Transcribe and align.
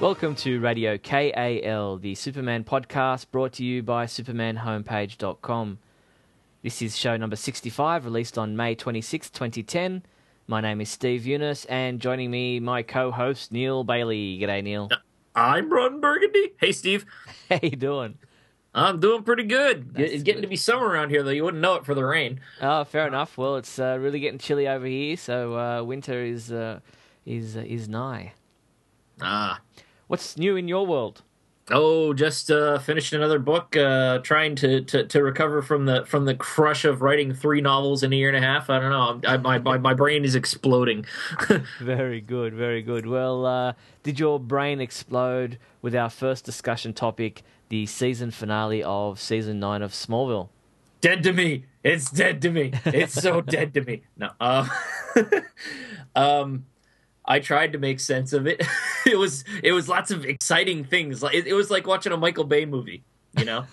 Welcome 0.00 0.36
to 0.36 0.60
Radio 0.60 0.96
KAL, 0.96 1.96
the 1.98 2.14
Superman 2.14 2.62
podcast 2.62 3.32
brought 3.32 3.54
to 3.54 3.64
you 3.64 3.82
by 3.82 4.06
supermanhomepage.com. 4.06 5.78
This 6.62 6.80
is 6.82 6.96
show 6.96 7.16
number 7.16 7.34
65, 7.34 8.04
released 8.04 8.38
on 8.38 8.56
May 8.56 8.76
26, 8.76 9.30
2010. 9.30 10.04
My 10.46 10.60
name 10.60 10.80
is 10.80 10.88
Steve 10.88 11.22
Younis, 11.22 11.66
and 11.68 11.98
joining 12.00 12.30
me, 12.30 12.60
my 12.60 12.82
co-host 12.82 13.50
Neil 13.50 13.82
Bailey. 13.82 14.38
G'day, 14.40 14.62
Neil. 14.62 14.88
I'm 15.34 15.68
Ron 15.72 16.00
Burgundy. 16.00 16.52
Hey, 16.60 16.70
Steve. 16.70 17.04
How 17.50 17.58
you 17.60 17.70
doing? 17.70 18.18
I'm 18.72 19.00
doing 19.00 19.24
pretty 19.24 19.44
good. 19.44 19.94
That's 19.94 20.12
it's 20.12 20.22
getting 20.22 20.42
good. 20.42 20.46
to 20.46 20.50
be 20.50 20.56
summer 20.56 20.86
around 20.86 21.10
here, 21.10 21.24
though. 21.24 21.30
You 21.30 21.42
wouldn't 21.42 21.60
know 21.60 21.74
it 21.74 21.84
for 21.84 21.94
the 21.96 22.04
rain. 22.04 22.40
Oh, 22.62 22.84
fair 22.84 23.08
enough. 23.08 23.36
Well, 23.36 23.56
it's 23.56 23.80
uh, 23.80 23.98
really 24.00 24.20
getting 24.20 24.38
chilly 24.38 24.68
over 24.68 24.86
here, 24.86 25.16
so 25.16 25.58
uh, 25.58 25.82
winter 25.82 26.22
is 26.22 26.52
uh, 26.52 26.78
is 27.26 27.56
uh, 27.56 27.64
is 27.66 27.88
nigh. 27.88 28.34
Ah. 29.20 29.58
What's 30.08 30.36
new 30.36 30.56
in 30.56 30.68
your 30.68 30.86
world? 30.86 31.22
Oh, 31.70 32.14
just 32.14 32.50
uh, 32.50 32.78
finished 32.78 33.12
another 33.12 33.38
book. 33.38 33.76
Uh, 33.76 34.18
trying 34.20 34.56
to, 34.56 34.80
to, 34.80 35.04
to 35.04 35.22
recover 35.22 35.60
from 35.60 35.84
the 35.84 36.06
from 36.06 36.24
the 36.24 36.34
crush 36.34 36.86
of 36.86 37.02
writing 37.02 37.34
three 37.34 37.60
novels 37.60 38.02
in 38.02 38.12
a 38.12 38.16
year 38.16 38.28
and 38.28 38.36
a 38.36 38.40
half. 38.40 38.70
I 38.70 38.80
don't 38.80 38.90
know. 38.90 39.30
I, 39.30 39.36
my, 39.36 39.58
my 39.58 39.76
my 39.76 39.92
brain 39.92 40.24
is 40.24 40.34
exploding. 40.34 41.04
Very 41.80 42.22
good, 42.22 42.54
very 42.54 42.80
good. 42.80 43.06
Well, 43.06 43.44
uh, 43.44 43.72
did 44.02 44.18
your 44.18 44.40
brain 44.40 44.80
explode 44.80 45.58
with 45.82 45.94
our 45.94 46.08
first 46.08 46.44
discussion 46.44 46.94
topic, 46.94 47.42
the 47.68 47.84
season 47.84 48.30
finale 48.30 48.82
of 48.82 49.20
season 49.20 49.60
nine 49.60 49.82
of 49.82 49.92
Smallville? 49.92 50.48
dead 51.00 51.22
to 51.22 51.32
me. 51.32 51.64
It's 51.84 52.10
dead 52.10 52.42
to 52.42 52.50
me. 52.50 52.72
It's 52.86 53.14
so 53.14 53.40
dead 53.56 53.74
to 53.74 53.82
me. 53.82 54.02
No. 54.16 54.30
Um, 56.14 56.24
um, 56.24 56.66
I 57.28 57.40
tried 57.40 57.72
to 57.74 57.78
make 57.78 58.00
sense 58.00 58.32
of 58.32 58.46
it. 58.46 58.64
it 59.06 59.16
was 59.18 59.44
it 59.62 59.72
was 59.72 59.88
lots 59.88 60.10
of 60.10 60.24
exciting 60.24 60.82
things. 60.84 61.22
Like 61.22 61.34
it, 61.34 61.46
it 61.46 61.52
was 61.54 61.70
like 61.70 61.86
watching 61.86 62.10
a 62.12 62.16
Michael 62.16 62.44
Bay 62.44 62.64
movie. 62.64 63.02
You 63.36 63.44
know, 63.44 63.66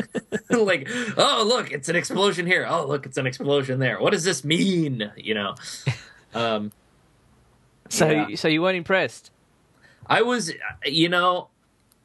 like 0.50 0.88
oh 1.16 1.44
look, 1.46 1.70
it's 1.70 1.88
an 1.88 1.94
explosion 1.96 2.44
here. 2.46 2.66
Oh 2.68 2.84
look, 2.86 3.06
it's 3.06 3.16
an 3.16 3.26
explosion 3.26 3.78
there. 3.78 4.00
What 4.00 4.12
does 4.12 4.24
this 4.24 4.44
mean? 4.44 5.10
You 5.16 5.34
know. 5.34 5.54
Um, 6.34 6.72
So, 7.88 8.10
Yeah. 8.10 8.34
so 8.36 8.48
you 8.48 8.60
weren't 8.60 8.76
impressed? 8.76 9.30
I 10.08 10.22
was, 10.22 10.52
you 10.84 11.08
know, 11.08 11.48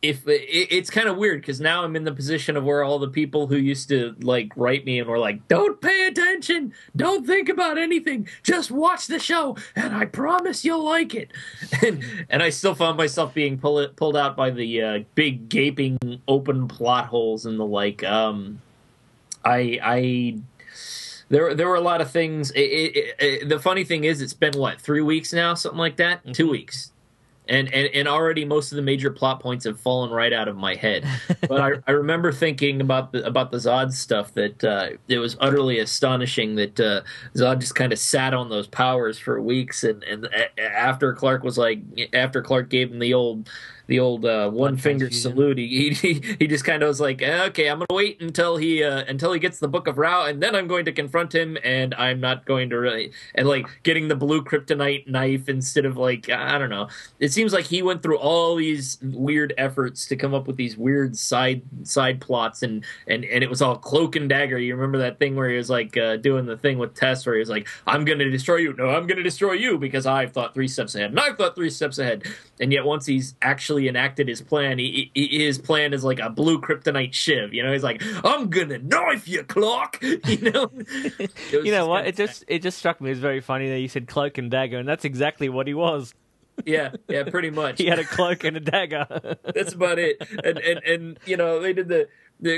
if 0.01 0.27
it, 0.27 0.41
it's 0.49 0.89
kind 0.89 1.07
of 1.07 1.17
weird 1.17 1.41
because 1.41 1.61
now 1.61 1.83
I'm 1.83 1.95
in 1.95 2.03
the 2.03 2.11
position 2.11 2.57
of 2.57 2.63
where 2.63 2.83
all 2.83 2.97
the 2.99 3.07
people 3.07 3.47
who 3.47 3.55
used 3.55 3.89
to 3.89 4.15
like 4.21 4.51
write 4.55 4.85
me 4.85 4.99
and 4.99 5.07
were 5.07 5.19
like, 5.19 5.47
"Don't 5.47 5.79
pay 5.79 6.07
attention, 6.07 6.73
don't 6.95 7.25
think 7.25 7.49
about 7.49 7.77
anything, 7.77 8.27
just 8.43 8.71
watch 8.71 9.07
the 9.07 9.19
show, 9.19 9.55
and 9.75 9.95
I 9.95 10.05
promise 10.05 10.65
you'll 10.65 10.83
like 10.83 11.13
it." 11.15 11.31
And 11.83 12.03
and 12.29 12.43
I 12.43 12.49
still 12.49 12.75
found 12.75 12.97
myself 12.97 13.33
being 13.33 13.57
pulled 13.57 13.95
pulled 13.95 14.15
out 14.15 14.35
by 14.35 14.51
the 14.51 14.81
uh, 14.81 14.99
big 15.15 15.49
gaping 15.49 15.97
open 16.27 16.67
plot 16.67 17.07
holes 17.07 17.45
and 17.45 17.59
the 17.59 17.65
like. 17.65 18.03
Um, 18.03 18.61
I 19.43 19.79
I 19.81 20.39
there 21.29 21.55
there 21.55 21.67
were 21.67 21.75
a 21.75 21.81
lot 21.81 22.01
of 22.01 22.11
things. 22.11 22.51
It, 22.51 22.59
it, 22.59 23.15
it, 23.19 23.49
the 23.49 23.57
funny 23.57 23.83
thing 23.83 24.03
is, 24.03 24.21
it's 24.21 24.33
been 24.33 24.53
what 24.57 24.79
three 24.79 25.01
weeks 25.01 25.31
now, 25.33 25.53
something 25.53 25.79
like 25.79 25.95
that, 25.95 26.33
two 26.33 26.49
weeks, 26.49 26.90
and, 27.51 27.71
and 27.73 27.89
and 27.93 28.07
already 28.07 28.45
most 28.45 28.71
of 28.71 28.77
the 28.77 28.81
major 28.81 29.11
plot 29.11 29.41
points 29.41 29.65
have 29.65 29.77
fallen 29.77 30.09
right 30.09 30.31
out 30.31 30.47
of 30.47 30.55
my 30.55 30.73
head. 30.73 31.05
But 31.47 31.59
I, 31.59 31.71
I 31.87 31.91
remember 31.91 32.31
thinking 32.31 32.79
about 32.79 33.11
the 33.11 33.25
about 33.25 33.51
the 33.51 33.57
Zod 33.57 33.91
stuff 33.91 34.33
that 34.35 34.63
uh, 34.63 34.91
it 35.09 35.17
was 35.17 35.35
utterly 35.41 35.79
astonishing 35.79 36.55
that 36.55 36.79
uh, 36.79 37.01
Zod 37.35 37.59
just 37.59 37.75
kind 37.75 37.91
of 37.91 37.99
sat 37.99 38.33
on 38.33 38.49
those 38.49 38.67
powers 38.67 39.19
for 39.19 39.41
weeks, 39.41 39.83
and 39.83 40.01
and 40.03 40.29
after 40.57 41.13
Clark 41.13 41.43
was 41.43 41.57
like 41.57 41.81
after 42.13 42.41
Clark 42.41 42.69
gave 42.69 42.91
him 42.91 42.99
the 42.99 43.13
old. 43.13 43.49
The 43.87 43.99
old 43.99 44.25
uh, 44.25 44.49
one 44.49 44.77
finger 44.77 45.09
salute. 45.11 45.57
He, 45.57 45.89
he 45.91 46.21
he 46.39 46.47
just 46.47 46.65
kind 46.65 46.83
of 46.83 46.87
was 46.87 46.99
like, 46.99 47.21
"Eh, 47.21 47.45
okay, 47.45 47.67
I'm 47.67 47.79
gonna 47.79 47.87
wait 47.91 48.21
until 48.21 48.57
he 48.57 48.83
uh, 48.83 49.03
until 49.07 49.33
he 49.33 49.39
gets 49.39 49.59
the 49.59 49.67
Book 49.67 49.87
of 49.87 49.97
Rao, 49.97 50.25
and 50.25 50.41
then 50.41 50.55
I'm 50.55 50.67
going 50.67 50.85
to 50.85 50.91
confront 50.91 51.33
him, 51.33 51.57
and 51.63 51.93
I'm 51.95 52.19
not 52.19 52.45
going 52.45 52.69
to 52.69 52.79
really 52.79 53.11
and 53.35 53.47
like 53.47 53.67
getting 53.83 54.07
the 54.07 54.15
blue 54.15 54.43
kryptonite 54.43 55.07
knife 55.07 55.49
instead 55.49 55.85
of 55.85 55.97
like 55.97 56.29
I 56.29 56.57
don't 56.57 56.69
know. 56.69 56.87
It 57.19 57.31
seems 57.31 57.53
like 57.53 57.65
he 57.65 57.81
went 57.81 58.03
through 58.03 58.17
all 58.17 58.55
these 58.55 58.97
weird 59.01 59.53
efforts 59.57 60.05
to 60.07 60.15
come 60.15 60.33
up 60.33 60.47
with 60.47 60.57
these 60.57 60.77
weird 60.77 61.17
side 61.17 61.61
side 61.83 62.21
plots, 62.21 62.63
and 62.63 62.83
and 63.07 63.25
and 63.25 63.43
it 63.43 63.49
was 63.49 63.61
all 63.61 63.77
cloak 63.77 64.15
and 64.15 64.29
dagger. 64.29 64.57
You 64.57 64.75
remember 64.75 64.99
that 64.99 65.19
thing 65.19 65.35
where 65.35 65.49
he 65.49 65.57
was 65.57 65.69
like 65.69 65.97
uh, 65.97 66.17
doing 66.17 66.45
the 66.45 66.57
thing 66.57 66.77
with 66.77 66.93
Tess, 66.95 67.25
where 67.25 67.35
he 67.35 67.39
was 67.39 67.49
like, 67.49 67.67
"I'm 67.87 68.05
going 68.05 68.19
to 68.19 68.29
destroy 68.29 68.57
you. 68.57 68.73
No, 68.73 68.89
I'm 68.89 69.07
going 69.07 69.17
to 69.17 69.23
destroy 69.23 69.53
you 69.53 69.77
because 69.77 70.05
I've 70.05 70.31
thought 70.31 70.53
three 70.53 70.67
steps 70.67 70.95
ahead, 70.95 71.11
and 71.11 71.19
I've 71.19 71.37
thought 71.37 71.55
three 71.55 71.69
steps 71.69 71.97
ahead." 71.97 72.23
And 72.59 72.71
yet, 72.71 72.85
once 72.85 73.05
he's 73.05 73.35
actually 73.41 73.70
enacted 73.77 74.27
his 74.27 74.41
plan, 74.41 74.77
he, 74.79 75.11
he, 75.13 75.45
his 75.45 75.57
plan 75.57 75.93
is 75.93 76.03
like 76.03 76.19
a 76.19 76.29
blue 76.29 76.59
kryptonite 76.61 77.13
shiv. 77.13 77.53
You 77.53 77.63
know, 77.63 77.71
he's 77.71 77.83
like, 77.83 78.01
"I'm 78.23 78.49
gonna 78.49 78.79
knife 78.79 79.27
you, 79.27 79.43
Clark." 79.43 79.99
You 80.27 80.51
know, 80.51 80.71
You 81.51 81.71
know 81.71 81.87
what? 81.87 82.07
It 82.07 82.15
just 82.15 82.43
it 82.47 82.61
just 82.61 82.77
struck 82.77 83.01
me 83.01 83.11
as 83.11 83.19
very 83.19 83.41
funny 83.41 83.69
that 83.69 83.79
you 83.79 83.87
said 83.87 84.07
cloak 84.07 84.37
and 84.37 84.49
dagger, 84.51 84.77
and 84.77 84.87
that's 84.87 85.05
exactly 85.05 85.49
what 85.49 85.67
he 85.67 85.73
was. 85.73 86.13
yeah, 86.65 86.91
yeah, 87.07 87.23
pretty 87.23 87.49
much. 87.61 87.77
He 87.79 87.87
had 87.87 87.99
a 87.99 88.03
cloak 88.03 88.43
and 88.43 88.57
a 88.57 88.59
dagger. 88.59 89.07
That's 89.55 89.73
about 89.73 89.97
it. 89.99 90.17
And 90.43 90.57
and 90.57 90.83
and 90.83 91.19
you 91.25 91.37
know 91.37 91.59
they 91.59 91.73
did 91.73 91.87
the. 91.87 92.07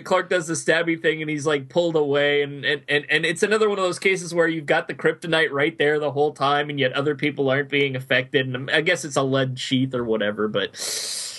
Clark 0.04 0.30
does 0.30 0.48
the 0.48 0.54
stabby 0.54 1.02
thing 1.02 1.22
and 1.22 1.30
he's 1.30 1.46
like 1.46 1.68
pulled 1.68 1.96
away 1.96 2.42
and, 2.42 2.64
and, 2.64 2.82
and, 2.88 3.06
and 3.10 3.26
it's 3.26 3.44
another 3.44 3.70
one 3.70 3.78
of 3.78 3.84
those 3.84 4.00
cases 4.00 4.34
where 4.34 4.48
you've 4.48 4.66
got 4.66 4.88
the 4.88 4.94
kryptonite 4.94 5.52
right 5.52 5.78
there 5.78 6.00
the 6.00 6.12
whole 6.12 6.32
time 6.32 6.70
and 6.70 6.80
yet 6.80 6.94
other 6.94 7.16
people 7.16 7.50
aren't 7.50 7.70
being 7.70 7.96
affected 7.96 8.48
and 8.48 8.72
I 8.72 8.82
guess 8.82 9.04
it's 9.04 9.18
a 9.18 9.24
lead 9.24 9.60
sheath 9.60 9.94
or 9.94 10.04
whatever 10.04 10.48
but 10.48 10.78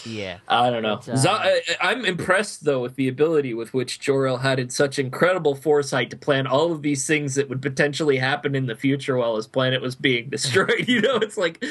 yeah. 0.07 0.39
I 0.49 0.71
don't 0.71 0.83
know. 0.83 1.01
But, 1.07 1.27
uh, 1.27 1.51
I'm 1.81 2.05
impressed 2.05 2.65
though 2.65 2.81
with 2.81 2.97
the 2.97 3.09
ability 3.09 3.55
with 3.55 3.73
which 3.73 4.01
Jor-El 4.01 4.39
had 4.39 4.59
in 4.59 4.71
such 4.71 4.99
incredible 4.99 5.55
foresight 5.55 6.11
to 6.11 6.17
plan 6.17 6.47
all 6.47 6.73
of 6.73 6.83
these 6.83 7.07
things 7.07 7.35
that 7.37 7.49
would 7.49 7.63
potentially 7.63 8.19
happen 8.19 8.55
in 8.55 8.67
the 8.67 8.77
future 8.77 9.17
while 9.17 9.37
his 9.37 9.47
planet 9.47 9.81
was 9.81 9.95
being 9.95 10.29
destroyed. 10.31 10.87
you 10.89 11.01
know, 11.01 11.17
it's 11.17 11.39
like 11.39 11.65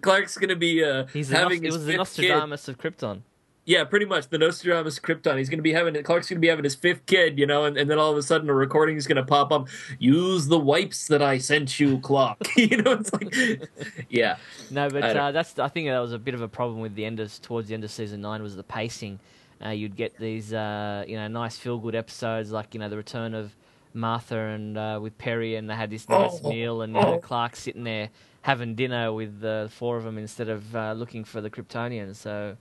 Clark's 0.00 0.36
going 0.36 0.48
to 0.48 0.56
be 0.56 0.84
uh, 0.84 1.06
He's 1.12 1.28
having 1.28 1.60
Nost- 1.60 1.62
it 1.62 1.66
his 1.66 1.74
was 1.74 1.86
the 1.86 1.92
fifth 1.92 2.16
kid. 2.16 2.30
Of 2.32 2.78
Krypton. 2.78 3.20
Yeah, 3.68 3.84
pretty 3.84 4.06
much 4.06 4.30
the 4.30 4.38
Nostradamus 4.38 4.98
Krypton. 4.98 5.36
He's 5.36 5.50
going 5.50 5.58
to 5.58 5.62
be 5.62 5.74
having 5.74 6.02
Clark's 6.02 6.30
going 6.30 6.38
to 6.38 6.40
be 6.40 6.48
having 6.48 6.64
his 6.64 6.74
fifth 6.74 7.04
kid, 7.04 7.38
you 7.38 7.44
know, 7.44 7.66
and, 7.66 7.76
and 7.76 7.90
then 7.90 7.98
all 7.98 8.10
of 8.10 8.16
a 8.16 8.22
sudden 8.22 8.48
a 8.48 8.54
recording 8.54 8.96
is 8.96 9.06
going 9.06 9.16
to 9.16 9.22
pop 9.22 9.52
up. 9.52 9.68
Use 9.98 10.46
the 10.48 10.58
wipes 10.58 11.06
that 11.08 11.20
I 11.20 11.36
sent 11.36 11.78
you, 11.78 11.98
Clark. 11.98 12.38
you 12.56 12.78
know, 12.78 12.92
it's 12.92 13.12
like, 13.12 13.68
yeah, 14.08 14.38
No, 14.70 14.88
but 14.88 15.04
I 15.04 15.10
uh, 15.10 15.32
that's 15.32 15.58
I 15.58 15.68
think 15.68 15.86
that 15.88 15.98
was 15.98 16.14
a 16.14 16.18
bit 16.18 16.32
of 16.32 16.40
a 16.40 16.48
problem 16.48 16.80
with 16.80 16.94
the 16.94 17.04
end 17.04 17.20
of 17.20 17.42
towards 17.42 17.68
the 17.68 17.74
end 17.74 17.84
of 17.84 17.90
season 17.90 18.22
nine 18.22 18.42
was 18.42 18.56
the 18.56 18.62
pacing. 18.62 19.20
Uh, 19.62 19.68
you'd 19.68 19.96
get 19.96 20.16
these 20.16 20.54
uh, 20.54 21.04
you 21.06 21.16
know 21.16 21.28
nice 21.28 21.58
feel 21.58 21.76
good 21.76 21.94
episodes 21.94 22.50
like 22.50 22.72
you 22.72 22.80
know 22.80 22.88
the 22.88 22.96
return 22.96 23.34
of 23.34 23.54
Martha 23.92 24.38
and 24.38 24.78
uh, 24.78 24.98
with 25.02 25.18
Perry 25.18 25.56
and 25.56 25.68
they 25.68 25.74
had 25.74 25.90
this 25.90 26.08
nice 26.08 26.40
Oh, 26.42 26.48
meal 26.48 26.80
and 26.80 26.94
you 26.94 27.02
know, 27.02 27.16
oh. 27.16 27.18
Clark 27.18 27.54
sitting 27.54 27.84
there 27.84 28.08
having 28.40 28.76
dinner 28.76 29.12
with 29.12 29.40
the 29.40 29.68
four 29.70 29.98
of 29.98 30.04
them 30.04 30.16
instead 30.16 30.48
of 30.48 30.74
uh, 30.74 30.94
looking 30.94 31.22
for 31.22 31.42
the 31.42 31.50
Kryptonians. 31.50 32.16
So 32.16 32.56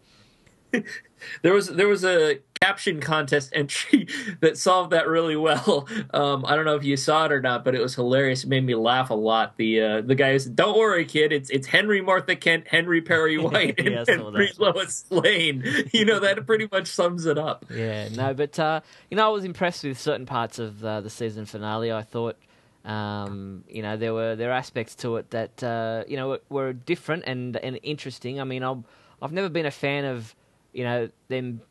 there 1.42 1.54
was 1.54 1.68
there 1.68 1.88
was 1.88 2.04
a 2.04 2.40
caption 2.62 3.00
contest 3.00 3.52
entry 3.54 4.08
that 4.42 4.58
solved 4.58 4.92
that 4.92 5.08
really 5.08 5.36
well. 5.36 5.88
Um, 6.14 6.44
I 6.46 6.56
don't 6.56 6.66
know 6.66 6.76
if 6.76 6.84
you 6.84 6.98
saw 6.98 7.26
it 7.26 7.32
or 7.32 7.42
not, 7.42 7.64
but 7.64 7.76
it 7.76 7.82
was 7.82 7.96
hilarious. 7.96 8.44
It 8.44 8.50
made 8.50 8.66
me 8.66 8.76
laugh 8.76 9.10
a 9.10 9.14
lot. 9.14 9.58
The 9.58 9.82
uh, 9.82 10.02
the 10.02 10.16
guy 10.16 10.38
said, 10.38 10.56
"Don't 10.56 10.78
worry, 10.78 11.06
kid. 11.06 11.32
It's 11.32 11.50
it's 11.50 11.68
Henry 11.68 12.02
Martha 12.02 12.36
Kent, 12.36 12.68
Henry 12.68 13.02
Perry 13.02 13.38
White, 13.40 13.80
and 13.80 13.90
Yeah, 13.90 14.04
I 14.08 14.12
Henry. 14.12 14.52
Lois 14.58 15.06
Lane." 15.10 15.64
You 15.94 16.06
know 16.06 16.20
that 16.20 16.46
pretty 16.46 16.68
much 16.72 16.88
sums 16.88 17.26
it 17.26 17.38
up. 17.38 17.66
Yeah, 17.70 18.10
no, 18.10 18.34
but 18.34 18.58
uh, 18.60 18.82
you 19.10 19.18
know, 19.18 19.26
I 19.26 19.30
was 19.30 19.44
impressed 19.46 19.84
with 19.84 20.00
certain 20.00 20.26
parts 20.26 20.60
of 20.60 20.84
uh, 20.84 21.02
the 21.02 21.10
season 21.10 21.46
finale. 21.46 21.92
I 21.92 22.02
thought, 22.04 22.38
um, 22.86 23.64
you 23.70 23.82
know, 23.82 23.98
there 23.98 24.14
were 24.14 24.36
there 24.36 24.50
were 24.50 24.54
aspects 24.56 24.96
to 24.96 25.18
it 25.18 25.30
that 25.32 25.64
uh, 25.64 26.04
you 26.08 26.18
know 26.18 26.30
were, 26.30 26.42
were 26.50 26.74
different 26.74 27.24
and 27.26 27.56
and 27.58 27.80
interesting. 27.84 28.40
I 28.40 28.44
mean, 28.44 28.64
I've 28.64 28.84
I've 29.22 29.32
never 29.34 29.50
been 29.50 29.66
a 29.66 29.72
fan 29.72 30.06
of 30.06 30.36
you 30.78 30.84
know 30.84 31.10
them 31.28 31.62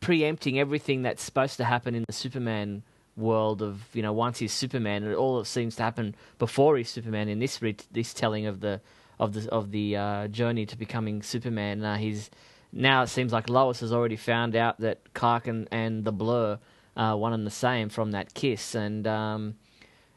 preempting 0.00 0.60
everything 0.60 1.02
that's 1.02 1.22
supposed 1.22 1.56
to 1.56 1.64
happen 1.64 1.94
in 1.94 2.04
the 2.06 2.12
Superman 2.12 2.82
world 3.16 3.62
of 3.62 3.80
you 3.94 4.02
know 4.02 4.12
once 4.12 4.38
he's 4.38 4.52
Superman 4.52 5.02
and 5.02 5.14
all 5.14 5.38
that 5.38 5.46
seems 5.46 5.74
to 5.76 5.82
happen 5.82 6.14
before 6.38 6.76
he's 6.76 6.90
Superman 6.90 7.28
in 7.30 7.38
this 7.38 7.62
re- 7.62 7.76
this 7.90 8.12
telling 8.12 8.46
of 8.46 8.60
the 8.60 8.80
of 9.18 9.32
the 9.32 9.50
of 9.50 9.70
the 9.70 9.96
uh, 9.96 10.28
journey 10.28 10.66
to 10.66 10.76
becoming 10.76 11.22
Superman. 11.22 11.82
Uh, 11.82 11.96
he's 11.96 12.30
now 12.72 13.02
it 13.02 13.08
seems 13.08 13.32
like 13.32 13.48
Lois 13.48 13.80
has 13.80 13.90
already 13.90 14.16
found 14.16 14.54
out 14.54 14.78
that 14.80 15.14
Clark 15.14 15.46
and, 15.46 15.66
and 15.72 16.04
the 16.04 16.12
Blur 16.12 16.58
are 16.94 17.16
one 17.16 17.32
and 17.32 17.46
the 17.46 17.50
same 17.50 17.88
from 17.88 18.12
that 18.12 18.34
kiss 18.34 18.74
and. 18.74 19.06
Um, 19.06 19.56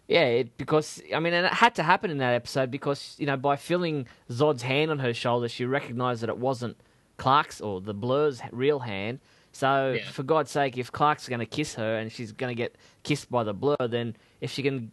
yeah, 0.09 0.23
it, 0.23 0.57
because 0.57 1.03
I 1.13 1.19
mean, 1.19 1.33
and 1.33 1.45
it 1.45 1.53
had 1.53 1.75
to 1.75 1.83
happen 1.83 2.09
in 2.09 2.17
that 2.17 2.33
episode 2.33 2.71
because 2.71 3.15
you 3.19 3.27
know 3.27 3.37
by 3.37 3.55
feeling 3.55 4.07
Zod's 4.31 4.63
hand 4.63 4.89
on 4.89 4.97
her 4.97 5.13
shoulder, 5.13 5.47
she 5.47 5.65
recognised 5.65 6.23
that 6.23 6.29
it 6.29 6.39
wasn't 6.39 6.77
Clark's 7.19 7.61
or 7.61 7.81
the 7.81 7.93
Blur's 7.93 8.41
real 8.51 8.79
hand. 8.79 9.19
So 9.51 9.93
Yeah. 9.97 10.09
for 10.11 10.23
God's 10.23 10.51
sake, 10.51 10.77
if 10.77 10.91
Clark's 10.91 11.27
going 11.29 11.39
to 11.39 11.45
kiss 11.45 11.75
her 11.75 11.97
and 11.97 12.11
she's 12.11 12.31
going 12.31 12.49
to 12.51 12.55
get 12.55 12.75
kissed 13.03 13.29
by 13.29 13.43
the 13.43 13.53
Blur, 13.53 13.75
then 13.87 14.15
if 14.41 14.51
she 14.51 14.63
can 14.63 14.91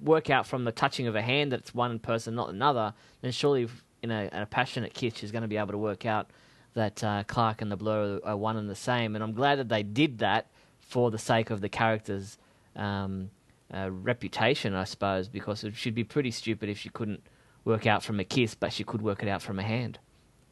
work 0.00 0.30
out 0.30 0.46
from 0.46 0.64
the 0.64 0.72
touching 0.72 1.06
of 1.06 1.14
a 1.16 1.22
hand 1.22 1.52
that 1.52 1.60
it's 1.60 1.74
one 1.74 1.98
person, 1.98 2.34
not 2.34 2.48
another, 2.50 2.94
then 3.20 3.32
surely 3.32 3.68
in 4.02 4.10
a, 4.10 4.28
in 4.32 4.42
a 4.42 4.46
passionate 4.46 4.94
kiss, 4.94 5.14
she's 5.16 5.32
going 5.32 5.42
to 5.42 5.48
be 5.48 5.56
able 5.56 5.72
to 5.72 5.78
work 5.78 6.06
out 6.06 6.30
that 6.74 7.02
uh, 7.02 7.24
Clark 7.26 7.62
and 7.62 7.70
the 7.72 7.76
Blur 7.76 8.20
are 8.24 8.36
one 8.36 8.56
and 8.56 8.70
the 8.70 8.76
same, 8.76 9.14
and 9.16 9.24
I'm 9.24 9.32
glad 9.32 9.58
that 9.58 9.68
they 9.68 9.82
did 9.82 10.18
that 10.18 10.46
for 10.80 11.10
the 11.10 11.18
sake 11.18 11.50
of 11.50 11.60
the 11.60 11.68
character's 11.68 12.38
um, 12.76 13.30
uh, 13.74 13.90
reputation, 13.90 14.74
I 14.74 14.84
suppose, 14.84 15.28
because 15.28 15.64
it 15.64 15.74
should 15.74 15.94
be 15.94 16.04
pretty 16.04 16.30
stupid 16.30 16.68
if 16.68 16.78
she 16.78 16.88
couldn't 16.90 17.22
work 17.64 17.86
out 17.86 18.04
from 18.04 18.20
a 18.20 18.24
kiss, 18.24 18.54
but 18.54 18.72
she 18.72 18.84
could 18.84 19.02
work 19.02 19.22
it 19.22 19.28
out 19.28 19.42
from 19.42 19.58
a 19.58 19.62
hand. 19.64 19.98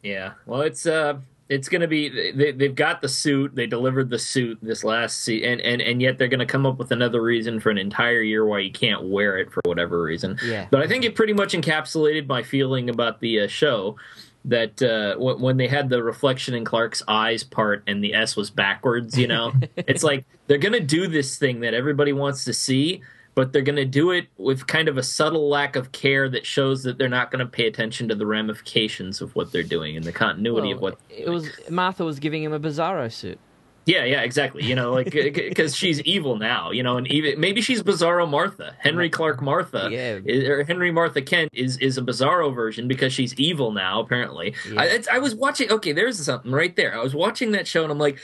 Yeah, 0.03 0.33
well, 0.47 0.63
it's 0.63 0.87
uh, 0.87 1.19
it's 1.49 1.69
going 1.69 1.81
to 1.81 1.89
be 1.89 2.33
they, 2.33 2.53
they've 2.53 2.75
got 2.75 3.01
the 3.01 3.09
suit. 3.09 3.55
They 3.55 3.67
delivered 3.67 4.11
the 4.11 4.19
suit 4.19 4.59
this 4.63 4.83
last 4.85 5.23
season, 5.23 5.53
and, 5.53 5.61
and 5.61 5.81
and 5.81 6.03
yet 6.03 6.19
they're 6.19 6.29
going 6.29 6.41
to 6.41 6.47
come 6.47 6.67
up 6.67 6.79
with 6.79 6.91
another 6.91 7.23
reason 7.23 7.61
for 7.61 7.71
an 7.71 7.79
entire 7.79 8.21
year 8.21 8.45
why 8.45 8.61
you 8.61 8.73
can't 8.73 9.09
wear 9.09 9.39
it 9.39 9.53
for 9.53 9.61
whatever 9.65 10.03
reason. 10.03 10.39
Yeah. 10.45 10.67
But 10.71 10.83
I 10.83 10.89
think 10.89 11.05
it 11.05 11.15
pretty 11.15 11.33
much 11.33 11.53
encapsulated 11.53 12.27
my 12.27 12.43
feeling 12.43 12.91
about 12.91 13.21
the 13.21 13.41
uh, 13.41 13.49
show. 13.49 13.97
That 14.45 14.81
uh, 14.81 15.17
when 15.19 15.57
they 15.57 15.67
had 15.67 15.89
the 15.89 16.05
reflection 16.05 16.55
in 16.55 16.65
Clark's 16.65 17.03
eyes 17.09 17.43
part 17.43 17.83
and 17.89 18.03
the 18.03 18.15
S 18.15 18.37
was 18.37 18.49
backwards, 18.49 19.19
you 19.19 19.27
know, 19.27 19.53
it's 19.77 20.05
like 20.05 20.25
they're 20.47 20.57
going 20.57 20.73
to 20.73 20.79
do 20.79 21.09
this 21.09 21.37
thing 21.37 21.61
that 21.61 21.75
everybody 21.75 22.13
wants 22.13 22.45
to 22.45 22.53
see, 22.53 23.03
but 23.37 23.53
they're 23.53 23.63
going 23.63 23.77
to 23.77 23.85
do 23.85 24.11
it 24.11 24.27
with 24.39 24.67
kind 24.67 24.89
of 24.89 24.97
a 24.99 25.03
subtle 25.05 25.49
lack 25.49 25.77
of 25.77 25.93
care 25.93 26.29
that 26.29 26.45
shows 26.47 26.83
that 26.83 26.97
they're 26.99 27.09
not 27.09 27.31
going 27.31 27.39
to 27.39 27.47
pay 27.47 27.67
attention 27.69 28.09
to 28.09 28.15
the 28.17 28.27
ramifications 28.27 29.21
of 29.21 29.37
what 29.37 29.53
they're 29.53 29.63
doing 29.63 29.95
and 29.97 30.05
the 30.05 30.11
continuity 30.11 30.69
Well, 30.69 30.77
of 30.77 30.83
what 30.83 30.99
it 31.11 31.29
was 31.29 31.49
Martha 31.71 32.05
was 32.05 32.19
giving 32.19 32.43
him 32.43 32.53
a 32.55 32.59
Bizarro 32.59 33.13
suit. 33.13 33.39
yeah, 33.85 34.05
yeah, 34.05 34.23
exactly. 34.23 34.65
You 34.65 34.75
know, 34.75 34.91
like 34.95 35.11
because 35.13 35.77
she's 35.77 36.01
evil 36.03 36.37
now. 36.39 36.71
You 36.71 36.83
know, 36.83 36.97
and 36.97 37.07
even 37.09 37.39
maybe 37.39 37.61
she's 37.61 37.83
Bizarro 37.83 38.27
Martha, 38.29 38.75
Henry 38.79 39.11
Clark 39.11 39.43
Martha, 39.43 39.91
Yeah. 39.93 40.19
is- 40.25 40.49
or 40.49 40.65
Henry 40.65 40.91
Martha 40.91 41.21
Kent 41.21 41.51
is 41.53 41.77
is 41.77 41.99
a 41.99 42.03
Bizarro 42.03 42.53
version 42.55 42.89
because 42.89 43.13
she's 43.13 43.35
evil 43.35 43.71
now. 43.71 44.01
Apparently, 44.01 44.55
Yeah. 44.73 44.81
I, 44.81 45.17
I 45.17 45.19
was 45.19 45.35
watching. 45.35 45.71
Okay, 45.71 45.93
there's 45.93 46.19
something 46.19 46.51
right 46.53 46.75
there. 46.75 46.99
I 46.99 47.03
was 47.03 47.15
watching 47.15 47.53
that 47.53 47.69
show 47.69 47.83
and 47.83 47.93
I'm 47.93 47.99
like. 47.99 48.19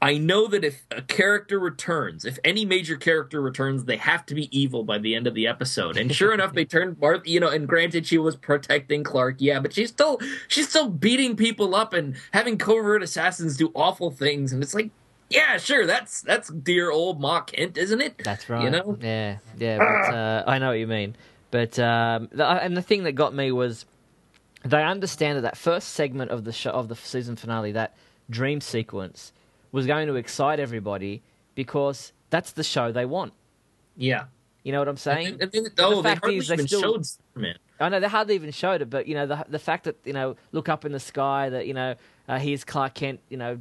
I 0.00 0.18
know 0.18 0.46
that 0.48 0.62
if 0.62 0.84
a 0.90 1.00
character 1.00 1.58
returns, 1.58 2.24
if 2.24 2.38
any 2.44 2.66
major 2.66 2.96
character 2.96 3.40
returns, 3.40 3.84
they 3.84 3.96
have 3.96 4.26
to 4.26 4.34
be 4.34 4.56
evil 4.56 4.84
by 4.84 4.98
the 4.98 5.14
end 5.14 5.26
of 5.26 5.34
the 5.34 5.46
episode. 5.46 5.96
And 5.96 6.14
sure 6.14 6.34
enough, 6.34 6.52
they 6.52 6.64
turned 6.66 6.98
Martha. 7.00 7.28
You 7.28 7.40
know, 7.40 7.48
and 7.48 7.66
granted, 7.66 8.06
she 8.06 8.18
was 8.18 8.36
protecting 8.36 9.04
Clark, 9.04 9.36
yeah, 9.38 9.58
but 9.58 9.72
she's 9.72 9.88
still 9.88 10.20
she's 10.48 10.68
still 10.68 10.90
beating 10.90 11.34
people 11.34 11.74
up 11.74 11.94
and 11.94 12.16
having 12.32 12.58
covert 12.58 13.02
assassins 13.02 13.56
do 13.56 13.72
awful 13.74 14.10
things. 14.10 14.52
And 14.52 14.62
it's 14.62 14.74
like, 14.74 14.90
yeah, 15.30 15.56
sure, 15.56 15.86
that's 15.86 16.20
that's 16.20 16.50
dear 16.50 16.90
old 16.90 17.20
Ma 17.20 17.40
Kent, 17.40 17.78
isn't 17.78 18.00
it? 18.00 18.18
That's 18.22 18.50
right. 18.50 18.64
You 18.64 18.70
know, 18.70 18.98
Yeah, 19.00 19.38
yeah. 19.56 19.78
But, 19.78 20.14
uh, 20.14 20.44
I 20.46 20.58
know 20.58 20.68
what 20.68 20.78
you 20.78 20.86
mean. 20.86 21.16
But 21.50 21.78
um, 21.78 22.28
the, 22.32 22.44
and 22.44 22.76
the 22.76 22.82
thing 22.82 23.04
that 23.04 23.12
got 23.12 23.34
me 23.34 23.50
was 23.50 23.86
they 24.64 24.82
understand 24.82 25.38
that 25.38 25.42
that 25.42 25.56
first 25.56 25.90
segment 25.90 26.30
of 26.30 26.44
the 26.44 26.52
show 26.52 26.70
of 26.70 26.88
the 26.88 26.96
season 26.96 27.36
finale, 27.36 27.72
that 27.72 27.96
dream 28.28 28.60
sequence, 28.60 29.32
was 29.76 29.86
going 29.86 30.06
to 30.08 30.14
excite 30.16 30.58
everybody 30.58 31.22
because 31.54 32.12
that's 32.30 32.52
the 32.52 32.64
show 32.64 32.90
they 32.92 33.04
want. 33.04 33.32
yeah. 33.96 34.24
You 34.64 34.72
know 34.72 34.80
what 34.80 34.88
I'm 34.88 34.96
saying? 34.96 35.38
And 35.40 35.52
then, 35.52 35.62
the 35.62 35.70
oh, 35.78 36.02
they 36.02 36.08
fact 36.10 36.22
hardly 36.24 36.38
is 36.38 36.48
they 36.48 36.54
even 36.54 36.66
still- 36.66 36.80
showed 36.82 37.06
Superman. 37.06 37.54
I 37.78 37.88
know 37.88 38.00
they 38.00 38.08
hardly 38.08 38.34
even 38.34 38.50
showed 38.50 38.82
it, 38.82 38.90
but 38.90 39.06
you 39.06 39.14
know 39.14 39.24
the 39.26 39.44
the 39.48 39.60
fact 39.60 39.84
that 39.84 39.96
you 40.04 40.12
know 40.12 40.34
look 40.50 40.68
up 40.68 40.84
in 40.84 40.90
the 40.90 40.98
sky 40.98 41.50
that 41.50 41.68
you 41.68 41.74
know 41.74 41.94
uh, 42.28 42.38
here's 42.40 42.64
Clark 42.64 42.94
Kent, 42.94 43.20
you 43.28 43.36
know, 43.36 43.60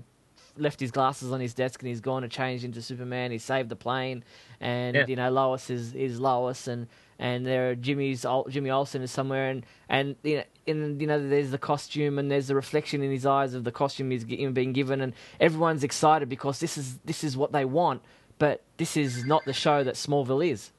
left 0.58 0.80
his 0.80 0.90
glasses 0.90 1.32
on 1.32 1.40
his 1.40 1.54
desk 1.54 1.82
and 1.82 1.90
he's 1.90 2.02
gone 2.02 2.24
and 2.24 2.32
changed 2.32 2.64
into 2.64 2.82
Superman. 2.82 3.30
He 3.30 3.38
saved 3.38 3.70
the 3.70 3.76
plane, 3.76 4.24
and 4.60 4.96
Yeah. 4.96 5.06
you 5.08 5.16
know 5.16 5.30
Lois 5.30 5.70
is 5.70 5.94
is 5.94 6.20
Lois, 6.20 6.68
and 6.68 6.88
and 7.20 7.46
there 7.46 7.70
are 7.72 7.76
Jimmy's 7.76 8.26
Jimmy 8.50 8.70
Olsen 8.70 9.02
is 9.02 9.12
somewhere, 9.12 9.50
and 9.50 9.66
and 9.90 10.16
you 10.24 10.38
know. 10.38 10.44
And 10.68 11.00
you 11.00 11.06
know, 11.06 11.30
there's 11.30 11.52
the 11.52 11.60
costume, 11.60 12.18
and 12.18 12.32
there's 12.32 12.48
the 12.48 12.56
reflection 12.56 13.04
in 13.04 13.12
his 13.12 13.24
eyes 13.24 13.54
of 13.54 13.64
the 13.66 13.72
costume 13.72 14.10
he's 14.10 14.24
being 14.24 14.74
given, 14.74 15.00
and 15.00 15.14
everyone's 15.40 15.84
excited 15.84 16.28
because 16.28 16.60
this 16.60 16.76
is 16.76 16.98
this 17.06 17.24
is 17.24 17.38
what 17.38 17.52
they 17.52 17.66
want. 17.66 18.02
But 18.40 18.64
this 18.78 18.98
is 18.98 19.26
not 19.26 19.46
the 19.46 19.54
show 19.54 19.84
that 19.84 19.94
Smallville 19.94 20.44
is. 20.50 20.72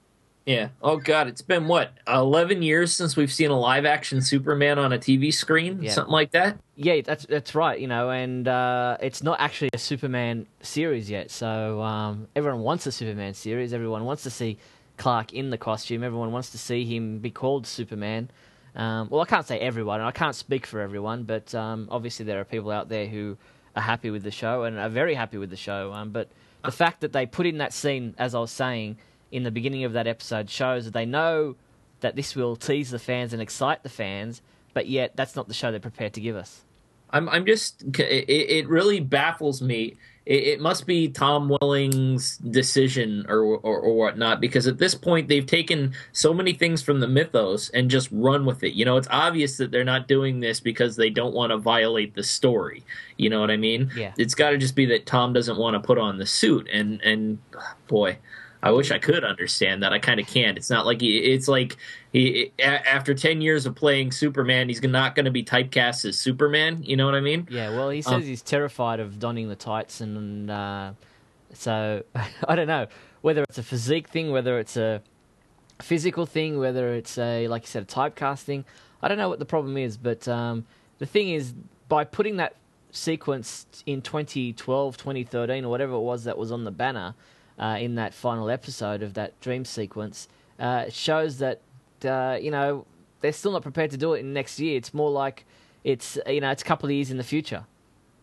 Yeah. 0.44 0.70
Oh 0.82 0.96
God, 0.96 1.28
it's 1.28 1.40
been 1.40 1.68
what 1.68 1.92
eleven 2.08 2.62
years 2.62 2.92
since 2.92 3.16
we've 3.16 3.32
seen 3.32 3.50
a 3.50 3.58
live 3.58 3.84
action 3.84 4.20
Superman 4.20 4.80
on 4.80 4.92
a 4.92 4.98
TV 4.98 5.32
screen, 5.32 5.80
Yeah. 5.80 5.92
something 5.92 6.10
like 6.12 6.32
that. 6.32 6.58
Yeah, 6.74 7.00
that's 7.04 7.24
that's 7.26 7.54
right. 7.54 7.78
You 7.78 7.86
know, 7.86 8.10
and 8.10 8.48
uh, 8.48 8.96
it's 9.00 9.22
not 9.22 9.38
actually 9.38 9.70
a 9.72 9.78
Superman 9.78 10.48
series 10.62 11.08
yet. 11.08 11.30
So 11.30 11.80
um, 11.80 12.26
everyone 12.34 12.62
wants 12.62 12.88
a 12.88 12.92
Superman 12.92 13.34
series. 13.34 13.72
Everyone 13.72 14.04
wants 14.04 14.24
to 14.24 14.30
see 14.30 14.58
Clark 14.96 15.32
in 15.32 15.50
the 15.50 15.58
costume. 15.58 16.02
Everyone 16.02 16.32
wants 16.32 16.50
to 16.50 16.58
see 16.58 16.84
him 16.84 17.18
be 17.18 17.30
called 17.30 17.66
Superman. 17.66 18.30
Um, 18.74 19.08
well, 19.08 19.22
I 19.22 19.26
can't 19.26 19.46
say 19.46 19.58
everyone. 19.58 20.00
and 20.00 20.08
I 20.08 20.12
can't 20.12 20.34
speak 20.34 20.66
for 20.66 20.80
everyone, 20.80 21.24
but 21.24 21.54
um, 21.54 21.88
obviously 21.90 22.26
there 22.26 22.40
are 22.40 22.44
people 22.44 22.70
out 22.70 22.88
there 22.88 23.06
who 23.06 23.38
are 23.74 23.82
happy 23.82 24.10
with 24.10 24.22
the 24.22 24.30
show 24.30 24.64
and 24.64 24.78
are 24.78 24.88
very 24.88 25.14
happy 25.14 25.38
with 25.38 25.50
the 25.50 25.56
show. 25.56 25.92
Um, 25.92 26.10
but 26.10 26.28
the 26.64 26.72
fact 26.72 27.00
that 27.00 27.12
they 27.12 27.26
put 27.26 27.46
in 27.46 27.58
that 27.58 27.72
scene, 27.72 28.14
as 28.18 28.34
I 28.34 28.40
was 28.40 28.50
saying 28.50 28.98
in 29.30 29.44
the 29.44 29.50
beginning 29.50 29.84
of 29.84 29.94
that 29.94 30.06
episode, 30.06 30.50
shows 30.50 30.84
that 30.84 30.92
they 30.94 31.06
know 31.06 31.56
that 32.00 32.16
this 32.16 32.36
will 32.36 32.56
tease 32.56 32.90
the 32.90 32.98
fans 32.98 33.32
and 33.32 33.40
excite 33.40 33.82
the 33.82 33.88
fans, 33.88 34.42
but 34.74 34.86
yet 34.86 35.16
that's 35.16 35.36
not 35.36 35.48
the 35.48 35.54
show 35.54 35.70
they're 35.70 35.80
prepared 35.80 36.12
to 36.14 36.20
give 36.20 36.36
us. 36.36 36.62
I'm 37.10 37.28
I'm 37.28 37.46
just 37.46 37.82
it, 37.98 38.28
it 38.28 38.68
really 38.68 39.00
baffles 39.00 39.62
me. 39.62 39.96
It, 40.26 40.42
it 40.44 40.60
must 40.60 40.86
be 40.86 41.08
Tom 41.08 41.48
Welling's 41.60 42.36
decision 42.38 43.24
or, 43.28 43.40
or 43.42 43.78
or 43.78 43.96
whatnot 43.96 44.40
because 44.40 44.66
at 44.66 44.78
this 44.78 44.94
point 44.94 45.28
they've 45.28 45.46
taken 45.46 45.94
so 46.12 46.34
many 46.34 46.52
things 46.52 46.82
from 46.82 47.00
the 47.00 47.08
mythos 47.08 47.70
and 47.70 47.88
just 47.90 48.08
run 48.12 48.44
with 48.44 48.62
it. 48.62 48.74
You 48.74 48.84
know, 48.84 48.96
it's 48.96 49.08
obvious 49.10 49.56
that 49.56 49.70
they're 49.70 49.84
not 49.84 50.08
doing 50.08 50.40
this 50.40 50.60
because 50.60 50.96
they 50.96 51.10
don't 51.10 51.34
want 51.34 51.52
to 51.52 51.58
violate 51.58 52.14
the 52.14 52.24
story. 52.24 52.84
You 53.16 53.30
know 53.30 53.40
what 53.40 53.50
I 53.50 53.56
mean? 53.56 53.90
Yeah. 53.96 54.12
It's 54.18 54.34
got 54.34 54.50
to 54.50 54.58
just 54.58 54.74
be 54.74 54.84
that 54.86 55.06
Tom 55.06 55.32
doesn't 55.32 55.56
want 55.56 55.74
to 55.74 55.80
put 55.80 55.98
on 55.98 56.18
the 56.18 56.26
suit 56.26 56.68
and 56.72 57.00
and 57.02 57.38
boy. 57.88 58.18
I 58.66 58.70
wish 58.72 58.90
I 58.90 58.98
could 58.98 59.24
understand 59.24 59.82
that. 59.82 59.92
I 59.92 59.98
kind 59.98 60.18
of 60.20 60.26
can't. 60.26 60.56
It's 60.58 60.70
not 60.70 60.86
like 60.86 61.00
he, 61.00 61.18
it's 61.18 61.48
like 61.48 61.76
he 62.12 62.52
a- 62.58 62.88
after 62.88 63.14
ten 63.14 63.40
years 63.40 63.66
of 63.66 63.74
playing 63.74 64.12
Superman, 64.12 64.68
he's 64.68 64.82
not 64.82 65.14
going 65.14 65.24
to 65.26 65.30
be 65.30 65.44
typecast 65.44 66.04
as 66.04 66.18
Superman. 66.18 66.82
You 66.82 66.96
know 66.96 67.06
what 67.06 67.14
I 67.14 67.20
mean? 67.20 67.46
Yeah, 67.50 67.70
well, 67.70 67.90
he 67.90 68.02
says 68.02 68.12
Um, 68.12 68.22
he's 68.22 68.42
terrified 68.42 69.00
of 69.00 69.18
donning 69.18 69.48
the 69.48 69.56
tights, 69.56 70.00
and 70.00 70.50
uh, 70.50 70.92
so 71.52 72.02
I 72.48 72.56
don't 72.56 72.66
know 72.68 72.86
whether 73.22 73.42
it's 73.44 73.58
a 73.58 73.62
physique 73.62 74.08
thing, 74.08 74.30
whether 74.32 74.58
it's 74.58 74.76
a 74.76 75.02
physical 75.80 76.26
thing, 76.26 76.58
whether 76.58 76.92
it's 76.94 77.18
a 77.18 77.48
like 77.48 77.62
you 77.62 77.68
said, 77.68 77.82
a 77.82 77.86
typecast 77.86 78.42
thing. 78.42 78.64
I 79.02 79.08
don't 79.08 79.18
know 79.18 79.28
what 79.28 79.38
the 79.38 79.44
problem 79.46 79.76
is, 79.76 79.96
but 79.96 80.26
um, 80.26 80.64
the 80.98 81.06
thing 81.06 81.28
is, 81.30 81.54
by 81.88 82.04
putting 82.04 82.36
that 82.38 82.56
sequence 82.90 83.66
in 83.84 84.00
2012, 84.00 84.96
2013, 84.96 85.64
or 85.64 85.68
whatever 85.68 85.92
it 85.92 86.00
was 86.00 86.24
that 86.24 86.38
was 86.38 86.50
on 86.50 86.64
the 86.64 86.70
banner 86.70 87.14
uh, 87.58 87.76
in 87.80 87.94
that 87.96 88.14
final 88.14 88.50
episode 88.50 89.02
of 89.02 89.14
that 89.14 89.38
dream 89.40 89.64
sequence, 89.64 90.28
uh, 90.58 90.86
shows 90.88 91.38
that 91.38 91.60
uh, 92.04 92.38
you 92.40 92.50
know 92.50 92.84
they're 93.20 93.32
still 93.32 93.52
not 93.52 93.62
prepared 93.62 93.90
to 93.90 93.96
do 93.96 94.14
it 94.14 94.20
in 94.20 94.32
next 94.32 94.58
year. 94.60 94.76
It's 94.76 94.92
more 94.94 95.10
like 95.10 95.44
it's 95.84 96.18
you 96.26 96.40
know 96.40 96.50
it's 96.50 96.62
a 96.62 96.66
couple 96.66 96.88
of 96.88 96.92
years 96.92 97.10
in 97.10 97.16
the 97.16 97.24
future. 97.24 97.64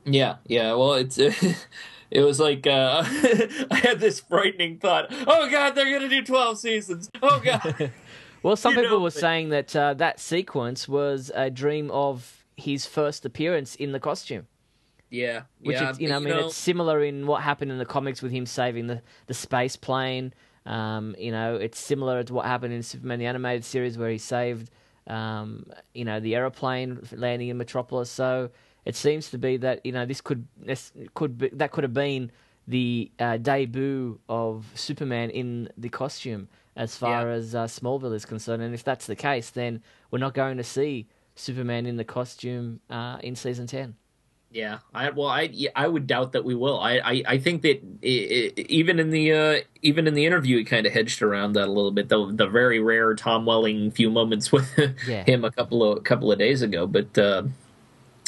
Yeah, 0.05 0.35
yeah. 0.47 0.73
Well, 0.73 0.93
it's 0.93 1.17
it 2.11 2.21
was 2.21 2.39
like 2.39 2.67
uh, 2.67 3.03
I 3.71 3.79
had 3.81 3.99
this 3.99 4.19
frightening 4.19 4.77
thought. 4.79 5.07
Oh 5.11 5.49
God, 5.49 5.75
they're 5.75 5.91
gonna 5.91 6.09
do 6.09 6.23
twelve 6.23 6.59
seasons. 6.59 7.09
Oh 7.21 7.41
God. 7.43 7.91
Well, 8.43 8.57
some 8.57 8.73
You 8.73 8.81
people 8.81 8.97
know, 8.97 9.03
were 9.03 9.09
saying 9.09 9.51
that 9.51 9.73
uh, 9.73 9.93
that 9.93 10.19
sequence 10.19 10.85
was 10.85 11.31
a 11.33 11.49
dream 11.49 11.89
of 11.91 12.43
his 12.57 12.85
first 12.85 13.25
appearance 13.25 13.73
in 13.73 13.93
the 13.93 14.01
costume. 14.01 14.47
Yeah, 15.13 15.43
Which 15.59 15.75
yeah. 15.75 15.91
is, 15.91 15.99
you 15.99 16.09
know, 16.09 16.15
I 16.15 16.19
mean, 16.19 16.33
it's 16.33 16.55
similar 16.55 17.03
in 17.03 17.27
what 17.27 17.43
happened 17.43 17.71
in 17.71 17.77
the 17.77 17.85
comics 17.85 18.21
with 18.23 18.31
him 18.31 18.45
saving 18.47 18.87
the, 18.87 19.01
the 19.27 19.33
space 19.35 19.75
plane. 19.75 20.33
Um, 20.65 21.15
you 21.19 21.31
know, 21.31 21.55
it's 21.55 21.79
similar 21.79 22.23
to 22.23 22.33
what 22.33 22.45
happened 22.45 22.73
in 22.73 22.81
Superman 22.81 23.19
the 23.19 23.27
animated 23.27 23.63
series 23.63 23.97
where 23.97 24.09
he 24.09 24.17
saved, 24.17 24.71
um, 25.07 25.67
you 25.93 26.03
know, 26.03 26.19
the 26.19 26.35
aeroplane 26.35 26.99
landing 27.11 27.49
in 27.49 27.57
Metropolis. 27.57 28.09
So 28.09 28.49
it 28.85 28.95
seems 28.95 29.29
to 29.31 29.37
be 29.37 29.57
that 29.57 29.85
you 29.85 29.91
know 29.91 30.05
this 30.05 30.19
could 30.21 30.47
this 30.57 30.91
could 31.13 31.37
be, 31.37 31.49
that 31.53 31.71
could 31.71 31.83
have 31.83 31.93
been 31.93 32.31
the 32.67 33.11
uh, 33.19 33.37
debut 33.37 34.19
of 34.29 34.65
Superman 34.73 35.29
in 35.29 35.69
the 35.77 35.89
costume 35.89 36.47
as 36.75 36.95
far 36.95 37.27
Yeah. 37.27 37.33
as 37.35 37.53
uh, 37.53 37.65
Smallville 37.65 38.15
is 38.15 38.25
concerned. 38.25 38.63
And 38.63 38.73
if 38.73 38.83
that's 38.83 39.05
the 39.05 39.15
case, 39.15 39.51
then 39.51 39.81
we're 40.09 40.19
not 40.19 40.33
going 40.33 40.57
to 40.57 40.63
see 40.63 41.07
Superman 41.35 41.85
in 41.85 41.97
the 41.97 42.05
costume 42.05 42.79
uh, 42.89 43.17
in 43.21 43.35
season 43.35 43.67
ten. 43.67 43.95
Yeah, 44.53 44.79
I 44.93 45.09
well, 45.09 45.27
I 45.29 45.49
I 45.75 45.87
would 45.87 46.05
doubt 46.05 46.33
that 46.33 46.45
we 46.45 46.53
will. 46.53 46.79
I 46.79 46.99
I, 46.99 47.23
I 47.27 47.37
think 47.39 47.63
that 47.63 47.81
i 48.03 48.51
i 48.55 48.61
even 48.69 48.99
in 48.99 49.09
the 49.09 49.33
uh, 49.33 49.59
even 49.81 50.05
in 50.07 50.13
the 50.13 50.25
interview, 50.27 50.57
he 50.59 50.63
kind 50.63 50.85
of 50.85 50.93
hedged 50.93 51.23
around 51.23 51.53
that 51.53 51.67
a 51.67 51.71
little 51.71 51.89
bit. 51.91 52.07
The 52.07 52.31
the 52.31 52.45
very 52.47 52.79
rare 52.79 53.15
Tom 53.15 53.47
Welling 53.47 53.89
few 53.89 54.11
moments 54.11 54.51
with 54.55 54.69
Yeah. 55.07 55.23
him 55.23 55.43
a 55.43 55.49
couple 55.51 55.83
of 55.83 56.03
couple 56.03 56.31
of 56.31 56.37
days 56.39 56.61
ago, 56.61 56.85
but. 56.87 57.17
Uh, 57.17 57.43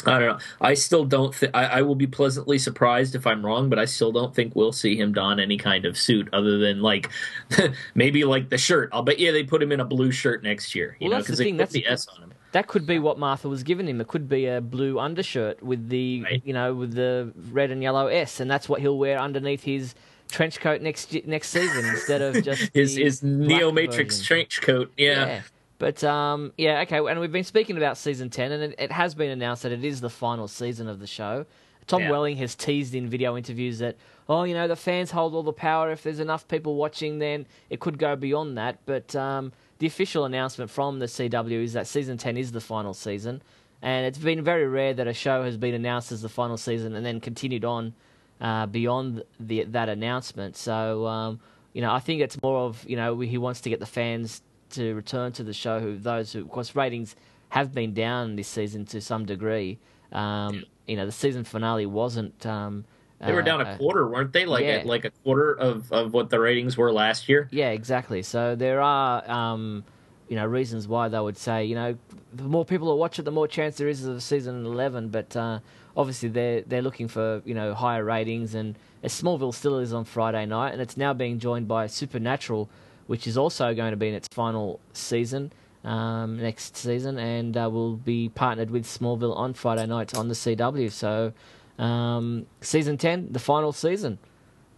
I 0.04 0.18
don't 0.20 0.28
know. 0.28 0.38
I 0.60 0.74
still 0.74 1.04
don't. 1.04 1.32
Th- 1.34 1.50
I, 1.54 1.64
I 1.78 1.82
will 1.82 1.94
be 1.96 2.06
pleasantly 2.06 2.58
surprised 2.58 3.14
if 3.16 3.26
I'm 3.26 3.44
wrong, 3.44 3.68
but 3.70 3.78
I 3.78 3.86
still 3.86 4.12
don't 4.12 4.32
think 4.32 4.54
we'll 4.54 4.70
see 4.70 4.94
him 4.94 5.12
don 5.12 5.40
any 5.40 5.56
kind 5.56 5.84
of 5.86 5.96
suit 5.98 6.28
other 6.34 6.58
than 6.58 6.80
like 6.80 7.10
maybe 7.94 8.22
like 8.24 8.48
the 8.50 8.58
shirt. 8.58 8.90
I'll 8.92 9.02
bet 9.02 9.18
yeah 9.18 9.32
they 9.32 9.42
put 9.42 9.62
him 9.62 9.72
in 9.72 9.80
a 9.80 9.84
blue 9.86 10.12
shirt 10.12 10.44
next 10.44 10.74
year. 10.76 10.96
You 11.00 11.08
Well, 11.08 11.10
know, 11.10 11.16
that's 11.24 11.26
the 11.26 11.32
because 11.32 11.38
they 11.38 11.44
thing, 11.44 11.54
put 11.54 11.58
that's- 11.72 11.72
the 11.72 11.86
S 11.86 12.06
on 12.08 12.22
him. 12.24 12.32
That 12.52 12.68
could 12.68 12.86
be 12.86 12.98
what 12.98 13.18
Martha 13.18 13.48
was 13.48 13.62
giving 13.62 13.86
him. 13.88 14.00
It 14.00 14.08
could 14.08 14.28
be 14.28 14.46
a 14.46 14.60
blue 14.60 14.98
undershirt 14.98 15.62
with 15.62 15.88
the 15.88 16.22
Right. 16.22 16.42
you 16.44 16.52
know 16.54 16.74
with 16.74 16.94
the 16.94 17.32
red 17.50 17.70
and 17.70 17.82
yellow 17.82 18.06
S, 18.06 18.40
and 18.40 18.50
that's 18.50 18.68
what 18.68 18.80
he'll 18.80 18.98
wear 18.98 19.18
underneath 19.18 19.64
his 19.64 19.94
trench 20.28 20.58
coat 20.60 20.80
next 20.80 21.14
next 21.26 21.50
season 21.50 21.84
instead 21.94 22.22
of 22.22 22.42
just 22.42 22.70
his 22.74 22.96
his 22.96 23.22
Neo 23.22 23.70
Matrix 23.72 24.22
trench 24.22 24.60
coat. 24.62 24.90
Yeah. 24.96 25.42
But 25.78 26.02
um, 26.04 26.52
yeah, 26.56 26.80
okay. 26.80 26.98
And 26.98 27.20
we've 27.20 27.30
been 27.32 27.44
speaking 27.44 27.76
about 27.76 27.98
season 27.98 28.30
ten, 28.30 28.50
and 28.52 28.62
it, 28.62 28.74
it 28.78 28.92
has 28.92 29.14
been 29.14 29.30
announced 29.30 29.62
that 29.64 29.72
it 29.72 29.84
is 29.84 30.00
the 30.00 30.08
final 30.10 30.48
season 30.48 30.88
of 30.88 31.00
the 31.00 31.06
show. 31.06 31.44
Tom 31.86 32.02
Yeah. 32.02 32.10
Welling 32.10 32.36
has 32.38 32.54
teased 32.54 32.94
in 32.96 33.08
video 33.08 33.36
interviews 33.36 33.78
that, 33.78 33.94
oh, 34.28 34.42
you 34.42 34.54
know, 34.54 34.66
the 34.66 34.74
fans 34.74 35.12
hold 35.12 35.34
all 35.34 35.44
the 35.44 35.52
power. 35.52 35.92
If 35.92 36.02
there's 36.02 36.18
enough 36.18 36.48
people 36.48 36.74
watching, 36.74 37.18
then 37.20 37.46
it 37.70 37.78
could 37.78 37.98
go 37.98 38.16
beyond 38.16 38.56
that. 38.58 38.78
But 38.86 39.14
um, 39.14 39.52
the 39.78 39.86
official 39.86 40.24
announcement 40.24 40.70
from 40.70 40.98
the 40.98 41.06
CW 41.06 41.62
is 41.62 41.72
that 41.74 41.86
season 41.86 42.18
ten 42.18 42.36
is 42.36 42.52
the 42.52 42.60
final 42.60 42.94
season, 42.94 43.42
and 43.82 44.06
it's 44.06 44.18
been 44.18 44.42
very 44.42 44.66
rare 44.66 44.94
that 44.94 45.06
a 45.06 45.12
show 45.12 45.42
has 45.42 45.56
been 45.56 45.74
announced 45.74 46.12
as 46.12 46.22
the 46.22 46.28
final 46.28 46.56
season 46.56 46.94
and 46.94 47.04
then 47.04 47.20
continued 47.20 47.64
on 47.64 47.94
uh, 48.40 48.66
beyond 48.66 49.22
the, 49.38 49.64
that 49.64 49.88
announcement. 49.88 50.56
So, 50.56 51.06
um, 51.06 51.40
you 51.72 51.82
know, 51.82 51.92
I 51.92 52.00
think 52.00 52.20
it's 52.20 52.40
more 52.42 52.58
of 52.60 52.84
you 52.88 52.96
know 52.96 53.18
he 53.20 53.38
wants 53.38 53.60
to 53.62 53.70
get 53.70 53.80
the 53.80 53.86
fans 53.86 54.42
to 54.70 54.94
return 54.94 55.32
to 55.32 55.42
the 55.42 55.52
show. 55.52 55.80
Who 55.80 55.96
those 55.98 56.32
who, 56.32 56.40
of 56.40 56.50
course, 56.50 56.74
ratings 56.74 57.16
have 57.50 57.74
been 57.74 57.94
down 57.94 58.36
this 58.36 58.48
season 58.48 58.84
to 58.86 59.00
some 59.00 59.24
degree. 59.24 59.78
Um, 60.12 60.64
you 60.86 60.96
know, 60.96 61.06
the 61.06 61.12
season 61.12 61.44
finale 61.44 61.86
wasn't. 61.86 62.46
Um, 62.46 62.84
They 63.20 63.32
were 63.32 63.40
uh, 63.40 63.44
down 63.44 63.60
a 63.62 63.64
uh, 63.64 63.76
quarter, 63.78 64.06
weren't 64.08 64.32
they? 64.32 64.44
Like 64.44 64.64
yeah. 64.64 64.82
a, 64.82 64.84
like 64.84 65.04
a 65.04 65.10
quarter 65.10 65.52
of, 65.52 65.90
of 65.90 66.12
what 66.12 66.28
the 66.30 66.38
ratings 66.38 66.76
were 66.76 66.92
last 66.92 67.28
year. 67.28 67.48
Yeah, 67.50 67.70
exactly. 67.70 68.22
So 68.22 68.54
there 68.54 68.80
are, 68.80 69.28
um, 69.30 69.84
you 70.28 70.36
know, 70.36 70.44
reasons 70.44 70.86
why 70.86 71.08
they 71.08 71.18
would 71.18 71.38
say, 71.38 71.64
you 71.64 71.74
know, 71.74 71.96
the 72.34 72.44
more 72.44 72.64
people 72.64 72.88
that 72.88 72.96
watch 72.96 73.18
it, 73.18 73.22
the 73.22 73.30
more 73.30 73.48
chance 73.48 73.76
there 73.76 73.88
is 73.88 74.04
of 74.04 74.22
season 74.22 74.66
eleven. 74.66 75.08
But 75.08 75.34
uh, 75.36 75.60
obviously, 75.96 76.28
they're 76.28 76.62
they're 76.62 76.82
looking 76.82 77.08
for 77.08 77.42
you 77.44 77.54
know 77.54 77.74
higher 77.74 78.04
ratings, 78.04 78.54
and 78.54 78.76
Smallville 79.04 79.54
still 79.54 79.78
is 79.78 79.92
on 79.92 80.04
Friday 80.04 80.46
night, 80.46 80.72
and 80.72 80.82
it's 80.82 80.96
now 80.96 81.12
being 81.12 81.38
joined 81.38 81.68
by 81.68 81.86
Supernatural, 81.86 82.68
which 83.06 83.26
is 83.26 83.36
also 83.38 83.74
going 83.74 83.92
to 83.92 83.96
be 83.96 84.08
in 84.08 84.14
its 84.14 84.28
final 84.28 84.80
season. 84.92 85.52
Um, 85.84 86.38
next 86.38 86.76
season, 86.76 87.16
and 87.16 87.56
uh, 87.56 87.70
will 87.70 87.94
be 87.94 88.28
partnered 88.28 88.70
with 88.70 88.86
Smallville 88.86 89.36
on 89.36 89.54
Friday 89.54 89.86
nights 89.86 90.14
on 90.14 90.26
the 90.26 90.34
CW. 90.34 90.90
So, 90.90 91.32
um, 91.78 92.46
season 92.60 92.96
ten, 92.98 93.32
the 93.32 93.38
final 93.38 93.72
season. 93.72 94.18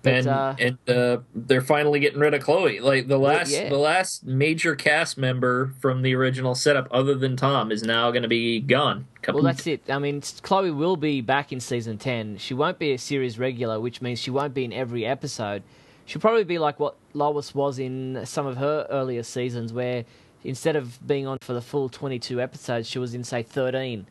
But, 0.02 0.14
and 0.14 0.26
uh, 0.28 0.54
and 0.58 0.78
uh, 0.88 1.18
they're 1.34 1.60
finally 1.60 1.98
getting 1.98 2.20
rid 2.20 2.32
of 2.32 2.42
Chloe. 2.42 2.78
Like 2.78 3.08
the 3.08 3.18
last 3.18 3.50
yeah. 3.50 3.68
the 3.68 3.78
last 3.78 4.24
major 4.24 4.76
cast 4.76 5.18
member 5.18 5.72
from 5.80 6.02
the 6.02 6.14
original 6.14 6.54
setup, 6.54 6.86
other 6.92 7.16
than 7.16 7.36
Tom, 7.36 7.72
is 7.72 7.82
now 7.82 8.10
going 8.12 8.22
to 8.22 8.28
be 8.28 8.60
gone. 8.60 9.06
Well, 9.26 9.42
that's 9.42 9.66
it. 9.66 9.82
I 9.90 9.98
mean, 9.98 10.22
Chloe 10.42 10.70
will 10.70 10.96
be 10.96 11.20
back 11.20 11.52
in 11.52 11.60
season 11.60 11.98
10. 11.98 12.38
She 12.38 12.54
won't 12.54 12.78
be 12.78 12.92
a 12.92 12.98
series 12.98 13.38
regular, 13.38 13.78
which 13.78 14.00
means 14.00 14.20
she 14.20 14.30
won't 14.30 14.54
be 14.54 14.64
in 14.64 14.72
every 14.72 15.04
episode. 15.04 15.62
She'll 16.06 16.22
probably 16.22 16.44
be 16.44 16.58
like 16.58 16.80
what 16.80 16.94
Lois 17.12 17.54
was 17.54 17.78
in 17.78 18.24
some 18.24 18.46
of 18.46 18.56
her 18.56 18.86
earlier 18.88 19.22
seasons, 19.22 19.72
where 19.72 20.06
instead 20.44 20.76
of 20.76 21.06
being 21.06 21.26
on 21.26 21.38
for 21.42 21.52
the 21.52 21.60
full 21.60 21.90
22 21.90 22.40
episodes, 22.40 22.88
she 22.88 22.98
was 22.98 23.14
in, 23.14 23.24
say, 23.24 23.42
13. 23.42 24.06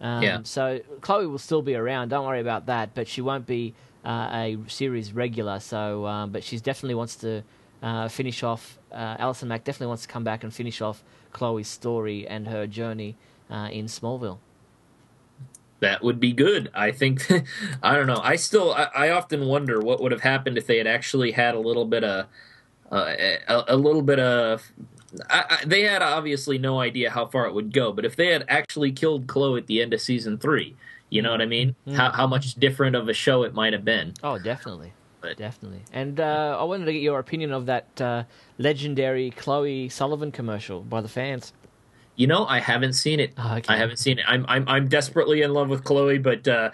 Um, 0.00 0.22
Yeah. 0.22 0.40
So 0.44 0.80
Chloe 1.00 1.26
will 1.26 1.38
still 1.38 1.62
be 1.62 1.74
around. 1.74 2.08
Don't 2.10 2.26
worry 2.26 2.40
about 2.40 2.66
that. 2.66 2.94
But 2.94 3.08
she 3.08 3.20
won't 3.20 3.46
be 3.46 3.74
uh, 4.04 4.28
a 4.32 4.58
series 4.68 5.12
regular. 5.12 5.60
So, 5.60 6.06
um, 6.06 6.30
but 6.30 6.44
she 6.44 6.58
definitely 6.58 6.94
wants 6.94 7.16
to 7.16 7.42
uh, 7.82 8.08
finish 8.08 8.42
off. 8.42 8.78
Uh, 8.92 9.16
Alison 9.18 9.48
Mack 9.48 9.64
definitely 9.64 9.88
wants 9.88 10.02
to 10.02 10.08
come 10.08 10.24
back 10.24 10.44
and 10.44 10.52
finish 10.54 10.80
off 10.80 11.02
Chloe's 11.32 11.68
story 11.68 12.26
and 12.26 12.48
her 12.48 12.66
journey 12.66 13.16
uh, 13.50 13.68
in 13.70 13.86
Smallville. 13.86 14.38
that 15.80 16.02
would 16.02 16.18
be 16.18 16.32
good. 16.32 16.70
I 16.74 16.90
think. 16.90 17.30
I 17.82 17.94
don't 17.96 18.06
know. 18.06 18.20
I 18.22 18.36
still. 18.36 18.72
I, 18.72 18.88
I 18.94 19.10
often 19.10 19.46
wonder 19.46 19.80
what 19.80 20.00
would 20.00 20.12
have 20.12 20.22
happened 20.22 20.58
if 20.58 20.66
they 20.66 20.78
had 20.78 20.86
actually 20.86 21.32
had 21.32 21.54
a 21.54 21.60
little 21.60 21.84
bit 21.84 22.02
of, 22.04 22.26
uh, 22.90 23.14
a, 23.48 23.64
a 23.68 23.76
little 23.76 24.02
bit 24.02 24.18
of. 24.18 24.72
I, 25.30 25.44
I, 25.50 25.64
they 25.66 25.82
had 25.82 26.02
obviously 26.02 26.58
no 26.58 26.80
idea 26.80 27.10
how 27.10 27.26
far 27.26 27.46
it 27.46 27.54
would 27.54 27.72
go, 27.72 27.92
but 27.92 28.04
if 28.04 28.16
they 28.16 28.28
had 28.28 28.44
actually 28.48 28.92
killed 28.92 29.26
Chloe 29.26 29.58
at 29.60 29.66
the 29.66 29.80
end 29.80 29.94
of 29.94 30.00
season 30.00 30.38
three, 30.38 30.76
you 31.10 31.22
know 31.22 31.30
what 31.30 31.40
I 31.40 31.46
mean? 31.46 31.74
How 31.94 32.10
how 32.12 32.26
much 32.26 32.54
different 32.56 32.94
of 32.96 33.08
a 33.08 33.14
show 33.14 33.42
it 33.44 33.54
might 33.54 33.72
have 33.72 33.84
been. 33.84 34.14
Oh, 34.22 34.38
definitely. 34.38 34.92
But- 35.20 35.36
Definitely. 35.36 35.80
And 35.92 36.20
uh, 36.20 36.56
I 36.60 36.62
wanted 36.62 36.84
to 36.84 36.92
get 36.92 37.02
your 37.02 37.18
opinion 37.18 37.50
of 37.52 37.66
that 37.66 38.00
uh, 38.00 38.22
legendary 38.56 39.30
Chloe 39.30 39.88
Sullivan 39.88 40.30
commercial 40.30 40.80
by 40.82 41.00
the 41.00 41.08
fans. 41.08 41.52
You 42.18 42.26
know, 42.26 42.46
I 42.46 42.58
haven't 42.58 42.94
seen 42.94 43.20
it. 43.20 43.32
Oh, 43.38 43.58
okay. 43.58 43.72
I 43.72 43.76
haven't 43.76 43.98
seen 43.98 44.18
it. 44.18 44.24
I'm 44.26 44.44
I'm 44.48 44.68
I'm 44.68 44.88
desperately 44.88 45.42
in 45.42 45.52
love 45.52 45.68
with 45.68 45.84
Chloe, 45.84 46.18
but 46.18 46.48
uh, 46.48 46.72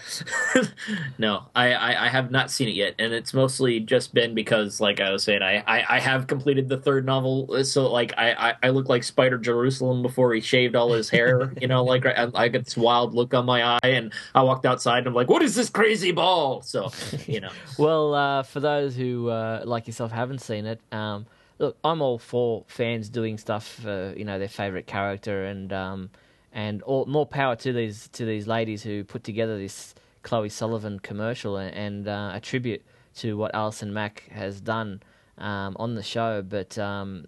no, 1.18 1.44
I, 1.54 1.74
I 1.74 2.06
I 2.06 2.08
have 2.08 2.30
not 2.30 2.50
seen 2.50 2.66
it 2.68 2.74
yet, 2.74 2.94
and 2.98 3.12
it's 3.12 3.34
mostly 3.34 3.78
just 3.78 4.14
been 4.14 4.34
because, 4.34 4.80
like 4.80 5.00
I 5.00 5.10
was 5.10 5.22
saying, 5.22 5.42
I 5.42 5.62
I, 5.66 5.96
I 5.96 6.00
have 6.00 6.28
completed 6.28 6.70
the 6.70 6.78
third 6.78 7.04
novel, 7.04 7.62
so 7.64 7.92
like 7.92 8.14
I, 8.16 8.32
I 8.32 8.54
I 8.62 8.68
look 8.70 8.88
like 8.88 9.04
Spider 9.04 9.36
Jerusalem 9.36 10.00
before 10.00 10.32
he 10.32 10.40
shaved 10.40 10.74
all 10.76 10.94
his 10.94 11.10
hair. 11.10 11.52
you 11.60 11.68
know, 11.68 11.84
like 11.84 12.06
I, 12.06 12.30
I 12.34 12.48
got 12.48 12.64
this 12.64 12.76
wild 12.78 13.14
look 13.14 13.34
on 13.34 13.44
my 13.44 13.62
eye, 13.62 13.78
and 13.88 14.14
I 14.34 14.42
walked 14.42 14.64
outside 14.64 15.00
and 15.00 15.08
I'm 15.08 15.14
like, 15.14 15.28
what 15.28 15.42
is 15.42 15.54
this 15.54 15.68
crazy 15.68 16.10
ball? 16.10 16.62
So 16.62 16.90
you 17.26 17.40
know, 17.40 17.50
Well, 17.78 18.14
uh, 18.14 18.42
for 18.44 18.60
those 18.60 18.96
who, 18.96 19.28
uh, 19.28 19.62
like 19.66 19.86
yourself, 19.88 20.10
haven't 20.10 20.40
seen 20.40 20.64
it, 20.64 20.80
um, 20.90 21.26
look, 21.64 21.78
I'm 21.83 22.02
all 22.02 22.18
for 22.18 22.64
fans 22.68 23.09
doing 23.09 23.38
stuff 23.38 23.66
for 23.66 24.14
you 24.16 24.25
know 24.25 24.38
their 24.38 24.49
favorite 24.49 24.87
character, 24.87 25.44
and 25.44 25.73
um, 25.73 26.11
and 26.52 26.83
all, 26.83 27.06
more 27.06 27.26
power 27.26 27.56
to 27.56 27.73
these 27.73 28.09
to 28.09 28.25
these 28.25 28.47
ladies 28.47 28.83
who 28.83 29.04
put 29.04 29.25
together 29.25 29.59
this 29.59 29.94
Chloe 30.23 30.49
Sullivan 30.49 30.99
commercial 30.99 31.56
and, 31.56 31.75
and 31.75 32.09
uh, 32.09 32.33
a 32.35 32.40
tribute 32.40 32.85
to 33.16 33.37
what 33.37 33.54
Alison 33.54 33.92
Mack 33.92 34.28
has 34.30 34.61
done 34.61 35.02
um, 35.38 35.76
on 35.78 35.94
the 35.94 36.02
show. 36.02 36.42
But 36.42 36.76
um, 36.78 37.26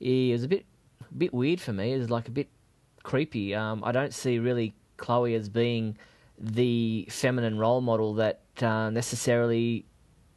it 0.00 0.32
was 0.32 0.44
a 0.44 0.48
bit 0.48 0.66
bit 1.16 1.32
weird 1.32 1.60
for 1.60 1.72
me. 1.72 1.92
It 1.92 1.98
was 1.98 2.10
like 2.10 2.28
a 2.28 2.32
bit 2.32 2.48
creepy. 3.02 3.54
Um, 3.54 3.82
I 3.84 3.92
don't 3.92 4.12
see 4.12 4.38
really 4.38 4.74
Chloe 4.96 5.34
as 5.34 5.48
being 5.48 5.96
the 6.38 7.06
feminine 7.08 7.58
role 7.58 7.80
model 7.80 8.14
that 8.14 8.40
uh, 8.60 8.90
necessarily 8.90 9.84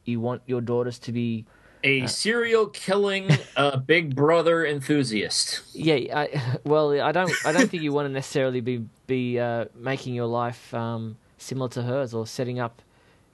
you 0.06 0.20
want 0.20 0.42
your 0.46 0.62
daughters 0.62 1.00
to 1.00 1.12
be. 1.12 1.46
A 1.84 2.08
serial 2.08 2.68
killing 2.68 3.30
uh, 3.56 3.78
Big 3.86 4.16
Brother 4.16 4.66
enthusiast. 4.66 5.62
Yeah, 5.74 5.96
I, 6.18 6.58
well, 6.64 7.00
I 7.02 7.12
don't. 7.12 7.32
I 7.46 7.52
don't 7.52 7.70
think 7.70 7.84
you 7.84 7.92
want 7.94 8.08
to 8.08 8.14
necessarily 8.14 8.62
be 8.62 8.86
be 9.08 9.40
uh, 9.40 9.66
making 9.76 10.14
your 10.14 10.28
life 10.28 10.74
um, 10.74 11.18
similar 11.38 11.70
to 11.70 11.84
hers 11.84 12.14
or 12.14 12.26
setting 12.26 12.60
up 12.60 12.82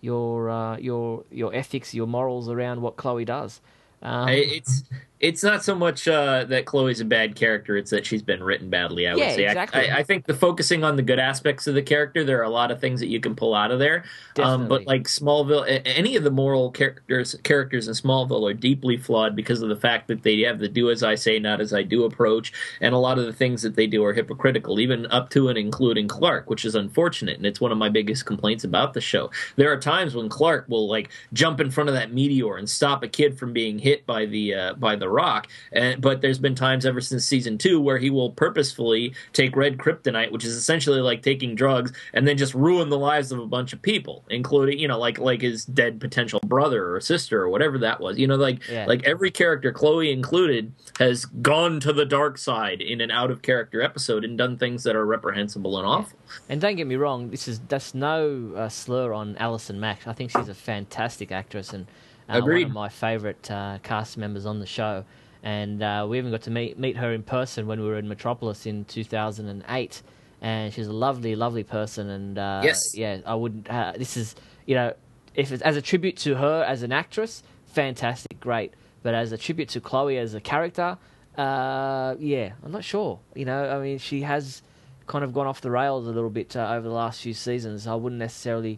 your 0.02 0.50
uh, 0.50 0.78
your 0.78 1.24
your 1.32 1.54
ethics, 1.54 1.94
your 1.94 2.08
morals 2.08 2.50
around 2.50 2.82
what 2.82 2.98
Chloe 2.98 3.26
does. 3.26 3.62
Um, 4.02 4.30
It's 4.30 4.84
it's 5.20 5.44
not 5.44 5.64
so 5.64 5.76
much 5.76 6.08
uh, 6.08 6.46
that 6.46 6.66
Chloe's 6.66 7.02
a 7.02 7.06
bad 7.06 7.36
character; 7.36 7.76
it's 7.76 7.92
that 7.92 8.06
she's 8.06 8.22
been 8.22 8.42
written 8.44 8.70
badly. 8.70 9.08
I 9.08 9.14
would 9.14 9.20
Yeah, 9.20 9.36
say. 9.36 9.46
I- 9.46 9.50
exactly. 9.52 9.90
I, 9.90 9.98
I 10.00 10.04
think 10.04 10.26
the 10.26 10.34
focusing 10.34 10.84
on 10.84 10.96
the 10.96 11.02
good 11.02 11.20
aspects 11.20 11.68
of 11.68 11.76
the 11.76 11.82
character, 11.82 12.24
there 12.24 12.40
are 12.40 12.44
a 12.44 12.50
lot 12.50 12.72
of 12.72 12.80
things 12.80 13.00
that 13.02 13.08
you 13.08 13.20
can 13.20 13.36
pull 13.36 13.54
out 13.54 13.72
of 13.72 13.80
there. 13.80 14.06
Um, 14.40 14.68
but 14.70 14.86
like 14.86 15.04
Smallville, 15.04 15.82
any 15.86 16.16
of 16.16 16.24
the 16.24 16.32
moral 16.32 16.72
characters 16.72 17.36
characters 17.44 17.88
in 17.90 17.94
Smallville 17.94 18.50
are 18.50 18.54
deeply 18.54 18.96
flawed 18.98 19.36
because 19.36 19.62
of 19.62 19.70
the 19.70 19.76
fact 19.76 20.08
that 20.08 20.24
they 20.24 20.40
have 20.42 20.60
the 20.60 20.70
"do 20.70 20.90
as 20.90 21.04
I 21.04 21.16
say, 21.16 21.40
not 21.40 21.60
as 21.60 21.74
I 21.74 21.84
do" 21.84 22.06
approach, 22.06 22.54
and 22.80 22.96
a 22.96 22.98
lot 22.98 23.20
of 23.20 23.26
the 23.26 23.34
things 23.34 23.62
that 23.64 23.76
they 23.76 23.88
do 23.88 24.04
are 24.06 24.14
hypocritical, 24.14 24.80
even 24.80 25.06
up 25.08 25.30
to 25.32 25.50
and 25.50 25.58
including 25.58 26.08
Clark, 26.08 26.50
which 26.50 26.64
is 26.64 26.76
unfortunate. 26.76 27.36
And 27.36 27.46
it's 27.46 27.60
one 27.60 27.72
of 27.74 27.78
my 27.78 27.90
biggest 27.90 28.26
complaints 28.26 28.64
about 28.64 28.94
the 28.94 29.02
show. 29.02 29.30
There 29.58 29.72
are 29.72 29.78
times 29.78 30.16
when 30.16 30.30
Clark 30.30 30.66
will 30.70 30.88
like 30.88 31.10
jump 31.34 31.60
in 31.60 31.70
front 31.72 31.90
of 31.90 31.96
that 31.96 32.14
meteor 32.14 32.56
and 32.56 32.70
stop 32.70 33.04
a 33.04 33.08
kid 33.10 33.38
from 33.38 33.52
being 33.52 33.78
hit 33.78 34.06
by 34.06 34.26
the 34.26 34.54
uh, 34.54 34.74
by 34.76 34.96
the 34.96 35.09
rock, 35.10 35.48
and 35.72 36.02
but 36.02 36.22
there's 36.22 36.40
been 36.40 36.56
times 36.56 36.86
ever 36.86 37.02
since 37.02 37.26
season 37.26 37.58
two 37.58 37.80
where 37.82 37.98
he 37.98 38.10
will 38.10 38.32
purposefully 38.32 39.14
take 39.34 39.56
red 39.56 39.78
kryptonite, 39.78 40.32
which 40.32 40.46
is 40.46 40.56
essentially 40.56 41.02
like 41.02 41.22
taking 41.22 41.56
drugs, 41.56 41.92
and 42.14 42.28
then 42.28 42.38
just 42.38 42.54
ruin 42.54 42.90
the 42.90 42.98
lives 42.98 43.32
of 43.32 43.40
a 43.40 43.46
bunch 43.48 43.74
of 43.74 43.82
people, 43.82 44.24
including 44.30 44.80
you 44.80 44.88
know 44.88 45.00
like 45.00 45.18
like 45.20 45.42
his 45.42 45.66
dead 45.66 46.00
potential 46.00 46.40
brother 46.46 46.96
or 46.96 47.02
sister 47.02 47.42
or 47.42 47.50
whatever 47.50 47.78
that 47.80 48.00
was. 48.00 48.18
You 48.18 48.28
know, 48.28 48.36
like 48.36 48.68
Yeah. 48.70 48.86
like 48.86 49.04
every 49.06 49.32
character, 49.32 49.72
Chloe 49.72 50.12
included, 50.12 50.72
has 51.00 51.26
gone 51.26 51.80
to 51.82 51.94
the 51.94 52.06
dark 52.06 52.38
side 52.38 52.82
in 52.82 53.02
an 53.02 53.12
out 53.12 53.32
of 53.32 53.42
character 53.42 53.82
episode 53.82 54.24
and 54.24 54.38
done 54.38 54.58
things 54.58 54.84
that 54.84 54.96
are 54.96 55.06
reprehensible 55.06 55.78
and 55.78 55.86
awful. 55.88 56.18
And 56.48 56.62
don't 56.62 56.76
get 56.76 56.88
me 56.88 56.96
wrong, 56.96 57.30
this 57.32 57.48
is 57.48 57.60
that's 57.68 57.94
no 57.94 58.54
uh, 58.56 58.70
slur 58.70 59.14
on 59.14 59.36
Alison 59.38 59.80
Mack. 59.80 60.08
I 60.08 60.14
think 60.14 60.32
she's 60.32 60.50
a 60.50 60.54
fantastic 60.54 61.32
actress 61.32 61.74
and 61.74 61.88
uh, 62.30 62.42
one 62.42 62.50
of 62.64 62.72
my 62.72 62.90
favourite 62.90 63.50
uh, 63.52 63.80
cast 63.84 64.18
members 64.18 64.46
on 64.46 64.60
the 64.60 64.66
show. 64.66 65.04
And 65.42 65.82
uh, 65.82 66.06
we 66.10 66.18
even 66.18 66.32
got 66.32 66.42
to 66.44 66.52
meet 66.52 66.78
meet 66.78 66.98
her 66.98 67.14
in 67.14 67.24
person 67.24 67.66
when 67.68 67.80
we 67.82 67.88
were 67.88 67.98
in 67.98 68.08
Metropolis 68.08 68.66
in 68.66 68.86
2008. 68.86 70.02
And 70.42 70.74
she's 70.74 70.88
a 70.88 70.94
lovely, 70.94 71.36
lovely 71.36 71.64
person. 71.64 72.10
And 72.10 72.38
uh, 72.38 72.62
Yes. 72.64 72.96
yeah, 72.96 73.20
I 73.26 73.36
would. 73.36 73.68
Uh, 73.70 73.94
this 73.98 74.18
is 74.18 74.36
you 74.66 74.76
know, 74.76 74.94
if 75.36 75.52
it's 75.52 75.62
as 75.64 75.76
a 75.78 75.82
tribute 75.82 76.18
to 76.18 76.36
her 76.36 76.64
as 76.64 76.84
an 76.84 76.92
actress, 76.92 77.44
fantastic, 77.68 78.40
great. 78.40 78.74
But 79.02 79.14
as 79.14 79.32
a 79.32 79.38
tribute 79.38 79.70
to 79.70 79.82
Chloe 79.82 80.18
as 80.18 80.34
a 80.34 80.42
character, 80.42 80.98
Uh, 81.38 82.16
yeah, 82.20 82.52
I'm 82.64 82.72
not 82.72 82.84
sure. 82.84 83.20
You 83.34 83.46
know, 83.46 83.70
I 83.70 83.82
mean, 83.82 83.98
she 83.98 84.22
has 84.24 84.62
kind 85.08 85.24
of 85.24 85.34
gone 85.34 85.48
off 85.48 85.62
the 85.62 85.72
rails 85.72 86.06
a 86.06 86.12
little 86.12 86.30
bit 86.30 86.56
uh, 86.58 86.68
over 86.76 86.86
the 86.88 86.94
last 86.94 87.22
few 87.22 87.34
seasons. 87.34 87.88
I 87.88 87.96
wouldn't 87.96 88.20
necessarily 88.20 88.78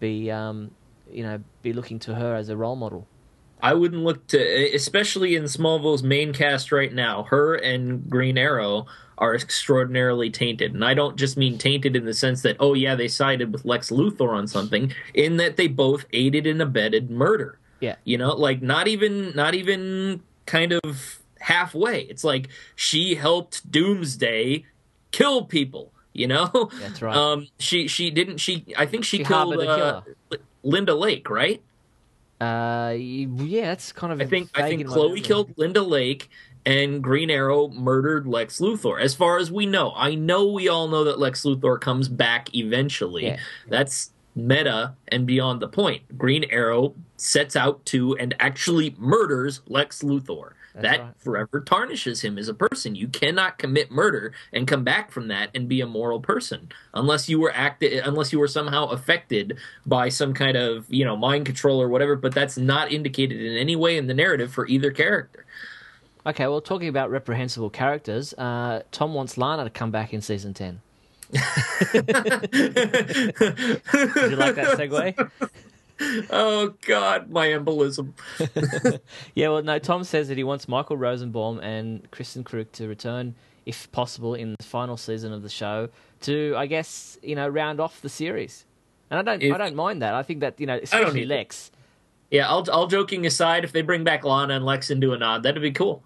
be, 0.00 0.30
um, 0.30 0.70
you 1.10 1.22
know, 1.22 1.40
be 1.62 1.72
looking 1.72 1.98
to 2.00 2.14
her 2.14 2.34
as 2.34 2.48
a 2.48 2.56
role 2.56 2.76
model. 2.76 3.06
I 3.62 3.72
wouldn't 3.72 4.02
look 4.02 4.26
to, 4.28 4.74
especially 4.74 5.36
in 5.36 5.44
Smallville's 5.44 6.02
main 6.02 6.34
cast 6.34 6.70
right 6.70 6.92
now. 6.92 7.22
Her 7.24 7.54
and 7.54 8.08
Green 8.10 8.36
Arrow 8.36 8.86
are 9.16 9.34
extraordinarily 9.34 10.28
tainted, 10.28 10.74
and 10.74 10.84
I 10.84 10.92
don't 10.92 11.16
just 11.16 11.36
mean 11.36 11.56
tainted 11.56 11.96
in 11.96 12.04
the 12.04 12.12
sense 12.12 12.42
that 12.42 12.56
oh 12.60 12.74
yeah 12.74 12.94
they 12.94 13.08
sided 13.08 13.52
with 13.52 13.64
Lex 13.64 13.90
Luthor 13.90 14.36
on 14.36 14.46
something, 14.46 14.92
in 15.14 15.38
that 15.38 15.56
they 15.56 15.66
both 15.66 16.04
aided 16.12 16.46
and 16.46 16.60
abetted 16.60 17.10
murder. 17.10 17.58
Yeah, 17.80 17.96
you 18.04 18.18
know, 18.18 18.34
like 18.34 18.60
not 18.60 18.86
even 18.86 19.34
not 19.34 19.54
even 19.54 20.22
kind 20.46 20.72
of 20.72 21.20
halfway. 21.40 22.02
It's 22.02 22.24
like 22.24 22.48
she 22.74 23.14
helped 23.14 23.70
Doomsday 23.70 24.64
kill 25.10 25.44
people. 25.44 25.92
You 26.12 26.28
know, 26.28 26.70
that's 26.80 27.02
right. 27.02 27.16
Um, 27.16 27.48
she 27.58 27.88
she 27.88 28.10
didn't 28.10 28.38
she. 28.38 28.66
I 28.76 28.86
think 28.86 29.04
she, 29.04 29.18
she 29.18 29.24
killed 29.24 29.56
uh, 29.56 30.02
Linda 30.64 30.94
Lake, 30.94 31.30
right? 31.30 31.62
Uh, 32.40 32.94
yeah, 32.96 33.66
that's 33.66 33.92
kind 33.92 34.12
of. 34.12 34.20
I 34.20 34.26
think 34.26 34.50
I 34.54 34.68
think 34.68 34.86
Chloe 34.86 35.20
killed 35.20 35.56
Linda 35.56 35.82
Lake, 35.82 36.28
and 36.66 37.02
Green 37.02 37.30
Arrow 37.30 37.68
murdered 37.68 38.26
Lex 38.26 38.58
Luthor. 38.58 39.00
As 39.00 39.14
far 39.14 39.38
as 39.38 39.52
we 39.52 39.66
know, 39.66 39.92
I 39.94 40.14
know 40.14 40.46
we 40.46 40.68
all 40.68 40.88
know 40.88 41.04
that 41.04 41.18
Lex 41.18 41.42
Luthor 41.44 41.80
comes 41.80 42.08
back 42.08 42.54
eventually. 42.54 43.26
Yeah. 43.26 43.38
That's 43.68 44.10
meta 44.34 44.94
and 45.08 45.26
beyond 45.26 45.60
the 45.60 45.68
point. 45.68 46.18
Green 46.18 46.44
Arrow 46.50 46.94
sets 47.16 47.54
out 47.54 47.84
to 47.86 48.16
and 48.16 48.34
actually 48.40 48.94
murders 48.98 49.60
Lex 49.68 50.02
Luthor. 50.02 50.52
That's 50.74 50.82
that 50.82 51.00
right. 51.00 51.14
forever 51.18 51.60
tarnishes 51.60 52.22
him 52.22 52.36
as 52.36 52.48
a 52.48 52.54
person. 52.54 52.96
You 52.96 53.06
cannot 53.08 53.58
commit 53.58 53.90
murder 53.90 54.32
and 54.52 54.66
come 54.66 54.82
back 54.82 55.12
from 55.12 55.28
that 55.28 55.50
and 55.54 55.68
be 55.68 55.80
a 55.80 55.86
moral 55.86 56.20
person 56.20 56.70
unless 56.92 57.28
you 57.28 57.38
were 57.38 57.52
acted 57.54 58.04
unless 58.04 58.32
you 58.32 58.40
were 58.40 58.48
somehow 58.48 58.86
affected 58.86 59.58
by 59.86 60.08
some 60.08 60.34
kind 60.34 60.56
of, 60.56 60.86
you 60.92 61.04
know, 61.04 61.16
mind 61.16 61.46
control 61.46 61.80
or 61.80 61.88
whatever, 61.88 62.16
but 62.16 62.34
that's 62.34 62.58
not 62.58 62.90
indicated 62.90 63.40
in 63.40 63.56
any 63.56 63.76
way 63.76 63.96
in 63.96 64.08
the 64.08 64.14
narrative 64.14 64.52
for 64.52 64.66
either 64.66 64.90
character. 64.90 65.46
Okay, 66.26 66.46
well, 66.46 66.60
talking 66.60 66.88
about 66.88 67.10
reprehensible 67.10 67.70
characters, 67.70 68.32
uh, 68.34 68.82
Tom 68.90 69.14
wants 69.14 69.36
Lana 69.36 69.64
to 69.64 69.70
come 69.70 69.90
back 69.90 70.14
in 70.14 70.22
season 70.22 70.54
10. 70.54 70.80
Did 71.32 71.42
you 71.42 72.02
like 74.36 74.54
that 74.54 74.78
segue? 74.78 75.30
oh 76.00 76.74
God, 76.86 77.30
my 77.30 77.48
embolism. 77.48 78.12
yeah, 79.34 79.48
well, 79.48 79.62
no. 79.62 79.78
Tom 79.78 80.04
says 80.04 80.28
that 80.28 80.36
he 80.36 80.44
wants 80.44 80.68
Michael 80.68 80.96
Rosenbaum 80.96 81.60
and 81.60 82.10
Kristin 82.10 82.42
Kreuk 82.42 82.72
to 82.72 82.88
return, 82.88 83.34
if 83.66 83.90
possible, 83.92 84.34
in 84.34 84.54
the 84.58 84.64
final 84.64 84.96
season 84.96 85.32
of 85.32 85.42
the 85.42 85.48
show 85.48 85.88
to, 86.22 86.54
I 86.56 86.66
guess, 86.66 87.18
you 87.22 87.34
know, 87.34 87.48
round 87.48 87.80
off 87.80 88.00
the 88.00 88.08
series. 88.08 88.64
And 89.10 89.18
I 89.18 89.22
don't, 89.22 89.42
If- 89.42 89.54
I 89.54 89.58
don't 89.58 89.76
mind 89.76 90.02
that. 90.02 90.14
I 90.14 90.22
think 90.22 90.40
that 90.40 90.58
you 90.58 90.66
know, 90.66 90.78
especially. 90.82 91.24
Lex. 91.24 91.70
Yeah, 92.30 92.48
all, 92.48 92.68
all 92.70 92.86
joking 92.88 93.26
aside, 93.26 93.62
if 93.64 93.70
they 93.72 93.82
bring 93.82 94.02
back 94.02 94.24
Lana 94.24 94.54
and 94.54 94.64
Lex 94.64 94.90
into 94.90 95.12
a 95.12 95.18
nod, 95.18 95.42
that'd 95.44 95.62
be 95.62 95.70
cool. 95.70 96.02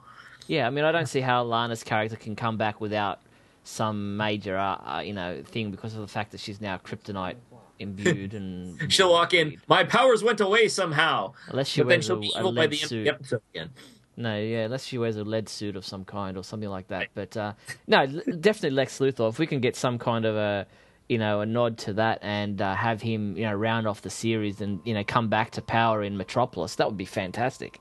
Yeah, 0.47 0.67
I 0.67 0.71
mean, 0.71 0.85
I 0.85 0.93
don't 0.93 1.07
see 1.07 1.21
how 1.21 1.43
Lana's 1.43 1.83
character 1.83 2.17
can 2.17 2.37
come 2.37 2.57
back 2.57 2.81
without 2.81 3.21
some 3.65 4.17
major, 4.17 4.57
uh, 4.57 4.97
uh, 4.97 5.01
you 5.01 5.13
know, 5.13 5.43
thing 5.45 5.71
because 5.71 5.95
of 5.95 6.01
the 6.01 6.09
fact 6.09 6.33
that 6.33 6.41
she's 6.41 6.61
now 6.61 6.77
kryptonite 6.79 7.37
imbued 7.79 8.35
and 8.35 8.93
She'll 8.93 9.11
walk 9.11 9.35
in. 9.35 9.61
My 9.69 9.85
powers 9.85 10.23
went 10.23 10.41
away 10.41 10.69
somehow, 10.69 11.35
Unless 11.49 11.69
she 11.69 11.81
but 11.83 11.89
then 11.89 11.97
wears 11.99 12.05
she'll 12.07 12.17
a, 12.17 12.21
be 12.21 12.33
a 12.35 12.43
by 12.43 12.49
lead 12.49 12.55
the 12.71 12.77
end 12.77 12.83
of 12.85 12.89
suit. 12.89 13.05
the 13.05 13.11
episode 13.11 13.43
again. 13.55 13.71
No, 14.17 14.37
yeah, 14.37 14.65
unless 14.65 14.85
she 14.85 14.99
wears 14.99 15.17
a 15.17 15.23
lead 15.25 15.49
suit 15.49 15.77
of 15.77 15.87
some 15.87 16.05
kind 16.05 16.37
or 16.37 16.43
something 16.43 16.69
like 16.69 16.89
that. 16.89 17.09
But 17.15 17.37
uh, 17.37 17.53
no, 17.87 18.05
definitely 18.07 18.71
Lex 18.71 18.99
Luthor. 18.99 19.29
If 19.29 19.39
we 19.39 19.47
can 19.47 19.61
get 19.61 19.77
some 19.77 19.97
kind 19.99 20.25
of 20.25 20.35
a, 20.35 20.67
you 21.09 21.19
know, 21.19 21.41
a 21.41 21.47
nod 21.47 21.79
to 21.79 21.93
that 21.95 22.19
and 22.23 22.61
uh, 22.61 22.75
have 22.75 23.01
him, 23.01 23.37
you 23.37 23.45
know, 23.45 23.55
round 23.55 23.87
off 23.87 24.03
the 24.03 24.11
series 24.11 24.61
and 24.61 24.81
you 24.85 24.93
know 24.93 25.05
come 25.05 25.29
back 25.29 25.53
to 25.53 25.63
power 25.63 26.03
in 26.03 26.17
Metropolis, 26.17 26.75
that 26.77 26.89
would 26.89 26.97
be 26.97 27.05
fantastic. 27.05 27.79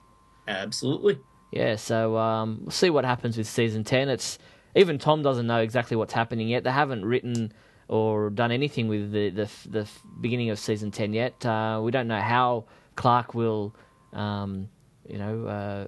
Absolutely. 0.48 1.20
Yeah, 1.52 1.76
so 1.76 2.18
um, 2.18 2.60
we'll 2.62 2.72
see 2.72 2.90
what 2.90 3.04
happens 3.06 3.38
with 3.38 3.48
season 3.48 3.84
ten. 3.84 4.08
It's 4.10 4.38
even 4.76 5.00
Tom 5.00 5.24
doesn't 5.24 5.48
know 5.48 5.62
exactly 5.62 5.98
what's 5.98 6.14
happening 6.14 6.50
yet. 6.50 6.64
They 6.64 6.72
haven't 6.72 7.04
written 7.04 7.52
or 7.88 8.30
done 8.30 8.52
anything 8.52 8.88
with 8.88 9.12
the 9.12 9.30
the, 9.30 9.50
the 9.70 9.88
beginning 10.22 10.50
of 10.50 10.60
season 10.60 10.92
ten 10.92 11.14
yet. 11.14 11.46
Uh, 11.46 11.80
we 11.84 11.92
don't 11.92 12.08
know 12.08 12.22
how 12.22 12.66
Clark 12.96 13.34
will, 13.34 13.76
um, 14.14 14.70
you 15.08 15.18
know, 15.18 15.46
uh, 15.46 15.88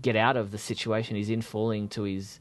get 0.00 0.16
out 0.16 0.36
of 0.36 0.50
the 0.50 0.58
situation 0.58 1.16
he's 1.16 1.30
in, 1.30 1.42
falling 1.42 1.88
to 1.88 2.04
his 2.04 2.40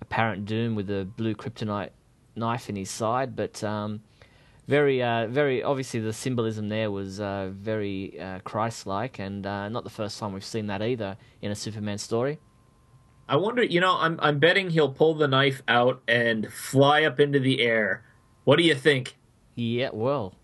apparent 0.00 0.44
doom 0.44 0.74
with 0.74 0.86
the 0.86 1.04
blue 1.16 1.34
kryptonite 1.34 1.90
knife 2.36 2.68
in 2.68 2.76
his 2.76 2.90
side. 2.90 3.34
But 3.34 3.64
um, 3.64 4.02
very, 4.68 5.02
uh, 5.02 5.26
very 5.26 5.62
obviously 5.62 6.00
the 6.00 6.12
symbolism 6.12 6.68
there 6.68 6.90
was 6.90 7.20
uh, 7.20 7.50
very 7.52 8.20
uh, 8.20 8.40
Christ-like, 8.40 9.18
and 9.18 9.46
uh, 9.46 9.68
not 9.68 9.84
the 9.84 9.90
first 9.90 10.18
time 10.18 10.32
we've 10.32 10.44
seen 10.44 10.66
that 10.66 10.82
either 10.82 11.16
in 11.40 11.50
a 11.50 11.54
Superman 11.54 11.98
story. 11.98 12.38
I 13.28 13.36
wonder. 13.36 13.62
You 13.64 13.80
know, 13.80 13.96
I'm 13.98 14.18
I'm 14.22 14.38
betting 14.38 14.70
he'll 14.70 14.90
pull 14.92 15.14
the 15.14 15.28
knife 15.28 15.62
out 15.68 16.02
and 16.08 16.52
fly 16.52 17.04
up 17.04 17.18
into 17.20 17.38
the 17.40 17.60
air. 17.62 18.02
What 18.44 18.56
do 18.56 18.62
you 18.64 18.74
think? 18.74 19.16
Yeah, 19.54 19.90
well, 19.92 20.34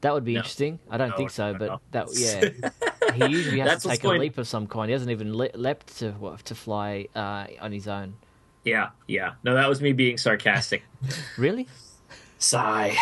that 0.00 0.12
would 0.14 0.24
be 0.24 0.32
No. 0.34 0.38
interesting. 0.38 0.78
I 0.90 0.96
don't 0.96 1.10
No, 1.10 1.16
think 1.16 1.30
so, 1.30 1.52
no, 1.52 1.58
but 1.58 1.68
no. 1.68 1.80
that 1.92 2.08
yeah, 2.14 3.12
he 3.12 3.32
usually 3.32 3.60
has 3.60 3.68
That's 3.68 3.82
to 3.84 3.88
take 3.90 4.00
a 4.00 4.02
going- 4.02 4.20
leap 4.20 4.38
of 4.38 4.48
some 4.48 4.66
kind. 4.66 4.88
He 4.88 4.92
hasn't 4.92 5.10
even 5.10 5.36
le- 5.36 5.50
leapt 5.54 5.96
to 5.98 6.14
to 6.44 6.54
fly 6.54 7.06
uh, 7.14 7.46
on 7.60 7.70
his 7.72 7.86
own. 7.86 8.14
Yeah, 8.64 8.90
yeah. 9.06 9.34
No, 9.44 9.54
that 9.54 9.68
was 9.68 9.80
me 9.82 9.92
being 9.92 10.16
sarcastic. 10.18 10.82
Really? 11.38 11.68
Sigh. 12.38 12.96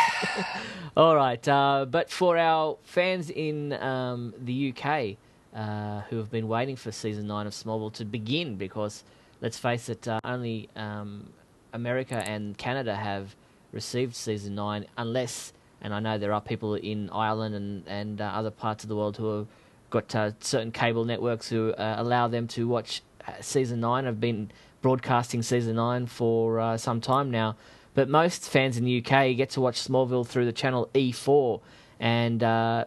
All 0.96 1.16
right, 1.16 1.46
uh, 1.48 1.86
but 1.88 2.10
for 2.10 2.36
our 2.36 2.76
fans 2.82 3.30
in 3.30 3.72
um, 3.74 4.34
the 4.38 4.72
UK 4.76 5.16
uh, 5.54 6.02
who 6.10 6.18
have 6.18 6.30
been 6.30 6.48
waiting 6.48 6.76
for 6.76 6.92
season 6.92 7.26
nine 7.26 7.46
of 7.46 7.52
Smallville 7.52 7.92
to 7.94 8.04
begin, 8.04 8.56
because 8.56 9.04
let's 9.42 9.58
face 9.58 9.90
it, 9.90 10.08
uh, 10.08 10.20
only 10.24 10.70
um, 10.74 11.28
America 11.74 12.14
and 12.14 12.56
Canada 12.56 12.96
have 12.96 13.36
received 13.72 14.14
season 14.14 14.54
nine, 14.54 14.86
unless, 14.96 15.52
and 15.82 15.92
I 15.92 16.00
know 16.00 16.16
there 16.16 16.32
are 16.32 16.40
people 16.40 16.76
in 16.76 17.10
Ireland 17.10 17.54
and 17.54 17.86
and 17.86 18.20
uh, 18.20 18.24
other 18.24 18.50
parts 18.50 18.84
of 18.84 18.88
the 18.88 18.96
world 18.96 19.18
who 19.18 19.38
have 19.38 19.46
got 19.90 20.14
uh, 20.14 20.30
certain 20.40 20.70
cable 20.70 21.04
networks 21.04 21.48
who 21.50 21.72
uh, 21.72 21.96
allow 21.98 22.28
them 22.28 22.48
to 22.48 22.66
watch 22.66 23.02
uh, 23.26 23.32
season 23.40 23.80
nine. 23.80 24.04
Have 24.04 24.20
been 24.20 24.50
broadcasting 24.80 25.42
season 25.42 25.76
nine 25.76 26.06
for 26.06 26.60
uh, 26.60 26.76
some 26.78 27.00
time 27.00 27.30
now. 27.30 27.56
But 27.94 28.08
most 28.08 28.48
fans 28.48 28.78
in 28.78 28.84
the 28.84 29.04
UK 29.04 29.36
get 29.36 29.50
to 29.50 29.60
watch 29.60 29.78
Smallville 29.78 30.26
through 30.26 30.46
the 30.46 30.52
channel 30.52 30.88
E4. 30.94 31.60
And 32.00 32.40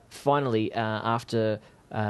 finally, 0.09 0.73
after 0.73 1.59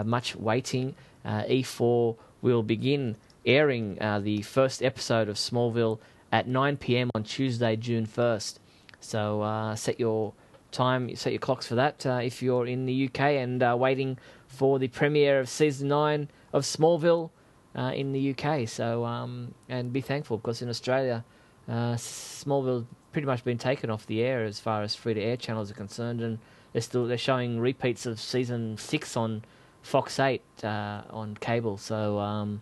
much 0.05 0.34
waiting, 0.38 0.95
uh, 1.25 1.43
E4 1.43 2.15
will 2.41 2.63
begin 2.63 3.17
airing 3.45 4.01
uh, 4.01 4.19
the 4.19 4.41
first 4.41 4.84
episode 4.84 5.29
of 5.29 5.36
Smallville 5.36 5.99
at 6.31 6.47
9 6.47 6.77
p.m. 6.77 7.10
on 7.15 7.23
Tuesday, 7.23 7.75
June 7.75 8.05
1st. 8.05 8.60
So 8.99 9.41
uh, 9.41 9.75
set 9.75 9.99
your 9.99 10.34
time, 10.71 11.15
set 11.15 11.31
your 11.31 11.39
clocks 11.39 11.67
for 11.67 11.75
that 11.75 12.05
uh, 12.05 12.19
if 12.21 12.41
you're 12.41 12.65
in 12.65 12.86
the 12.86 13.08
UK 13.08 13.19
and 13.19 13.62
uh, 13.62 13.75
waiting 13.77 14.17
for 14.47 14.79
the 14.79 14.88
premiere 14.88 15.39
of 15.39 15.49
season 15.49 15.88
9 15.88 16.29
of 16.53 16.63
Smallville 16.63 17.29
uh, 17.75 17.91
in 17.93 18.13
the 18.13 18.36
UK. 18.36 18.67
So, 18.67 19.05
um, 19.05 19.53
and 19.69 19.91
be 19.91 20.01
thankful 20.01 20.38
because 20.38 20.62
in 20.62 20.69
Australia, 20.69 21.23
uh, 21.67 21.95
Smallville 21.95 22.86
pretty 23.12 23.25
much 23.25 23.43
been 23.43 23.58
taken 23.58 23.89
off 23.89 24.05
the 24.05 24.21
air 24.21 24.43
as 24.43 24.60
far 24.60 24.84
as 24.84 24.95
free 24.95 25.13
to 25.13 25.21
air 25.21 25.38
channels 25.38 25.71
are 25.71 25.75
concerned, 25.75 26.21
and 26.21 26.39
they're 26.73 26.81
still 26.81 27.08
they're 27.08 27.17
showing 27.17 27.60
repeats 27.60 28.05
of 28.05 28.19
season 28.19 28.77
six 28.77 29.15
on 29.15 29.43
Fox 29.81 30.19
Eight 30.19 30.43
uh, 30.63 31.03
on 31.10 31.36
cable. 31.36 31.77
So 31.77 32.19
um, 32.19 32.62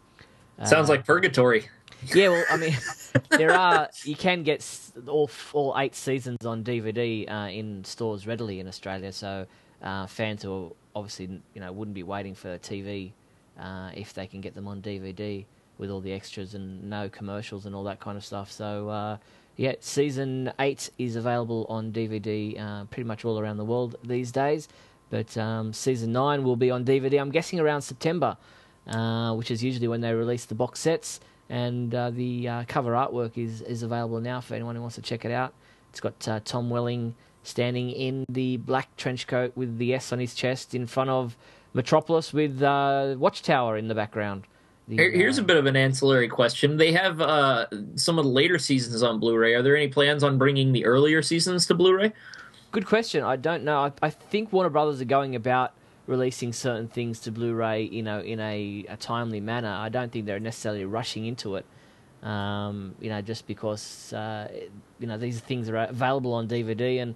Sounds 0.65 0.89
uh, 0.89 0.93
like 0.93 1.05
purgatory. 1.05 1.69
yeah. 2.13 2.29
Well, 2.29 2.43
I 2.49 2.57
mean, 2.57 2.77
there 3.29 3.51
are 3.51 3.89
you 4.03 4.15
can 4.15 4.43
get 4.43 4.67
all 5.07 5.29
all 5.53 5.75
eight 5.77 5.95
seasons 5.95 6.45
on 6.45 6.63
DVD 6.63 7.29
uh, 7.31 7.49
in 7.49 7.83
stores 7.83 8.27
readily 8.27 8.59
in 8.59 8.67
Australia. 8.67 9.11
So 9.11 9.45
uh, 9.81 10.07
fans 10.07 10.43
who 10.43 10.75
obviously 10.95 11.41
you 11.53 11.61
know 11.61 11.71
wouldn't 11.71 11.95
be 11.95 12.03
waiting 12.03 12.35
for 12.35 12.57
TV 12.59 13.11
uh, 13.59 13.89
if 13.95 14.13
they 14.13 14.27
can 14.27 14.41
get 14.41 14.53
them 14.53 14.67
on 14.67 14.81
DVD 14.81 15.45
with 15.77 15.89
all 15.89 15.99
the 15.99 16.13
extras 16.13 16.53
and 16.53 16.83
no 16.89 17.09
commercials 17.09 17.65
and 17.65 17.75
all 17.75 17.83
that 17.83 17.99
kind 17.99 18.17
of 18.17 18.23
stuff. 18.23 18.51
So 18.51 18.89
uh, 18.89 19.17
yeah, 19.55 19.73
season 19.79 20.51
eight 20.59 20.89
is 20.97 21.15
available 21.15 21.65
on 21.69 21.91
DVD 21.91 22.59
uh, 22.59 22.85
pretty 22.85 23.07
much 23.07 23.25
all 23.25 23.39
around 23.39 23.57
the 23.57 23.65
world 23.65 23.95
these 24.03 24.31
days. 24.31 24.67
But 25.09 25.37
um, 25.37 25.73
season 25.73 26.11
nine 26.11 26.43
will 26.43 26.55
be 26.55 26.71
on 26.71 26.83
DVD. 26.85 27.21
I'm 27.21 27.29
guessing 27.29 27.59
around 27.59 27.83
September, 27.83 28.35
uh, 28.87 29.33
which 29.33 29.51
is 29.51 29.63
usually 29.63 29.87
when 29.87 30.01
they 30.01 30.13
release 30.13 30.45
the 30.45 30.55
box 30.55 30.79
sets. 30.79 31.19
And 31.49 31.93
uh, 31.93 32.09
the 32.09 32.47
uh, 32.47 32.63
cover 32.67 32.93
artwork 32.93 33.37
is 33.37 33.61
is 33.61 33.83
available 33.83 34.19
now 34.21 34.41
for 34.41 34.55
anyone 34.55 34.75
who 34.75 34.81
wants 34.81 34.95
to 34.95 35.01
check 35.01 35.25
it 35.25 35.31
out. 35.31 35.53
It's 35.89 35.99
got 35.99 36.27
uh, 36.27 36.39
Tom 36.43 36.69
Welling 36.69 37.15
standing 37.43 37.91
in 37.91 38.25
the 38.29 38.57
black 38.57 38.95
trench 38.97 39.27
coat 39.27 39.51
with 39.55 39.77
the 39.77 39.93
S 39.93 40.11
on 40.11 40.19
his 40.19 40.33
chest 40.33 40.73
in 40.73 40.87
front 40.87 41.09
of 41.09 41.35
Metropolis 41.73 42.33
with 42.33 42.61
uh, 42.63 43.15
Watchtower 43.17 43.77
in 43.77 43.87
the 43.89 43.95
background. 43.95 44.43
the, 44.87 44.95
Here, 44.95 45.11
here's 45.11 45.37
a 45.37 45.43
bit 45.43 45.57
of 45.57 45.65
an 45.65 45.75
ancillary 45.75 46.27
question. 46.27 46.77
They 46.77 46.93
have 46.93 47.19
uh, 47.19 47.67
some 47.95 48.17
of 48.17 48.25
the 48.25 48.31
later 48.31 48.57
seasons 48.57 49.03
on 49.03 49.19
Blu-ray. 49.19 49.53
Are 49.53 49.61
there 49.61 49.75
any 49.75 49.89
plans 49.89 50.23
on 50.23 50.37
bringing 50.37 50.71
the 50.71 50.85
earlier 50.85 51.21
seasons 51.21 51.65
to 51.67 51.75
Blu-ray? 51.75 52.13
Good 52.71 52.85
question. 52.85 53.23
I 53.23 53.35
don't 53.35 53.63
know. 53.63 53.79
I, 53.79 53.91
I 54.01 54.09
think 54.09 54.53
Warner 54.53 54.69
Brothers 54.69 55.01
are 55.01 55.05
going 55.05 55.35
about 55.35 55.73
releasing 56.07 56.51
certain 56.53 56.87
things 56.87 57.19
to 57.21 57.31
Blu-ray, 57.31 57.83
you 57.83 58.03
know, 58.03 58.19
in 58.19 58.39
a, 58.39 58.85
a 58.89 58.97
timely 58.97 59.39
manner. 59.39 59.69
I 59.69 59.89
don't 59.89 60.11
think 60.11 60.25
they're 60.25 60.39
necessarily 60.39 60.85
rushing 60.85 61.25
into 61.25 61.55
it. 61.55 61.65
Um, 62.21 62.95
you 63.01 63.09
know, 63.09 63.21
just 63.21 63.47
because 63.47 64.13
uh, 64.13 64.47
you 64.99 65.07
know 65.07 65.17
these 65.17 65.39
things 65.41 65.67
are 65.69 65.75
available 65.75 66.33
on 66.33 66.47
DVD 66.47 67.01
and 67.01 67.15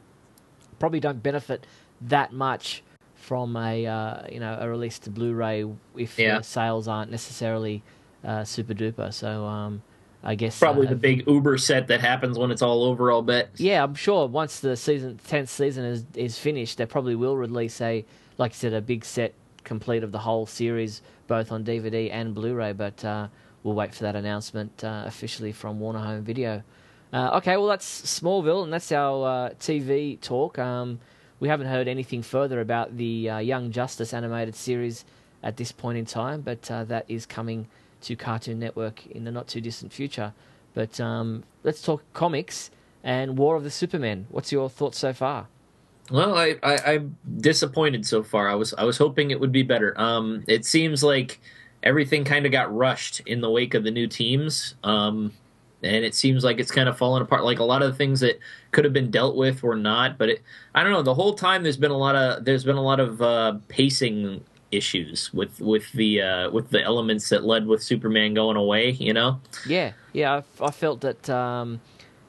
probably 0.80 1.00
don't 1.00 1.23
benefit 1.23 1.65
that 2.02 2.34
much 2.34 2.84
from 3.15 3.56
a 3.56 3.86
uh, 3.88 4.28
you 4.30 4.39
know 4.41 4.58
a 4.60 4.69
release 4.69 5.00
to 5.00 5.10
Blu-ray 5.10 5.65
if 5.95 6.19
Yeah. 6.19 6.39
the 6.39 6.43
sales 6.43 6.89
aren't 6.89 7.10
necessarily 7.10 7.84
uh, 8.26 8.43
super 8.43 8.73
duper. 8.73 9.13
So 9.13 9.45
um, 9.45 9.82
I 10.23 10.36
guess 10.36 10.60
Probably 10.60 10.88
uh, 10.88 10.89
the 10.89 10.95
big 10.97 11.26
Uber 11.26 11.58
set 11.58 11.88
that 11.88 12.02
happens 12.02 12.38
when 12.38 12.52
it's 12.52 12.62
all 12.62 12.84
over. 12.84 13.10
I'll 13.10 13.21
bet. 13.21 13.52
yeah, 13.56 13.84
I'm 13.84 13.95
sure 13.95 14.28
once 14.28 14.60
the 14.60 14.76
season 14.76 15.19
tenth 15.26 15.50
season 15.50 15.86
is 15.86 16.06
is 16.15 16.38
finished, 16.38 16.78
they 16.80 16.86
probably 16.86 17.15
will 17.15 17.38
release 17.38 17.80
a 17.80 18.04
like 18.38 18.52
you 18.52 18.58
said 18.58 18.73
a 18.73 18.82
big 18.82 19.04
set 19.06 19.34
complete 19.63 20.04
of 20.04 20.12
the 20.12 20.19
whole 20.19 20.45
series, 20.45 21.02
both 21.28 21.52
on 21.52 21.63
DVD 21.63 22.10
and 22.12 22.34
Blu-ray. 22.34 22.73
But 22.73 23.04
uh, 23.04 23.28
we'll 23.63 23.76
wait 23.76 23.93
for 23.93 24.04
that 24.04 24.15
announcement 24.15 24.84
uh, 24.84 25.04
officially 25.06 25.52
from 25.52 25.80
Warner 25.80 26.00
Home 26.00 26.23
Video. 26.23 26.63
Uh, 27.13 27.38
okay, 27.38 27.58
well 27.58 27.67
that's 27.67 28.02
Smallville, 28.19 28.63
and 28.63 28.73
that's 28.73 28.91
our 28.91 29.28
uh, 29.28 29.50
TV 29.52 30.19
talk. 30.19 30.58
Um, 30.60 31.00
we 31.39 31.47
haven't 31.47 31.67
heard 31.67 31.88
anything 31.88 32.21
further 32.21 32.62
about 32.62 32.97
the 32.97 33.30
uh, 33.30 33.38
Young 33.38 33.71
Justice 33.71 34.13
animated 34.13 34.56
series 34.56 35.06
at 35.43 35.58
this 35.58 35.71
point 35.71 35.97
in 35.97 36.06
time, 36.06 36.41
but 36.41 36.63
that 36.63 37.06
is 37.08 37.26
coming 37.26 37.67
to 38.02 38.15
Cartoon 38.15 38.60
Network 38.60 39.06
in 39.08 39.23
the 39.23 39.32
not 39.32 39.47
too 39.47 39.62
distant 39.62 39.93
future. 39.93 40.34
But 40.73 41.00
um, 41.00 41.43
let's 41.63 41.82
talk 41.82 42.04
comics 42.13 42.71
and 43.04 43.38
War 43.38 43.56
of 43.56 43.63
the 43.63 43.71
Supermen. 43.71 44.28
What's 44.30 44.52
your 44.52 44.69
thoughts 44.69 44.97
so 44.97 45.13
far? 45.13 45.47
Well, 46.09 46.37
I, 46.37 46.55
I 46.63 46.77
I'm 46.93 47.17
disappointed 47.39 48.05
so 48.05 48.23
far. 48.23 48.49
I 48.49 48.55
was 48.55 48.73
I 48.73 48.83
was 48.83 48.97
hoping 48.97 49.31
it 49.31 49.39
would 49.39 49.51
be 49.51 49.63
better. 49.63 49.93
Um, 49.99 50.43
it 50.47 50.65
seems 50.65 51.03
like 51.03 51.39
everything 51.83 52.23
kind 52.23 52.45
of 52.45 52.51
got 52.51 52.73
rushed 52.75 53.21
in 53.21 53.41
the 53.41 53.49
wake 53.49 53.73
of 53.73 53.83
the 53.83 53.91
new 53.91 54.07
teams. 54.07 54.75
Um, 54.83 55.33
and 55.83 56.03
it 56.03 56.15
seems 56.15 56.43
like 56.43 56.59
it's 56.59 56.71
kind 56.71 56.89
of 56.89 56.97
fallen 56.97 57.21
apart. 57.21 57.43
Like 57.43 57.59
a 57.59 57.63
lot 57.63 57.83
of 57.83 57.91
the 57.91 57.97
things 57.97 58.19
that 58.21 58.39
could 58.71 58.83
have 58.83 58.93
been 58.93 59.11
dealt 59.11 59.35
with 59.35 59.63
were 59.63 59.75
not. 59.75 60.17
But 60.17 60.29
it, 60.29 60.43
I 60.73 60.83
don't 60.83 60.91
know. 60.91 61.03
The 61.03 61.13
whole 61.13 61.33
time 61.33 61.63
there's 61.63 61.77
been 61.77 61.91
a 61.91 61.97
lot 61.97 62.15
of 62.15 62.45
there's 62.45 62.63
been 62.63 62.77
a 62.77 62.81
lot 62.81 62.99
of 62.99 63.21
uh, 63.21 63.57
pacing 63.67 64.43
issues 64.71 65.33
with 65.33 65.59
with 65.61 65.91
the 65.93 66.21
uh, 66.21 66.49
with 66.51 66.69
the 66.71 66.81
elements 66.81 67.29
that 67.29 67.45
led 67.45 67.67
with 67.67 67.83
Superman 67.83 68.33
going 68.33 68.57
away. 68.57 68.91
You 68.91 69.13
know. 69.13 69.39
Yeah, 69.67 69.93
yeah. 70.13 70.41
I, 70.59 70.65
I 70.65 70.71
felt 70.71 71.01
that 71.01 71.29
um, 71.29 71.79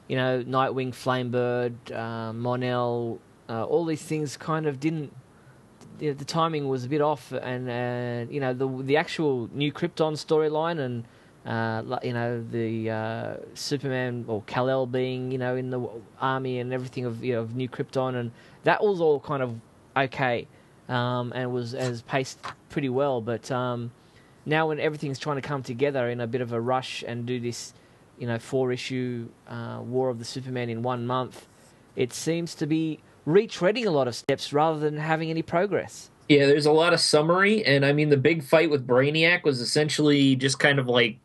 you 0.07 0.15
know 0.15 0.43
Nightwing, 0.43 0.91
Flamebird, 0.91 1.91
uh, 1.91 2.33
Mon-El, 2.33 3.19
uh, 3.49 3.65
all 3.65 3.85
these 3.85 4.01
things 4.01 4.37
kind 4.37 4.65
of 4.65 4.79
didn't. 4.79 5.13
You 5.99 6.09
know, 6.09 6.13
the 6.13 6.25
timing 6.25 6.69
was 6.69 6.85
a 6.85 6.87
bit 6.87 7.01
off, 7.01 7.31
and 7.31 7.69
uh, 7.69 8.31
you 8.31 8.39
know 8.39 8.53
the 8.53 8.67
the 8.83 8.97
actual 8.97 9.49
new 9.53 9.71
Krypton 9.71 10.13
storyline 10.13 10.79
and. 10.79 11.05
Uh, 11.45 11.97
you 12.03 12.13
know 12.13 12.43
the 12.51 12.89
uh, 12.91 13.33
Superman 13.53 14.25
or 14.27 14.43
Kal 14.45 14.69
El 14.69 14.85
being 14.85 15.31
you 15.31 15.37
know 15.37 15.55
in 15.55 15.69
the 15.69 15.79
army 16.19 16.59
and 16.59 16.73
everything 16.73 17.05
of 17.05 17.23
you 17.23 17.33
know, 17.33 17.41
of 17.41 17.55
New 17.55 17.69
Krypton 17.69 18.13
and 18.19 18.31
that 18.65 18.83
was 18.83 18.99
all 18.99 19.21
kind 19.21 19.41
of 19.41 19.55
okay 19.95 20.47
um, 20.89 21.31
and 21.33 21.53
was 21.53 21.73
as 21.73 22.01
paced 22.01 22.39
pretty 22.69 22.89
well. 22.89 23.21
But 23.21 23.49
um, 23.51 23.91
now 24.45 24.67
when 24.67 24.79
everything's 24.79 25.19
trying 25.19 25.37
to 25.37 25.41
come 25.41 25.63
together 25.63 26.09
in 26.09 26.19
a 26.19 26.27
bit 26.27 26.41
of 26.41 26.51
a 26.51 26.59
rush 26.59 27.03
and 27.07 27.25
do 27.25 27.39
this, 27.39 27.73
you 28.17 28.27
know, 28.27 28.39
four 28.39 28.71
issue 28.71 29.29
uh, 29.47 29.79
War 29.81 30.09
of 30.09 30.19
the 30.19 30.25
Superman 30.25 30.69
in 30.69 30.81
one 30.81 31.05
month, 31.05 31.47
it 31.95 32.11
seems 32.11 32.55
to 32.55 32.67
be 32.67 32.99
retreading 33.29 33.85
a 33.85 33.91
lot 33.91 34.07
of 34.07 34.15
steps 34.15 34.51
rather 34.51 34.79
than 34.79 34.97
having 34.97 35.29
any 35.29 35.41
progress. 35.43 36.09
Yeah, 36.27 36.45
there's 36.45 36.65
a 36.65 36.71
lot 36.71 36.93
of 36.93 36.99
summary, 36.99 37.63
and 37.65 37.85
I 37.85 37.93
mean 37.93 38.09
the 38.09 38.17
big 38.17 38.43
fight 38.43 38.69
with 38.69 38.85
Brainiac 38.85 39.43
was 39.43 39.61
essentially 39.61 40.35
just 40.35 40.59
kind 40.59 40.79
of 40.79 40.87
like 40.87 41.17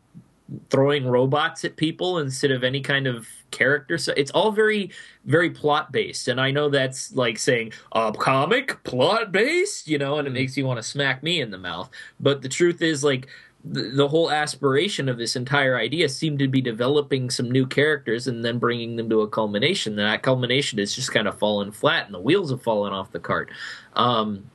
throwing 0.69 1.07
robots 1.07 1.65
at 1.65 1.75
people 1.75 2.19
instead 2.19 2.51
of 2.51 2.63
any 2.63 2.79
kind 2.79 3.07
of 3.07 3.27
character. 3.49 3.97
So 3.97 4.13
it's 4.15 4.31
all 4.31 4.51
very, 4.51 4.91
very 5.25 5.49
plot 5.49 5.91
based, 5.91 6.27
and 6.27 6.39
I 6.39 6.51
know 6.51 6.69
that's 6.69 7.13
like 7.15 7.37
saying 7.37 7.73
a 7.91 8.11
comic 8.13 8.83
plot 8.83 9.31
based, 9.31 9.87
you 9.87 9.97
know, 9.97 10.17
and 10.17 10.27
it 10.27 10.31
mm. 10.31 10.35
makes 10.35 10.57
you 10.57 10.65
want 10.65 10.77
to 10.77 10.83
smack 10.83 11.23
me 11.23 11.41
in 11.41 11.51
the 11.51 11.57
mouth. 11.57 11.89
But 12.19 12.41
the 12.41 12.49
truth 12.49 12.81
is, 12.81 13.03
like. 13.03 13.27
The, 13.67 14.07
whole 14.07 14.29
aspiration 14.29 15.09
of 15.09 15.17
this 15.17 15.35
entire 15.35 15.75
idea 15.77 16.07
seemed 16.07 16.37
to 16.39 16.47
be 16.47 16.61
developing 16.61 17.31
some 17.31 17.49
new 17.49 17.65
characters 17.65 18.27
and 18.27 18.45
then 18.45 18.59
bringing 18.59 18.95
them 18.95 19.09
to 19.09 19.21
a 19.21 19.27
culmination. 19.27 19.93
And 19.93 20.07
that 20.07 20.21
culmination 20.21 20.77
has 20.77 20.95
just 20.95 21.11
kind 21.11 21.27
of 21.27 21.39
fallen 21.39 21.71
flat, 21.71 22.05
and 22.05 22.13
the 22.13 22.19
wheels 22.19 22.51
have 22.51 22.61
fallen 22.61 22.93
off 22.93 23.11
the 23.11 23.19
cart. 23.19 23.49
Um, 23.95 24.49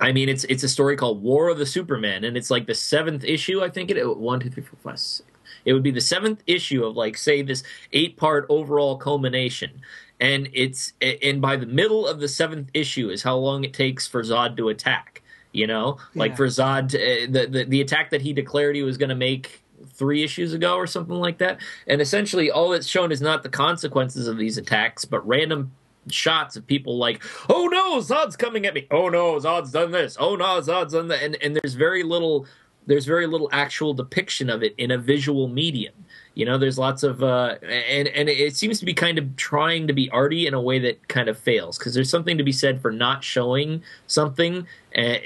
I 0.00 0.12
mean, 0.12 0.28
it's 0.28 0.44
it's 0.44 0.62
a 0.62 0.68
story 0.68 0.96
called 0.96 1.22
War 1.22 1.48
of 1.48 1.58
the 1.58 1.66
Superman, 1.66 2.24
and 2.24 2.36
it's 2.36 2.50
like 2.50 2.66
the 2.66 2.74
seventh 2.74 3.24
issue. 3.24 3.62
I 3.62 3.68
think 3.68 3.90
it 3.90 4.18
one, 4.18 4.40
two, 4.40 4.50
three, 4.50 4.62
four, 4.62 4.78
five, 4.82 4.98
six. 4.98 5.26
It 5.64 5.72
would 5.72 5.82
be 5.82 5.90
the 5.90 6.00
seventh 6.00 6.42
issue 6.46 6.84
of 6.84 6.96
like 6.96 7.16
say 7.16 7.42
this 7.42 7.62
eight 7.92 8.16
part 8.16 8.46
overall 8.48 8.96
culmination, 8.96 9.80
and 10.20 10.48
it's 10.52 10.92
and 11.02 11.40
by 11.40 11.56
the 11.56 11.66
middle 11.66 12.06
of 12.06 12.20
the 12.20 12.28
seventh 12.28 12.70
issue 12.74 13.10
is 13.10 13.22
how 13.22 13.36
long 13.36 13.64
it 13.64 13.74
takes 13.74 14.06
for 14.06 14.22
Zod 14.22 14.56
to 14.56 14.68
attack. 14.68 15.22
You 15.52 15.66
know, 15.66 15.96
like 16.14 16.36
for 16.36 16.46
Zod, 16.46 16.94
uh, 16.94 17.26
the, 17.30 17.46
the 17.46 17.64
the 17.64 17.80
attack 17.80 18.10
that 18.10 18.20
he 18.20 18.32
declared 18.32 18.76
he 18.76 18.82
was 18.82 18.98
going 18.98 19.08
to 19.08 19.14
make 19.14 19.62
three 19.94 20.22
issues 20.22 20.52
ago 20.52 20.76
or 20.76 20.86
something 20.86 21.16
like 21.16 21.38
that, 21.38 21.60
and 21.86 22.00
essentially 22.00 22.50
all 22.50 22.72
it's 22.72 22.86
shown 22.86 23.10
is 23.12 23.20
not 23.20 23.42
the 23.42 23.48
consequences 23.48 24.28
of 24.28 24.36
these 24.36 24.58
attacks, 24.58 25.04
but 25.04 25.26
random 25.26 25.72
shots 26.10 26.56
of 26.56 26.66
people 26.66 26.98
like, 26.98 27.22
"Oh 27.48 27.66
no, 27.66 27.98
Zod's 27.98 28.36
coming 28.36 28.66
at 28.66 28.74
me! 28.74 28.86
Oh 28.90 29.08
no, 29.08 29.36
Zod's 29.36 29.70
done 29.70 29.90
this! 29.90 30.16
Oh 30.20 30.36
no, 30.36 30.60
Zod's 30.60 30.92
done 30.92 31.08
that!" 31.08 31.22
And 31.22 31.36
and 31.42 31.56
there's 31.56 31.74
very 31.74 32.02
little, 32.02 32.46
there's 32.88 33.04
very 33.04 33.26
little 33.26 33.48
actual 33.52 33.94
depiction 33.94 34.48
of 34.50 34.62
it 34.62 34.74
in 34.78 34.90
a 34.90 34.98
visual 34.98 35.46
medium. 35.46 35.94
You 36.34 36.46
know, 36.46 36.56
there's 36.56 36.78
lots 36.78 37.02
of, 37.02 37.22
uh, 37.22 37.56
and 37.62 38.08
and 38.08 38.28
it 38.28 38.56
seems 38.56 38.78
to 38.78 38.86
be 38.86 38.94
kind 38.94 39.18
of 39.18 39.36
trying 39.36 39.86
to 39.88 39.92
be 39.92 40.08
arty 40.10 40.46
in 40.46 40.54
a 40.54 40.60
way 40.60 40.78
that 40.78 41.06
kind 41.08 41.28
of 41.28 41.38
fails 41.38 41.78
because 41.78 41.94
there's 41.94 42.10
something 42.10 42.38
to 42.38 42.44
be 42.44 42.52
said 42.52 42.80
for 42.80 42.90
not 42.90 43.22
showing 43.22 43.82
something 44.06 44.66
uh, 44.96 45.16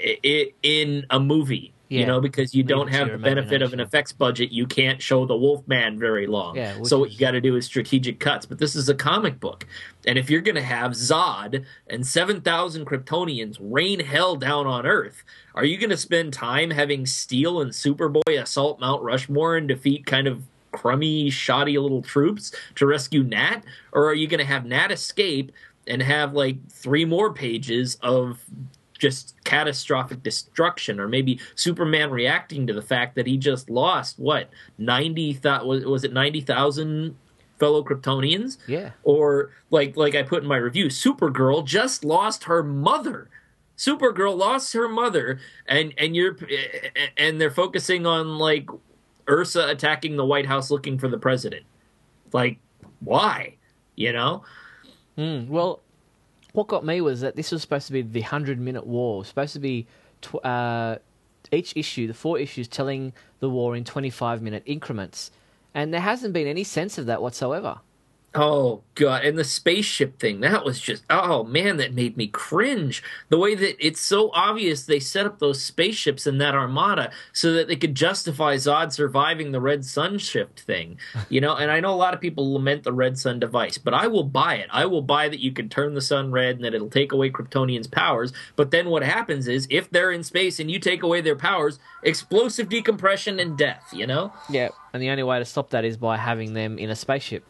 in 0.63 1.05
a 1.09 1.19
movie. 1.19 1.71
You 2.01 2.05
know, 2.05 2.21
because 2.21 2.53
you 2.53 2.63
Leave 2.63 2.67
don't 2.69 2.87
have 2.89 3.11
the 3.11 3.17
benefit 3.17 3.61
of 3.61 3.73
an 3.73 3.79
effects 3.79 4.11
budget, 4.11 4.51
you 4.51 4.65
can't 4.65 5.01
show 5.01 5.25
the 5.25 5.35
Wolfman 5.35 5.97
very 5.99 6.27
long. 6.27 6.55
Yeah, 6.55 6.81
so 6.83 6.99
what 6.99 7.09
is- 7.09 7.13
you 7.13 7.19
got 7.19 7.31
to 7.31 7.41
do 7.41 7.55
is 7.55 7.65
strategic 7.65 8.19
cuts. 8.19 8.45
But 8.45 8.59
this 8.59 8.75
is 8.75 8.89
a 8.89 8.95
comic 8.95 9.39
book, 9.39 9.65
and 10.05 10.17
if 10.17 10.29
you're 10.29 10.41
going 10.41 10.55
to 10.55 10.61
have 10.61 10.91
Zod 10.91 11.65
and 11.87 12.05
seven 12.05 12.41
thousand 12.41 12.85
Kryptonians 12.85 13.57
rain 13.59 13.99
hell 13.99 14.35
down 14.35 14.67
on 14.67 14.85
Earth, 14.85 15.23
are 15.55 15.65
you 15.65 15.77
going 15.77 15.89
to 15.89 15.97
spend 15.97 16.33
time 16.33 16.71
having 16.71 17.05
Steel 17.05 17.61
and 17.61 17.71
Superboy 17.71 18.41
assault 18.41 18.79
Mount 18.79 19.01
Rushmore 19.03 19.55
and 19.57 19.67
defeat 19.67 20.05
kind 20.05 20.27
of 20.27 20.43
crummy, 20.71 21.29
shoddy 21.29 21.77
little 21.77 22.01
troops 22.01 22.51
to 22.75 22.85
rescue 22.87 23.23
Nat, 23.23 23.61
or 23.91 24.05
are 24.07 24.13
you 24.15 24.27
going 24.27 24.39
to 24.39 24.45
have 24.45 24.65
Nat 24.65 24.91
escape 24.91 25.51
and 25.85 26.01
have 26.01 26.33
like 26.33 26.57
three 26.69 27.05
more 27.05 27.31
pages 27.33 27.95
of 28.01 28.39
just 29.03 29.35
catastrophic 29.43 30.23
destruction 30.23 30.97
or 30.97 31.09
maybe 31.09 31.37
superman 31.55 32.09
reacting 32.09 32.65
to 32.65 32.71
the 32.71 32.81
fact 32.81 33.15
that 33.15 33.27
he 33.27 33.35
just 33.35 33.69
lost 33.69 34.17
what 34.17 34.49
90 34.77 35.33
th- 35.33 35.61
was, 35.63 35.83
was 35.83 36.05
it 36.05 36.13
90,000 36.13 37.13
fellow 37.59 37.83
kryptonians? 37.83 38.57
Yeah. 38.65 38.91
or 39.03 39.51
like 39.71 39.97
like 39.97 40.15
I 40.15 40.23
put 40.23 40.43
in 40.43 40.47
my 40.47 40.55
review 40.55 40.85
Supergirl 40.85 41.65
just 41.65 42.05
lost 42.05 42.45
her 42.45 42.63
mother. 42.63 43.29
Supergirl 43.77 44.37
lost 44.37 44.71
her 44.71 44.87
mother 44.87 45.37
and 45.67 45.93
and 45.97 46.15
you're 46.15 46.37
and 47.17 47.41
they're 47.41 47.51
focusing 47.51 48.05
on 48.05 48.37
like 48.37 48.69
Ursa 49.29 49.67
attacking 49.67 50.15
the 50.15 50.25
White 50.25 50.45
House 50.45 50.71
looking 50.71 50.97
for 50.97 51.09
the 51.09 51.19
president. 51.19 51.65
Like 52.31 52.57
why? 53.01 53.57
You 53.97 54.13
know? 54.13 54.43
Mm, 55.17 55.49
well, 55.49 55.82
what 56.53 56.67
got 56.67 56.85
me 56.85 57.01
was 57.01 57.21
that 57.21 57.35
this 57.35 57.51
was 57.51 57.61
supposed 57.61 57.87
to 57.87 57.93
be 57.93 58.01
the 58.01 58.21
hundred 58.21 58.59
minute 58.59 58.87
war. 58.87 59.15
It 59.15 59.19
was 59.19 59.27
supposed 59.27 59.53
to 59.53 59.59
be 59.59 59.87
tw- 60.21 60.43
uh, 60.45 60.97
each 61.51 61.73
issue, 61.75 62.07
the 62.07 62.13
four 62.13 62.39
issues, 62.39 62.67
telling 62.67 63.13
the 63.39 63.49
war 63.49 63.75
in 63.75 63.83
twenty 63.83 64.09
five 64.09 64.41
minute 64.41 64.63
increments, 64.65 65.31
and 65.73 65.93
there 65.93 66.01
hasn't 66.01 66.33
been 66.33 66.47
any 66.47 66.63
sense 66.63 66.97
of 66.97 67.07
that 67.07 67.21
whatsoever. 67.21 67.79
Oh 68.35 68.81
god, 68.95 69.25
and 69.25 69.37
the 69.37 69.43
spaceship 69.43 70.19
thing, 70.19 70.39
that 70.39 70.65
was 70.65 70.79
just 70.79 71.03
oh 71.07 71.43
man, 71.43 71.77
that 71.77 71.93
made 71.93 72.17
me 72.17 72.25
cringe. 72.25 73.03
The 73.29 73.37
way 73.37 73.53
that 73.53 73.85
it's 73.85 74.01
so 74.01 74.31
obvious 74.33 74.85
they 74.85 74.99
set 74.99 75.27
up 75.27 75.37
those 75.37 75.61
spaceships 75.61 76.25
in 76.25 76.39
that 76.39 76.55
armada 76.55 77.11
so 77.31 77.53
that 77.53 77.67
they 77.67 77.75
could 77.75 77.93
justify 77.93 78.55
Zod 78.55 78.91
surviving 78.91 79.51
the 79.51 79.61
red 79.61 79.85
sun 79.85 80.17
shift 80.17 80.61
thing. 80.61 80.97
You 81.29 81.41
know, 81.41 81.55
and 81.55 81.69
I 81.69 81.79
know 81.79 81.93
a 81.93 81.95
lot 81.95 82.15
of 82.15 82.21
people 82.21 82.53
lament 82.53 82.83
the 82.83 82.91
red 82.91 83.19
sun 83.19 83.39
device, 83.39 83.77
but 83.77 83.93
I 83.93 84.07
will 84.07 84.23
buy 84.23 84.55
it. 84.55 84.67
I 84.71 84.87
will 84.87 85.03
buy 85.03 85.29
that 85.29 85.39
you 85.39 85.51
can 85.51 85.69
turn 85.69 85.93
the 85.93 86.01
sun 86.01 86.31
red 86.31 86.55
and 86.55 86.65
that 86.65 86.73
it'll 86.73 86.89
take 86.89 87.11
away 87.11 87.29
Kryptonians' 87.29 87.91
powers. 87.91 88.33
But 88.55 88.71
then 88.71 88.89
what 88.89 89.03
happens 89.03 89.47
is 89.47 89.67
if 89.69 89.91
they're 89.91 90.11
in 90.11 90.23
space 90.23 90.59
and 90.59 90.71
you 90.71 90.79
take 90.79 91.03
away 91.03 91.21
their 91.21 91.35
powers, 91.35 91.77
explosive 92.01 92.67
decompression 92.67 93.39
and 93.39 93.55
death, 93.55 93.89
you 93.93 94.07
know? 94.07 94.33
Yeah, 94.49 94.69
and 94.91 95.03
the 95.03 95.09
only 95.11 95.23
way 95.23 95.37
to 95.37 95.45
stop 95.45 95.69
that 95.69 95.85
is 95.85 95.97
by 95.97 96.17
having 96.17 96.53
them 96.53 96.79
in 96.79 96.89
a 96.89 96.95
spaceship. 96.95 97.45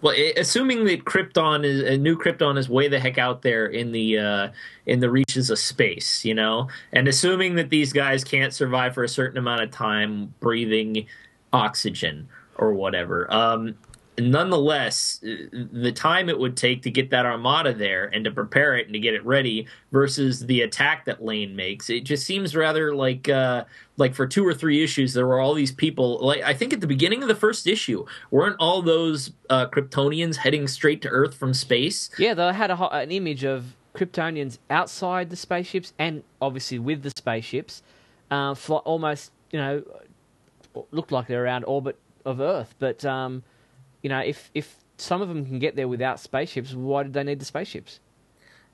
Well, 0.00 0.14
assuming 0.36 0.84
that 0.84 1.04
Krypton 1.04 1.64
is 1.64 1.80
a 1.82 1.98
new 1.98 2.16
Krypton 2.16 2.56
is 2.56 2.68
way 2.68 2.86
the 2.86 3.00
heck 3.00 3.18
out 3.18 3.42
there 3.42 3.66
in 3.66 3.90
the 3.90 4.18
uh, 4.18 4.48
in 4.86 5.00
the 5.00 5.10
reaches 5.10 5.50
of 5.50 5.58
space, 5.58 6.24
you 6.24 6.34
know, 6.34 6.68
and 6.92 7.08
assuming 7.08 7.56
that 7.56 7.70
these 7.70 7.92
guys 7.92 8.22
can't 8.22 8.52
survive 8.52 8.94
for 8.94 9.02
a 9.02 9.08
certain 9.08 9.38
amount 9.38 9.62
of 9.62 9.72
time 9.72 10.34
breathing 10.38 11.06
oxygen 11.52 12.28
or 12.56 12.72
whatever, 12.74 13.32
um, 13.32 13.74
nonetheless, 14.18 15.20
the 15.22 15.92
time 15.92 16.28
it 16.28 16.38
would 16.38 16.56
take 16.56 16.82
to 16.82 16.90
get 16.90 17.10
that 17.10 17.26
armada 17.26 17.72
there 17.72 18.06
and 18.06 18.24
to 18.24 18.30
prepare 18.30 18.76
it 18.76 18.86
and 18.86 18.94
to 18.94 19.00
get 19.00 19.14
it 19.14 19.24
ready 19.24 19.66
versus 19.92 20.46
the 20.46 20.62
attack 20.62 21.04
that 21.04 21.22
Lane 21.22 21.54
makes, 21.54 21.88
it 21.90 22.00
just 22.00 22.26
seems 22.26 22.56
rather 22.56 22.94
like 22.94 23.28
uh, 23.28 23.64
like 23.96 24.14
for 24.14 24.26
two 24.26 24.46
or 24.46 24.54
three 24.54 24.82
issues 24.82 25.14
there 25.14 25.26
were 25.26 25.40
all 25.40 25.54
these 25.54 25.72
people. 25.72 26.18
Like 26.18 26.42
I 26.42 26.54
think 26.54 26.72
at 26.72 26.80
the 26.80 26.86
beginning 26.86 27.22
of 27.22 27.28
the 27.28 27.34
first 27.34 27.66
issue, 27.66 28.06
weren't 28.30 28.56
all 28.58 28.82
those 28.82 29.32
uh, 29.50 29.66
Kryptonians 29.66 30.36
heading 30.36 30.66
straight 30.68 31.02
to 31.02 31.08
Earth 31.08 31.34
from 31.34 31.54
space? 31.54 32.10
Yeah, 32.18 32.34
they 32.34 32.52
had 32.52 32.70
a, 32.70 32.94
an 32.94 33.10
image 33.10 33.44
of 33.44 33.76
Kryptonians 33.94 34.58
outside 34.70 35.30
the 35.30 35.36
spaceships 35.36 35.92
and 35.98 36.22
obviously 36.40 36.78
with 36.78 37.02
the 37.02 37.10
spaceships, 37.10 37.82
uh, 38.30 38.54
fly, 38.54 38.78
almost 38.78 39.32
you 39.50 39.58
know 39.58 39.82
looked 40.90 41.12
like 41.12 41.26
they're 41.26 41.44
around 41.44 41.64
orbit 41.64 41.98
of 42.24 42.40
Earth, 42.40 42.74
but. 42.78 43.04
Um, 43.04 43.44
you 44.08 44.14
know, 44.14 44.20
if 44.20 44.50
if 44.54 44.74
some 44.96 45.20
of 45.20 45.28
them 45.28 45.44
can 45.44 45.58
get 45.58 45.76
there 45.76 45.86
without 45.86 46.18
spaceships, 46.18 46.72
why 46.72 47.02
did 47.02 47.12
they 47.12 47.22
need 47.24 47.40
the 47.40 47.44
spaceships? 47.44 48.00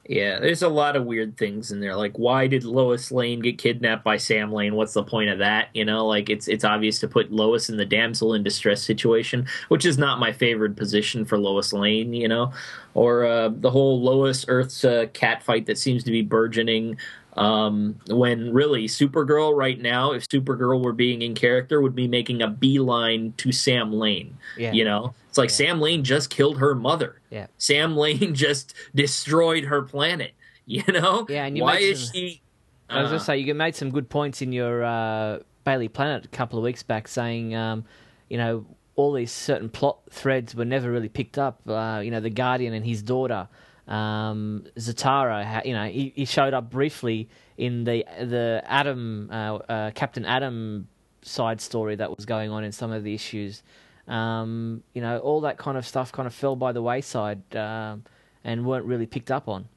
Yeah, 0.06 0.38
there's 0.38 0.62
a 0.62 0.68
lot 0.68 0.94
of 0.94 1.06
weird 1.06 1.36
things 1.36 1.72
in 1.72 1.80
there. 1.80 1.96
Like, 1.96 2.16
why 2.16 2.46
did 2.46 2.62
Lois 2.62 3.10
Lane 3.10 3.40
get 3.40 3.58
kidnapped 3.58 4.04
by 4.04 4.18
Sam 4.18 4.52
Lane? 4.52 4.76
What's 4.76 4.92
the 4.92 5.02
point 5.02 5.30
of 5.30 5.38
that? 5.38 5.70
You 5.74 5.84
know, 5.84 6.06
like 6.06 6.30
it's 6.30 6.46
it's 6.46 6.62
obvious 6.62 7.00
to 7.00 7.08
put 7.08 7.32
Lois 7.32 7.68
in 7.68 7.78
the 7.78 7.84
damsel 7.84 8.32
in 8.32 8.44
distress 8.44 8.80
situation, 8.80 9.48
which 9.68 9.84
is 9.84 9.98
not 9.98 10.20
my 10.20 10.30
favorite 10.30 10.76
position 10.76 11.24
for 11.24 11.36
Lois 11.36 11.72
Lane. 11.72 12.12
You 12.12 12.28
know, 12.28 12.52
or 12.92 13.24
uh, 13.24 13.48
the 13.48 13.70
whole 13.72 14.00
Lois 14.00 14.44
Earth's 14.46 14.84
uh, 14.84 15.06
cat 15.14 15.42
fight 15.42 15.66
that 15.66 15.78
seems 15.78 16.04
to 16.04 16.12
be 16.12 16.22
burgeoning. 16.22 16.96
Um, 17.36 17.96
when 18.06 18.52
really 18.52 18.86
Supergirl 18.86 19.56
right 19.56 19.80
now, 19.80 20.12
if 20.12 20.28
Supergirl 20.28 20.84
were 20.84 20.92
being 20.92 21.22
in 21.22 21.34
character, 21.34 21.80
would 21.80 21.96
be 21.96 22.06
making 22.06 22.40
a 22.40 22.48
beeline 22.48 23.34
to 23.38 23.50
Sam 23.50 23.92
Lane. 23.92 24.36
Yeah. 24.56 24.70
You 24.70 24.84
know, 24.84 25.14
it's 25.34 25.38
like 25.38 25.50
yeah. 25.50 25.56
Sam 25.56 25.80
Lane 25.80 26.04
just 26.04 26.30
killed 26.30 26.58
her 26.58 26.76
mother. 26.76 27.20
Yeah. 27.28 27.48
Sam 27.58 27.96
Lane 27.96 28.34
just 28.34 28.72
destroyed 28.94 29.64
her 29.64 29.82
planet. 29.82 30.32
You 30.66 30.82
know. 30.88 31.26
Yeah. 31.28 31.44
And 31.44 31.60
why 31.60 31.76
is 31.76 32.06
some, 32.06 32.14
she? 32.14 32.40
Uh, 32.88 32.94
I 32.94 33.02
was 33.02 33.10
gonna 33.10 33.20
say 33.20 33.36
you 33.36 33.52
made 33.52 33.76
some 33.76 33.90
good 33.90 34.08
points 34.08 34.40
in 34.40 34.50
your 34.50 34.82
uh, 34.82 35.40
Bailey 35.62 35.88
Planet 35.88 36.24
a 36.24 36.28
couple 36.28 36.58
of 36.58 36.64
weeks 36.64 36.82
back, 36.82 37.06
saying, 37.06 37.54
um, 37.54 37.84
you 38.30 38.38
know, 38.38 38.64
all 38.96 39.12
these 39.12 39.30
certain 39.30 39.68
plot 39.68 39.98
threads 40.08 40.54
were 40.54 40.64
never 40.64 40.90
really 40.90 41.10
picked 41.10 41.36
up. 41.36 41.60
Uh, 41.68 42.00
you 42.02 42.10
know, 42.10 42.20
the 42.20 42.30
Guardian 42.30 42.72
and 42.72 42.82
his 42.82 43.02
daughter 43.02 43.46
um, 43.86 44.64
Zatara, 44.76 45.64
you 45.66 45.74
know, 45.74 45.86
he, 45.86 46.12
he, 46.16 46.24
showed 46.24 46.54
up 46.54 46.70
briefly 46.70 47.28
in 47.58 47.84
the 47.84 48.04
the 48.18 48.62
Atom 48.66 49.28
uh, 49.30 49.56
uh, 49.56 49.90
Captain 49.90 50.24
Atom 50.24 50.88
side 51.22 51.60
story 51.60 51.96
that 51.96 52.14
was 52.16 52.24
going 52.24 52.50
on 52.50 52.64
in 52.64 52.72
some 52.72 52.92
of 52.92 53.04
the 53.04 53.14
issues. 53.14 53.62
Um, 54.08 54.82
you 54.92 55.00
know, 55.00 55.18
all 55.18 55.40
that 55.42 55.56
kind 55.56 55.78
of 55.78 55.86
stuff 55.86 56.12
kind 56.12 56.26
of 56.26 56.34
fell 56.34 56.56
by 56.56 56.72
the 56.72 56.82
wayside 56.82 57.56
um, 57.56 58.04
and 58.42 58.66
weren't 58.66 58.84
really 58.84 59.06
picked 59.06 59.30
up 59.30 59.48
on. 59.48 59.68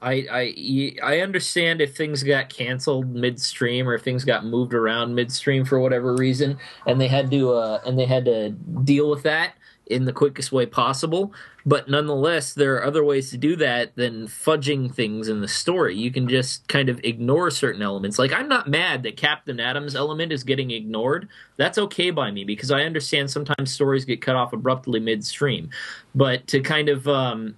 I, 0.00 0.26
I 0.30 0.96
I 1.02 1.20
understand 1.20 1.80
if 1.80 1.96
things 1.96 2.22
got 2.22 2.50
canceled 2.50 3.14
midstream 3.14 3.88
or 3.88 3.94
if 3.94 4.02
things 4.02 4.24
got 4.26 4.44
moved 4.44 4.74
around 4.74 5.14
midstream 5.14 5.64
for 5.64 5.80
whatever 5.80 6.14
reason, 6.14 6.58
and 6.86 7.00
they 7.00 7.08
had 7.08 7.30
to 7.30 7.54
uh, 7.54 7.80
and 7.86 7.98
they 7.98 8.04
had 8.04 8.26
to 8.26 8.50
deal 8.50 9.08
with 9.08 9.22
that 9.22 9.54
in 9.86 10.04
the 10.04 10.12
quickest 10.12 10.52
way 10.52 10.66
possible. 10.66 11.32
But 11.64 11.88
nonetheless, 11.88 12.54
there 12.54 12.74
are 12.74 12.84
other 12.84 13.04
ways 13.04 13.30
to 13.30 13.36
do 13.36 13.56
that 13.56 13.94
than 13.96 14.26
fudging 14.26 14.92
things 14.92 15.28
in 15.28 15.40
the 15.40 15.48
story. 15.48 15.96
You 15.96 16.10
can 16.10 16.28
just 16.28 16.66
kind 16.68 16.88
of 16.88 17.00
ignore 17.04 17.50
certain 17.50 17.82
elements. 17.82 18.18
Like, 18.18 18.32
I'm 18.32 18.48
not 18.48 18.68
mad 18.68 19.02
that 19.04 19.16
Captain 19.16 19.58
Atom's 19.58 19.96
element 19.96 20.32
is 20.32 20.44
getting 20.44 20.70
ignored. 20.70 21.28
That's 21.56 21.78
okay 21.78 22.10
by 22.10 22.30
me 22.30 22.44
because 22.44 22.70
I 22.70 22.82
understand 22.82 23.30
sometimes 23.30 23.72
stories 23.72 24.04
get 24.04 24.22
cut 24.22 24.36
off 24.36 24.52
abruptly 24.52 25.00
midstream. 25.00 25.70
But 26.14 26.46
to 26.48 26.60
kind 26.60 26.88
of, 26.88 27.08
um, 27.08 27.56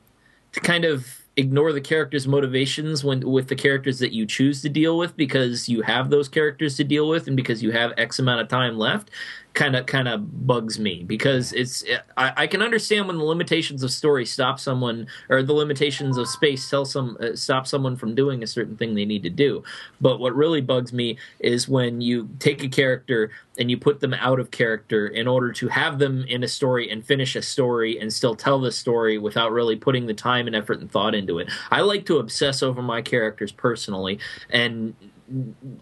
to 0.53 0.61
kind 0.61 0.85
of 0.85 1.19
ignore 1.39 1.73
the 1.73 1.81
characters' 1.81 2.27
motivations 2.27 3.05
when 3.05 3.21
with 3.21 3.47
the 3.47 3.55
characters 3.55 4.01
that 4.01 4.13
you 4.13 4.27
choose 4.27 4.61
to 4.61 4.69
deal 4.69 4.99
with 4.99 5.17
because 5.17 5.69
you 5.69 5.83
have 5.83 6.11
those 6.11 6.29
characters 6.29 6.77
to 6.77 6.83
deal 6.83 7.09
with 7.09 7.29
and 7.29 7.37
because 7.37 7.63
you 7.63 7.71
have 7.71 7.93
X 7.97 8.19
amount 8.19 8.41
of 8.41 8.49
time 8.49 8.77
left 8.77 9.11
kind 9.59 9.75
of 9.75 9.87
kind 9.87 10.07
of 10.07 10.47
bugs 10.47 10.79
me 10.79 11.03
because 11.03 11.53
it's 11.53 11.83
I, 12.17 12.33
I, 12.37 12.47
can 12.47 12.63
understand 12.63 13.09
when 13.09 13.19
the 13.19 13.25
limitations 13.25 13.83
of 13.83 13.91
story 13.91 14.25
stop 14.25 14.61
someone 14.61 15.09
or 15.29 15.43
the 15.43 15.53
limitations 15.53 16.17
of 16.17 16.29
space 16.29 16.71
tell 16.71 16.85
some 16.85 17.17
uh, 17.21 17.35
stop 17.35 17.67
someone 17.67 17.97
from 17.97 18.15
doing 18.15 18.45
a 18.45 18.47
certain 18.47 18.77
thing 18.77 18.95
they 18.95 19.05
need 19.05 19.25
to 19.25 19.31
do. 19.31 19.65
But 20.01 20.21
what 20.21 20.37
really 20.37 20.61
bugs 20.61 20.93
me 20.93 21.19
is 21.41 21.69
when 21.69 22.01
you 22.01 22.29
take 22.39 22.63
a 22.63 22.69
character 22.69 23.33
and 23.59 23.69
you 23.69 23.77
put 23.77 23.99
them 23.99 24.15
out 24.15 24.39
of 24.39 24.53
character 24.53 25.09
in 25.09 25.27
order 25.27 25.51
to 25.55 25.67
have 25.67 25.99
them 25.99 26.23
in 26.29 26.45
a 26.45 26.49
story 26.49 26.89
and 26.89 27.05
finish 27.05 27.35
a 27.35 27.43
story 27.43 27.99
and 27.99 28.13
still 28.13 28.37
tell 28.37 28.61
the 28.61 28.71
story 28.71 29.19
without 29.19 29.51
really 29.51 29.75
putting 29.75 30.07
the 30.07 30.15
time 30.15 30.47
and 30.47 30.55
effort 30.55 30.79
and 30.79 30.89
thought 30.89 31.17
into 31.17 31.41
it. 31.41 31.51
I 31.73 31.81
like 31.81 32.07
to 32.07 32.19
obsess 32.19 32.63
over 32.63 32.81
my 32.81 33.03
characters 33.03 33.51
personally 33.51 34.21
and 34.51 34.95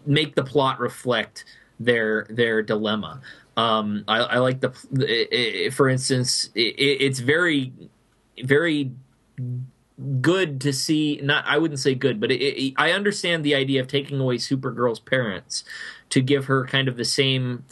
make 0.07 0.33
the 0.33 0.43
plot 0.43 0.79
reflect 0.79 1.45
their 1.79 2.25
their 2.31 2.63
dilemma 2.63 3.21
um, 3.57 4.03
I, 4.07 4.19
I, 4.19 4.37
like 4.37 4.61
the, 4.61 4.69
it, 4.93 5.27
it, 5.31 5.73
for 5.73 5.89
instance, 5.89 6.49
it, 6.53 6.75
it's 6.77 7.19
very, 7.19 7.73
very 8.43 8.91
good 10.21 10.61
to 10.61 10.71
see. 10.71 11.19
Not, 11.23 11.43
I 11.47 11.57
wouldn't 11.57 11.79
say 11.79 11.95
good, 11.95 12.19
but 12.19 12.31
I 12.31 12.91
understand 12.91 13.43
the 13.43 13.55
idea 13.55 13.81
of 13.81 13.87
taking 13.87 14.19
away 14.19 14.37
Supergirl's 14.37 14.99
parents 14.99 15.63
to 16.09 16.21
give 16.21 16.45
her 16.45 16.67
kind 16.67 16.87
of 16.87 16.97
the 16.97 17.05
same 17.05 17.65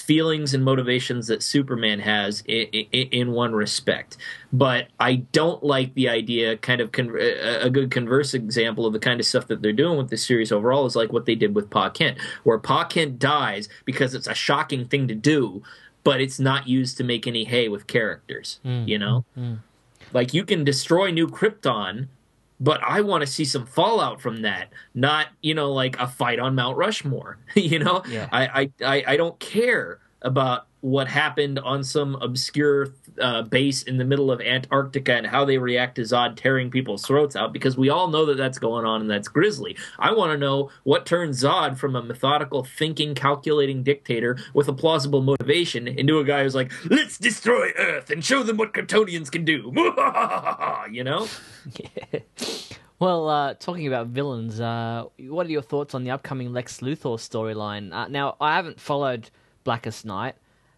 feelings 0.00 0.54
and 0.54 0.64
motivations 0.64 1.26
that 1.26 1.42
Superman 1.42 2.00
has 2.00 2.42
in, 2.46 2.66
in, 2.68 3.08
in, 3.08 3.32
one 3.32 3.54
respect. 3.54 4.16
But 4.52 4.88
I 4.98 5.16
don't 5.16 5.62
like 5.62 5.94
the 5.94 6.08
idea. 6.08 6.56
Kind 6.56 6.80
of 6.80 6.92
con- 6.92 7.16
a 7.16 7.70
good 7.70 7.90
converse 7.90 8.34
example 8.34 8.86
of 8.86 8.92
the 8.92 8.98
kind 8.98 9.20
of 9.20 9.26
stuff 9.26 9.46
that 9.48 9.62
they're 9.62 9.72
doing 9.72 9.98
with 9.98 10.10
this 10.10 10.26
series 10.26 10.52
overall 10.52 10.86
is 10.86 10.96
like 10.96 11.12
what 11.12 11.26
they 11.26 11.34
did 11.34 11.54
with 11.54 11.70
Pa 11.70 11.90
Kent, 11.90 12.18
where 12.44 12.58
Pa 12.58 12.84
Kent 12.84 13.18
dies 13.18 13.68
because 13.84 14.14
it's 14.14 14.26
a 14.26 14.34
shocking 14.34 14.86
thing 14.86 15.08
to 15.08 15.14
do, 15.14 15.62
but 16.04 16.20
it's 16.20 16.40
not 16.40 16.68
used 16.68 16.96
to 16.98 17.04
make 17.04 17.26
any 17.26 17.44
hay 17.44 17.68
with 17.68 17.86
characters. 17.86 18.60
Mm. 18.64 18.88
You 18.88 18.98
know, 18.98 19.24
mm. 19.38 19.58
like 20.12 20.34
you 20.34 20.44
can 20.44 20.64
destroy 20.64 21.10
New 21.10 21.28
Krypton 21.28 22.08
but 22.62 22.80
I 22.84 23.00
want 23.00 23.22
to 23.22 23.26
see 23.26 23.44
some 23.44 23.66
fallout 23.66 24.20
from 24.20 24.42
that, 24.42 24.72
not 24.94 25.26
you 25.40 25.52
know 25.52 25.72
like 25.72 25.98
a 25.98 26.06
fight 26.06 26.38
on 26.38 26.54
Mount 26.54 26.76
Rushmore. 26.76 27.38
you 27.54 27.80
know, 27.80 28.04
yeah. 28.08 28.28
I, 28.30 28.70
I 28.80 29.04
I 29.08 29.16
don't 29.16 29.38
care 29.40 29.98
about 30.22 30.66
what 30.82 31.06
happened 31.06 31.60
on 31.60 31.84
some 31.84 32.16
obscure 32.16 32.88
uh, 33.20 33.42
base 33.42 33.84
in 33.84 33.98
the 33.98 34.04
middle 34.04 34.32
of 34.32 34.40
Antarctica 34.40 35.14
and 35.14 35.26
how 35.26 35.44
they 35.44 35.56
react 35.56 35.94
to 35.94 36.02
Zod 36.02 36.34
tearing 36.34 36.72
people's 36.72 37.06
throats 37.06 37.36
out 37.36 37.52
because 37.52 37.76
we 37.76 37.88
all 37.88 38.08
know 38.08 38.26
that 38.26 38.36
that's 38.36 38.58
going 38.58 38.84
on 38.84 39.00
and 39.00 39.08
that's 39.08 39.28
grisly. 39.28 39.76
I 40.00 40.12
want 40.12 40.32
to 40.32 40.38
know 40.38 40.70
what 40.82 41.06
turns 41.06 41.40
Zod 41.40 41.78
from 41.78 41.94
a 41.94 42.02
methodical, 42.02 42.64
thinking, 42.64 43.14
calculating 43.14 43.84
dictator 43.84 44.38
with 44.54 44.66
a 44.66 44.72
plausible 44.72 45.22
motivation 45.22 45.86
into 45.86 46.18
a 46.18 46.24
guy 46.24 46.42
who's 46.42 46.56
like, 46.56 46.72
let's 46.90 47.16
destroy 47.16 47.70
Earth 47.78 48.10
and 48.10 48.24
show 48.24 48.42
them 48.42 48.56
what 48.56 48.72
Kryptonians 48.72 49.30
can 49.30 49.44
do. 49.44 49.72
you 50.90 51.04
know? 51.04 51.28
Yeah. 51.76 52.20
Well, 53.02 53.28
uh, 53.28 53.54
talking 53.54 53.88
about 53.88 54.06
villains, 54.06 54.60
uh, 54.60 55.06
what 55.18 55.48
are 55.48 55.50
your 55.50 55.60
thoughts 55.60 55.92
on 55.92 56.04
the 56.04 56.12
upcoming 56.12 56.52
Lex 56.52 56.78
Luthor 56.78 57.18
storyline? 57.18 57.92
Uh, 57.92 58.06
now, 58.06 58.36
I 58.40 58.54
haven't 58.54 58.78
followed 58.78 59.28
Blackest 59.64 60.04
Night, 60.04 60.34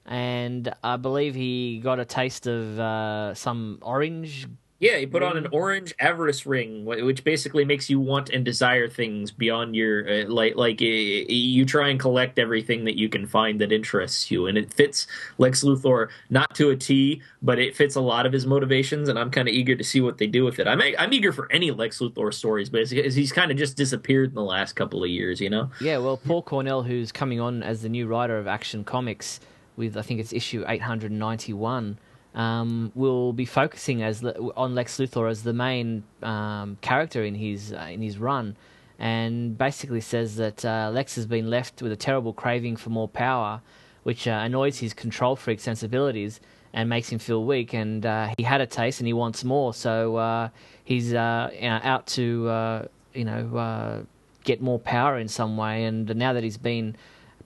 and 0.07 0.73
I 0.83 0.97
believe 0.97 1.35
he 1.35 1.81
got 1.83 1.99
a 1.99 2.05
taste 2.05 2.47
of 2.47 2.79
uh, 2.79 3.35
some 3.35 3.79
orange 3.83 4.47
Yeah, 4.85 4.99
he 4.99 5.07
put 5.07 5.23
on 5.23 5.38
an 5.38 5.47
orange 5.51 5.94
avarice 5.99 6.44
ring, 6.44 6.85
which 6.85 7.25
basically 7.25 7.64
makes 7.64 7.88
you 7.88 7.99
want 7.99 8.29
and 8.29 8.44
desire 8.44 8.87
things 8.87 9.31
beyond 9.31 9.75
your 9.75 10.07
uh, 10.07 10.29
like 10.29 10.57
like 10.57 10.83
uh, 10.83 10.85
you 10.85 11.64
try 11.64 11.88
and 11.88 11.99
collect 11.99 12.38
everything 12.38 12.85
that 12.85 12.99
you 12.99 13.09
can 13.09 13.27
find 13.27 13.59
that 13.62 13.73
interests 13.73 14.31
you, 14.31 14.47
and 14.47 14.59
it 14.59 14.70
fits 14.70 15.07
Lex 15.38 15.64
Luthor 15.64 16.09
not 16.29 16.55
to 16.57 16.68
a 16.68 16.77
T, 16.77 17.23
but 17.40 17.59
it 17.59 17.75
fits 17.75 17.94
a 17.94 18.01
lot 18.03 18.27
of 18.27 18.33
his 18.35 18.44
motivations, 18.44 19.09
and 19.09 19.18
I'm 19.18 19.31
kind 19.31 19.49
of 19.49 19.55
eager 19.55 19.75
to 19.75 19.83
see 19.83 20.03
what 20.03 20.18
they 20.18 20.27
do 20.27 20.44
with 20.44 20.59
it. 20.59 20.68
I'm 20.68 20.83
I'm 20.99 21.14
eager 21.14 21.33
for 21.33 21.51
any 21.51 21.70
Lex 21.70 22.01
Luthor 22.01 22.35
stories, 22.35 22.68
but 22.68 22.87
he's 22.90 23.33
kind 23.33 23.51
of 23.51 23.57
just 23.57 23.79
disappeared 23.79 24.29
in 24.29 24.35
the 24.35 24.42
last 24.42 24.75
couple 24.75 25.03
of 25.03 25.09
years, 25.09 25.40
you 25.40 25.49
know. 25.49 25.70
Yeah, 25.81 25.97
well, 25.97 26.18
Paul 26.18 26.42
Cornell, 26.42 26.83
who's 26.83 27.11
coming 27.11 27.40
on 27.40 27.62
as 27.62 27.81
the 27.81 27.88
new 27.88 28.07
writer 28.07 28.37
of 28.37 28.47
Action 28.47 28.85
Comics 28.85 29.40
with 29.77 29.97
I 29.97 30.03
think 30.03 30.20
it's 30.20 30.35
issue 30.35 30.62
891, 30.68 31.99
um, 32.35 32.90
will 32.94 33.33
be 33.33 33.44
focusing 33.44 34.03
as 34.03 34.25
on 34.57 34.75
Lex 34.75 34.99
Luthor 34.99 35.31
as 35.31 35.42
the 35.42 35.53
main 35.53 36.05
um, 36.23 36.77
character 36.81 37.25
in 37.25 37.35
his 37.35 37.73
uh, 37.73 37.88
in 37.90 38.03
his 38.03 38.18
run, 38.18 38.57
and 38.99 39.57
basically 39.57 40.01
says 40.01 40.37
that 40.37 40.64
uh, 40.64 40.90
Lex 40.92 41.14
has 41.14 41.27
been 41.27 41.49
left 41.49 41.81
with 41.81 41.92
a 41.92 41.97
terrible 41.97 42.33
craving 42.33 42.77
for 42.77 42.90
more 42.90 43.09
power, 43.09 43.61
which 44.03 44.27
uh, 44.27 44.40
annoys 44.42 44.79
his 44.79 44.92
control 44.92 45.37
freak 45.37 45.61
sensibilities 45.61 46.40
and 46.73 46.88
makes 46.88 47.09
him 47.09 47.20
feel 47.20 47.44
weak. 47.44 47.73
And 47.73 48.05
uh, 48.05 48.35
he 48.37 48.42
had 48.42 48.61
a 48.61 48.66
taste 48.66 48.99
and 48.99 49.07
he 49.07 49.12
wants 49.12 49.44
more, 49.44 49.73
so 49.73 50.16
uh, 50.16 50.49
he's 50.83 51.14
uh, 51.14 51.51
out 51.62 52.07
to 52.09 52.88
you 53.14 53.25
know 53.25 54.07
get 54.42 54.61
more 54.61 54.81
power 54.81 55.18
in 55.18 55.29
some 55.29 55.57
way. 55.57 55.85
And 55.85 56.14
now 56.16 56.33
that 56.33 56.42
he's 56.42 56.59
been 56.59 56.97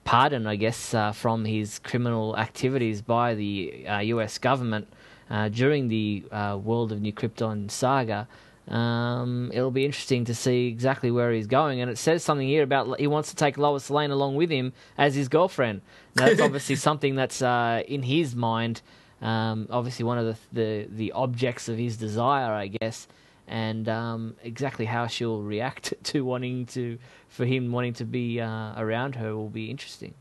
pardoned, 0.09 0.49
I 0.49 0.55
guess, 0.55 0.95
uh, 0.95 1.11
from 1.11 1.45
his 1.45 1.77
criminal 1.77 2.35
activities 2.35 2.99
by 2.99 3.35
the 3.35 3.85
uh, 3.87 3.99
U.S. 3.99 4.39
government 4.39 4.87
uh, 5.29 5.49
during 5.49 5.87
the 5.87 6.23
uh, 6.31 6.57
World 6.59 6.91
of 6.91 6.99
New 6.99 7.13
Krypton 7.13 7.69
saga. 7.69 8.27
Um, 8.67 9.51
it'll 9.53 9.69
be 9.69 9.85
interesting 9.85 10.25
to 10.25 10.33
see 10.33 10.65
exactly 10.65 11.11
where 11.11 11.31
he's 11.31 11.45
going, 11.45 11.79
and 11.79 11.91
it 11.91 11.99
says 11.99 12.23
something 12.23 12.47
here 12.47 12.63
about 12.63 12.99
he 12.99 13.05
wants 13.05 13.29
to 13.29 13.35
take 13.35 13.59
Lois 13.59 13.91
Lane 13.91 14.09
along 14.09 14.33
with 14.35 14.49
him 14.49 14.73
as 14.97 15.13
his 15.13 15.29
girlfriend. 15.29 15.81
Now, 16.15 16.25
that's 16.25 16.41
obviously 16.47 16.75
something 16.75 17.13
that's 17.13 17.43
uh, 17.43 17.83
in 17.87 18.01
his 18.01 18.35
mind. 18.35 18.81
Um, 19.21 19.67
obviously, 19.69 20.05
one 20.05 20.17
of 20.17 20.25
the, 20.25 20.37
the 20.51 20.87
the 20.89 21.11
objects 21.11 21.69
of 21.69 21.77
his 21.77 21.97
desire, 21.97 22.51
I 22.51 22.65
guess, 22.65 23.07
and 23.49 23.89
um, 23.89 24.35
exactly 24.43 24.85
how 24.85 25.07
she'll 25.07 25.41
react 25.41 25.93
to 26.03 26.23
wanting 26.23 26.65
to 26.67 26.97
for 27.27 27.45
him 27.45 27.71
wanting 27.71 27.93
to 27.93 28.05
be 28.05 28.39
uh, 28.39 28.73
around 28.77 29.15
her 29.15 29.35
will 29.35 29.49
be 29.49 29.69
interesting. 29.69 30.13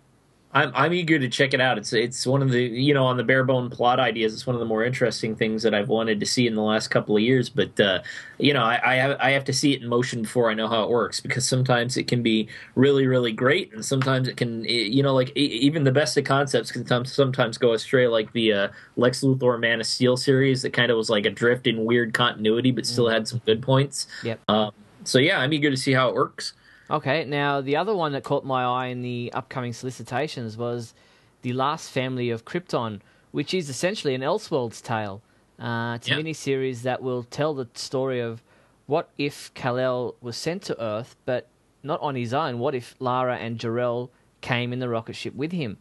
I'm 0.58 0.72
I'm 0.74 0.92
eager 0.92 1.18
to 1.20 1.28
check 1.28 1.54
it 1.54 1.60
out. 1.60 1.78
It's 1.78 1.92
it's 1.92 2.26
one 2.26 2.42
of 2.42 2.50
the 2.50 2.62
you 2.62 2.92
know 2.92 3.06
on 3.06 3.16
the 3.16 3.22
bare 3.22 3.44
bone 3.44 3.70
plot 3.70 4.00
ideas. 4.00 4.34
It's 4.34 4.46
one 4.46 4.56
of 4.56 4.60
the 4.60 4.66
more 4.66 4.84
interesting 4.84 5.36
things 5.36 5.62
that 5.62 5.72
I've 5.72 5.88
wanted 5.88 6.18
to 6.18 6.26
see 6.26 6.48
in 6.48 6.56
the 6.56 6.62
last 6.62 6.88
couple 6.88 7.16
of 7.16 7.22
years. 7.22 7.48
But 7.48 7.78
uh, 7.78 8.00
you 8.38 8.52
know 8.52 8.62
I 8.62 8.80
I 8.84 8.94
have, 8.96 9.16
I 9.20 9.30
have 9.30 9.44
to 9.44 9.52
see 9.52 9.72
it 9.72 9.82
in 9.82 9.88
motion 9.88 10.22
before 10.22 10.50
I 10.50 10.54
know 10.54 10.66
how 10.66 10.82
it 10.82 10.90
works 10.90 11.20
because 11.20 11.48
sometimes 11.48 11.96
it 11.96 12.08
can 12.08 12.22
be 12.22 12.48
really 12.74 13.06
really 13.06 13.32
great 13.32 13.72
and 13.72 13.84
sometimes 13.84 14.26
it 14.26 14.36
can 14.36 14.64
you 14.64 15.02
know 15.02 15.14
like 15.14 15.30
even 15.36 15.84
the 15.84 15.92
best 15.92 16.16
of 16.16 16.24
concepts 16.24 16.72
can 16.72 16.84
some- 16.86 17.04
sometimes 17.04 17.56
go 17.56 17.72
astray. 17.72 18.08
Like 18.08 18.32
the 18.32 18.52
uh, 18.52 18.68
Lex 18.96 19.22
Luthor 19.22 19.60
Man 19.60 19.80
of 19.80 19.86
Steel 19.86 20.16
series 20.16 20.62
that 20.62 20.72
kind 20.72 20.90
of 20.90 20.96
was 20.96 21.08
like 21.08 21.24
adrift 21.24 21.68
in 21.68 21.84
weird 21.84 22.14
continuity 22.14 22.72
but 22.72 22.84
still 22.84 23.08
had 23.08 23.28
some 23.28 23.40
good 23.46 23.62
points. 23.62 24.08
Yep. 24.24 24.40
Um, 24.48 24.72
so 25.04 25.18
yeah, 25.18 25.38
I'm 25.38 25.52
eager 25.52 25.70
to 25.70 25.76
see 25.76 25.92
how 25.92 26.08
it 26.08 26.14
works. 26.14 26.52
Okay, 26.90 27.24
now 27.24 27.60
the 27.60 27.76
other 27.76 27.94
one 27.94 28.12
that 28.12 28.24
caught 28.24 28.44
my 28.44 28.64
eye 28.64 28.86
in 28.86 29.02
the 29.02 29.30
upcoming 29.34 29.72
solicitations 29.72 30.56
was 30.56 30.94
the 31.42 31.52
Last 31.52 31.90
Family 31.90 32.30
of 32.30 32.44
Krypton, 32.44 33.00
which 33.30 33.52
is 33.52 33.68
essentially 33.68 34.14
an 34.14 34.22
Elseworlds 34.22 34.82
tale. 34.82 35.20
Uh, 35.58 35.94
it's 35.96 36.06
a 36.06 36.10
Yeah. 36.12 36.16
mini-series 36.16 36.82
that 36.82 37.02
will 37.02 37.24
tell 37.24 37.52
the 37.52 37.68
story 37.74 38.20
of 38.20 38.42
what 38.86 39.10
if 39.18 39.52
Kal-El 39.54 40.14
was 40.22 40.36
sent 40.36 40.62
to 40.62 40.82
Earth, 40.82 41.14
but 41.26 41.46
not 41.82 42.00
on 42.00 42.14
his 42.14 42.32
own. 42.32 42.58
What 42.58 42.74
if 42.74 42.94
Lara 42.98 43.36
and 43.36 43.58
Jor-El 43.58 44.10
came 44.40 44.72
in 44.72 44.78
the 44.78 44.88
rocket 44.88 45.14
ship 45.14 45.34
with 45.34 45.52
him? 45.52 45.76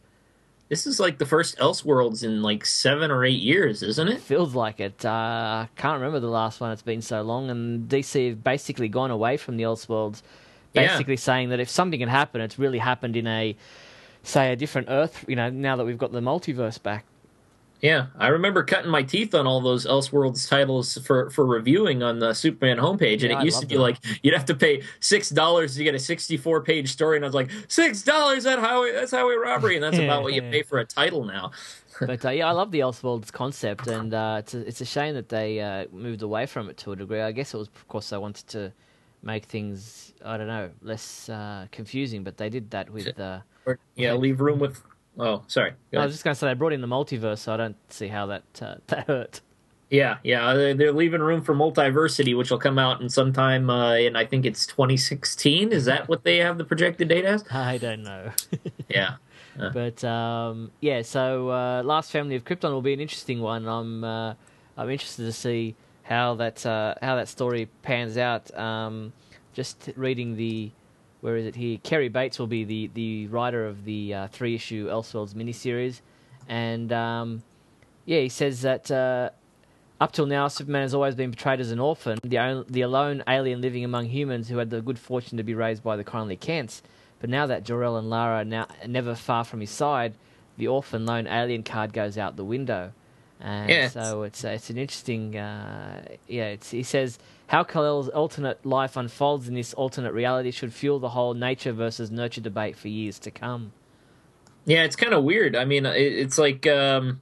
This 0.67 0.85
is 0.85 0.99
like 0.99 1.17
the 1.19 1.25
first 1.25 1.57
Elseworlds 1.59 2.21
in 2.25 2.41
like 2.41 2.65
seven 2.65 3.09
or 3.11 3.23
eight 3.23 3.39
years, 3.39 3.81
isn't 3.81 4.09
it? 4.09 4.19
Feels 4.19 4.53
like 4.53 4.81
it. 4.81 5.05
Uh, 5.05 5.09
I 5.65 5.69
can't 5.77 5.93
remember 6.01 6.19
the 6.19 6.27
last 6.27 6.59
one. 6.59 6.71
It's 6.71 6.81
been 6.81 7.01
so 7.01 7.21
long, 7.21 7.49
and 7.49 7.87
DC 7.87 8.27
have 8.27 8.43
basically 8.43 8.89
gone 8.89 9.09
away 9.09 9.37
from 9.37 9.55
the 9.55 9.63
Elseworlds, 9.63 10.21
Yeah. 10.81 10.87
basically 10.93 11.17
saying 11.17 11.49
that 11.49 11.59
if 11.59 11.69
something 11.69 11.99
can 11.99 12.09
happen, 12.09 12.41
it's 12.41 12.57
really 12.59 12.77
happened 12.79 13.15
in 13.15 13.27
a, 13.27 13.55
say, 14.23 14.51
a 14.51 14.55
different 14.55 14.87
Earth. 14.89 15.25
You 15.27 15.35
know, 15.35 15.49
now 15.49 15.75
that 15.75 15.85
we've 15.85 15.97
got 15.97 16.11
the 16.11 16.21
multiverse 16.21 16.81
back. 16.81 17.05
Yeah, 17.79 18.07
I 18.17 18.29
remember 18.29 18.63
cutting 18.63 18.89
my 18.89 19.03
teeth 19.03 19.35
on 19.35 19.45
all 19.45 19.61
those 19.61 19.85
Elseworlds 19.85 20.49
titles 20.49 20.97
for 21.05 21.29
for 21.29 21.45
reviewing 21.45 22.01
on 22.01 22.17
the 22.17 22.33
Superman 22.33 22.77
homepage, 22.77 23.21
and 23.21 23.29
Yeah, 23.31 23.39
it 23.41 23.45
used 23.45 23.59
to 23.61 23.67
be 23.67 23.75
them. 23.75 23.83
like 23.83 23.97
you'd 24.23 24.33
have 24.33 24.45
to 24.45 24.55
pay 24.55 24.81
six 24.99 25.29
dollars 25.29 25.75
to 25.75 25.83
get 25.83 25.93
a 25.93 25.99
sixty-four 25.99 26.61
page 26.61 26.91
story, 26.91 27.17
and 27.17 27.25
I 27.25 27.27
was 27.27 27.35
like, 27.35 27.51
six 27.67 28.01
dollars 28.01 28.45
that 28.45 28.57
highway 28.57 28.93
that's 28.93 29.11
highway 29.11 29.35
robbery, 29.35 29.75
and 29.75 29.83
that's 29.83 29.97
about 30.03 30.23
what 30.23 30.33
you 30.33 30.41
pay 30.41 30.63
for 30.63 30.79
a 30.79 30.85
title 30.85 31.23
now. 31.25 31.51
But 31.99 32.23
uh, 32.25 32.29
yeah, 32.29 32.47
I 32.47 32.51
love 32.51 32.69
the 32.69 32.81
Elseworlds 32.81 33.31
concept, 33.31 33.87
and 33.87 34.13
uh, 34.13 34.35
it's 34.39 34.53
a, 34.53 34.67
it's 34.67 34.81
a 34.81 34.85
shame 34.85 35.15
that 35.15 35.29
they 35.29 35.59
uh, 35.59 35.85
moved 35.91 36.21
away 36.21 36.45
from 36.45 36.69
it 36.69 36.77
to 36.77 36.91
a 36.91 36.95
degree. 36.95 37.21
I 37.21 37.31
guess 37.31 37.55
it 37.55 37.57
was 37.57 37.69
because 37.69 38.09
they 38.11 38.17
wanted 38.19 38.47
to 38.49 38.71
make 39.23 39.45
things 39.45 40.06
I 40.23 40.37
don't 40.37 40.47
know 40.47 40.69
less 40.81 41.29
uh, 41.29 41.67
confusing, 41.71 42.23
but 42.23 42.37
they 42.37 42.49
did 42.49 42.71
that 42.71 42.89
with. 42.89 43.19
Uh, 43.19 43.39
Or, 43.65 43.79
yeah, 43.95 44.11
Okay. 44.11 44.21
leave 44.21 44.39
room 44.41 44.59
with. 44.59 44.81
Oh, 45.19 45.43
sorry. 45.47 45.73
I 45.95 46.03
was 46.05 46.13
just 46.13 46.23
going 46.23 46.33
to 46.35 46.39
say 46.39 46.47
they 46.47 46.53
brought 46.53 46.73
in 46.73 46.81
the 46.81 46.87
multiverse, 46.87 47.39
so 47.39 47.53
I 47.53 47.57
don't 47.57 47.75
see 47.91 48.07
how 48.07 48.27
that 48.27 48.43
uh, 48.61 48.75
that 48.87 49.07
hurt. 49.07 49.41
Yeah, 49.89 50.17
yeah, 50.23 50.53
they're- 50.53 50.73
they're 50.73 50.91
leaving 50.91 51.21
room 51.21 51.41
for 51.41 51.55
multiversity, 51.55 52.37
which 52.37 52.51
will 52.51 52.57
come 52.59 52.77
out 52.77 52.99
in 53.01 53.07
sometime 53.09 53.69
uh, 53.69 53.95
in 53.95 54.15
I 54.15 54.25
think 54.25 54.45
it's 54.45 54.65
2016. 54.67 55.71
Is 55.71 55.85
that 55.85 56.07
what 56.09 56.23
they 56.23 56.37
have 56.37 56.57
the 56.57 56.65
projected 56.65 57.07
date 57.07 57.25
as? 57.25 57.43
I 57.51 57.77
don't 57.77 58.03
know. 58.03 58.31
Yeah. 58.89 59.15
But 59.73 60.03
um, 60.03 60.71
yeah, 60.81 61.01
so 61.01 61.49
uh, 61.49 61.81
Last 61.83 62.11
Family 62.11 62.35
of 62.35 62.45
Krypton 62.45 62.69
will 62.71 62.81
be 62.83 62.93
an 62.93 62.99
interesting 62.99 63.41
one. 63.41 63.67
I'm 63.67 64.03
uh, 64.03 64.33
I'm 64.77 64.89
interested 64.89 65.23
to 65.25 65.31
see 65.31 65.73
how 66.03 66.35
that 66.35 66.63
uh, 66.65 66.93
how 67.01 67.15
that 67.15 67.27
story 67.27 67.67
pans 67.81 68.17
out. 68.17 68.55
Um, 68.57 69.13
just 69.57 69.89
reading 69.95 70.35
the 70.37 70.69
where 71.21 71.35
is 71.35 71.47
it 71.47 71.55
here? 71.55 71.79
Cary 71.81 72.09
Bates 72.09 72.37
will 72.37 72.45
be 72.45 72.63
the, 72.63 72.91
the 72.93 73.25
writer 73.27 73.65
of 73.65 73.85
the 73.85 74.13
uh, 74.13 74.27
three 74.27 74.53
issue 74.53 74.87
Elseworlds 74.87 75.33
miniseries, 75.33 76.01
and 76.47 76.93
um, 76.93 77.41
yeah, 78.05 78.19
he 78.19 78.29
says 78.29 78.61
that 78.61 78.91
uh, 78.91 79.31
up 79.99 80.11
till 80.11 80.27
now, 80.27 80.47
Superman 80.47 80.83
has 80.83 80.93
always 80.93 81.15
been 81.15 81.31
portrayed 81.31 81.59
as 81.59 81.71
an 81.71 81.79
orphan, 81.79 82.19
the 82.23 82.37
on- 82.37 82.65
the 82.69 82.81
alone 82.81 83.23
alien 83.27 83.61
living 83.61 83.83
among 83.83 84.05
humans 84.05 84.47
who 84.47 84.57
had 84.59 84.69
the 84.69 84.79
good 84.79 84.99
fortune 84.99 85.37
to 85.37 85.43
be 85.43 85.55
raised 85.55 85.81
by 85.83 85.95
the 85.95 86.03
kindly 86.03 86.37
Kents. 86.37 86.83
But 87.19 87.31
now 87.31 87.47
that 87.47 87.63
Jor-El 87.63 87.97
and 87.97 88.11
Lara 88.11 88.41
are 88.41 88.45
now 88.45 88.67
never 88.85 89.15
far 89.15 89.43
from 89.43 89.59
his 89.61 89.71
side, 89.71 90.13
the 90.55 90.67
orphan 90.67 91.03
lone 91.07 91.25
alien 91.25 91.63
card 91.63 91.93
goes 91.93 92.15
out 92.15 92.35
the 92.35 92.45
window. 92.45 92.91
And 93.41 93.69
Yeah. 93.71 93.89
so 93.89 94.21
it's 94.21 94.45
uh, 94.45 94.49
it's 94.49 94.69
an 94.69 94.77
interesting 94.77 95.35
uh, 95.35 96.03
yeah. 96.27 96.49
It's, 96.49 96.69
he 96.69 96.83
says 96.83 97.17
how 97.47 97.63
Kal-El's 97.63 98.09
alternate 98.09 98.65
life 98.65 98.95
unfolds 98.97 99.47
in 99.47 99.55
this 99.55 99.73
alternate 99.73 100.13
reality 100.13 100.51
should 100.51 100.73
fuel 100.73 100.99
the 100.99 101.09
whole 101.09 101.33
nature 101.33 101.71
versus 101.71 102.11
nurture 102.11 102.41
debate 102.41 102.77
for 102.77 102.87
years 102.89 103.19
to 103.19 103.31
come. 103.31 103.71
Yeah, 104.65 104.83
it's 104.83 104.97
kind 104.97 105.13
of 105.13 105.23
weird. 105.23 105.55
I 105.55 105.63
mean, 105.65 105.85
it, 105.85 105.95
it's 105.95 106.37
like 106.37 106.67
um, 106.67 107.21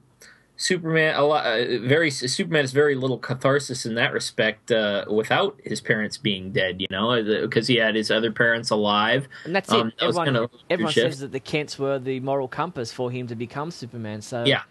Superman. 0.56 1.14
A 1.14 1.22
lot, 1.22 1.46
uh, 1.46 1.78
very 1.78 2.10
Superman 2.10 2.64
has 2.64 2.72
very 2.72 2.96
little 2.96 3.18
catharsis 3.18 3.86
in 3.86 3.94
that 3.94 4.12
respect 4.12 4.72
uh, 4.72 5.04
without 5.08 5.60
his 5.62 5.80
parents 5.80 6.18
being 6.18 6.50
dead. 6.50 6.80
You 6.80 6.88
know, 6.90 7.22
because 7.42 7.68
he 7.68 7.76
had 7.76 7.94
his 7.94 8.10
other 8.10 8.32
parents 8.32 8.70
alive. 8.70 9.28
And 9.44 9.54
that's 9.54 9.70
Um, 9.70 9.88
it. 9.88 9.98
that 9.98 10.06
Everyone, 10.06 10.48
everyone 10.68 10.92
says 10.92 11.20
that 11.20 11.30
the 11.30 11.38
Kents 11.38 11.78
were 11.78 12.00
the 12.00 12.18
moral 12.18 12.48
compass 12.48 12.90
for 12.90 13.12
him 13.12 13.28
to 13.28 13.36
become 13.36 13.70
Superman. 13.70 14.22
So 14.22 14.44
Yeah. 14.44 14.62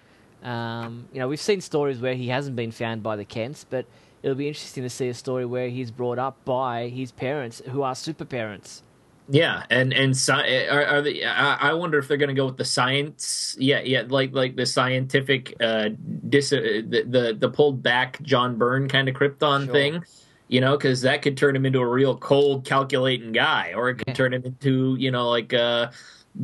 Um, 0.44 1.08
you 1.14 1.20
know, 1.20 1.28
we've 1.28 1.40
seen 1.40 1.62
stories 1.62 2.00
where 2.00 2.14
he 2.14 2.28
hasn't 2.28 2.56
been 2.56 2.72
found 2.72 3.02
by 3.02 3.16
the 3.16 3.26
Kents, 3.26 3.66
but 3.68 3.86
it'll 4.26 4.36
be 4.36 4.48
interesting 4.48 4.82
to 4.84 4.90
see 4.90 5.08
a 5.08 5.14
story 5.14 5.46
where 5.46 5.70
he's 5.70 5.92
brought 5.92 6.18
up 6.18 6.44
by 6.46 6.88
his 6.90 7.12
parents, 7.12 7.62
who 7.70 7.84
are 7.84 7.94
super 7.94 8.26
parents. 8.26 8.82
Yeah, 9.30 9.64
and 9.70 9.94
and 9.94 10.16
sci- 10.16 10.68
are, 10.68 10.86
are 10.86 11.02
the, 11.02 11.26
I 11.26 11.70
I 11.70 11.74
wonder 11.74 11.98
if 12.00 12.08
they're 12.08 12.18
going 12.18 12.30
to 12.30 12.36
go 12.36 12.46
with 12.48 12.58
the 12.58 12.66
science. 12.66 13.56
Yeah, 13.60 13.82
yeah, 13.82 14.04
like 14.08 14.34
like 14.34 14.56
the 14.56 14.66
scientific, 14.66 15.56
uh, 15.62 15.90
dis, 16.30 16.52
uh, 16.54 16.82
the, 16.88 17.04
the 17.08 17.38
the 17.40 17.50
pulled 17.50 17.82
back 17.82 18.22
John 18.24 18.56
Byrne 18.58 18.88
kind 18.88 19.08
of 19.08 19.16
Krypton 19.16 19.66
Sure. 19.66 19.74
thing. 19.74 20.04
You 20.48 20.62
know, 20.62 20.78
because 20.78 21.02
that 21.02 21.24
could 21.24 21.38
turn 21.38 21.56
him 21.56 21.66
into 21.66 21.80
a 21.80 21.88
real 21.88 22.16
cold, 22.18 22.66
calculating 22.66 23.32
guy, 23.32 23.74
or 23.76 23.90
it 23.90 23.96
could 23.96 24.10
Yeah. 24.10 24.14
turn 24.14 24.34
him 24.34 24.44
into 24.46 24.96
you 25.00 25.10
know 25.10 25.28
like 25.30 25.54
uh, 25.56 25.90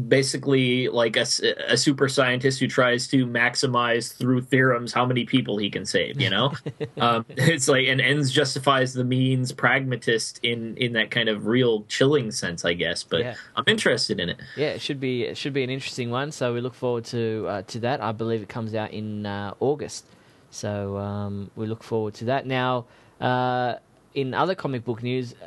basically 0.07 0.87
like 0.87 1.17
a, 1.17 1.25
a 1.67 1.77
super 1.77 2.07
scientist 2.07 2.59
who 2.59 2.67
tries 2.67 3.07
to 3.07 3.25
maximize 3.25 4.15
through 4.15 4.41
theorems 4.41 4.93
how 4.93 5.05
many 5.05 5.25
people 5.25 5.57
he 5.57 5.69
can 5.69 5.85
save. 5.85 6.19
You 6.19 6.29
know, 6.29 6.53
um, 6.99 7.25
it's 7.29 7.67
like 7.67 7.87
an 7.87 7.99
ends 7.99 8.31
justifies 8.31 8.93
the 8.93 9.03
means 9.03 9.51
pragmatist 9.51 10.39
in 10.43 10.77
in 10.77 10.93
that 10.93 11.11
kind 11.11 11.29
of 11.29 11.45
real 11.45 11.83
chilling 11.83 12.31
sense, 12.31 12.63
I 12.65 12.73
guess. 12.73 13.03
But 13.03 13.21
Yeah. 13.21 13.35
I'm 13.55 13.65
interested 13.67 14.19
in 14.19 14.29
it. 14.29 14.39
Yeah, 14.55 14.69
it 14.69 14.81
should 14.81 14.99
be 14.99 15.23
it 15.23 15.37
should 15.37 15.53
be 15.53 15.63
an 15.63 15.69
interesting 15.69 16.09
one. 16.09 16.31
So 16.31 16.53
we 16.53 16.61
look 16.61 16.73
forward 16.75 17.05
to 17.05 17.45
uh, 17.47 17.61
to 17.63 17.79
that. 17.79 18.01
I 18.01 18.11
believe 18.11 18.41
it 18.41 18.49
comes 18.49 18.75
out 18.75 18.91
in 18.91 19.25
uh, 19.25 19.53
August. 19.59 20.05
So 20.51 20.97
um, 20.97 21.49
we 21.55 21.65
look 21.67 21.83
forward 21.83 22.13
to 22.15 22.25
that. 22.25 22.45
Now, 22.45 22.85
uh, 23.21 23.75
in 24.13 24.33
other 24.33 24.53
comic 24.53 24.83
book 24.83 25.01
news, 25.01 25.33
uh, 25.41 25.45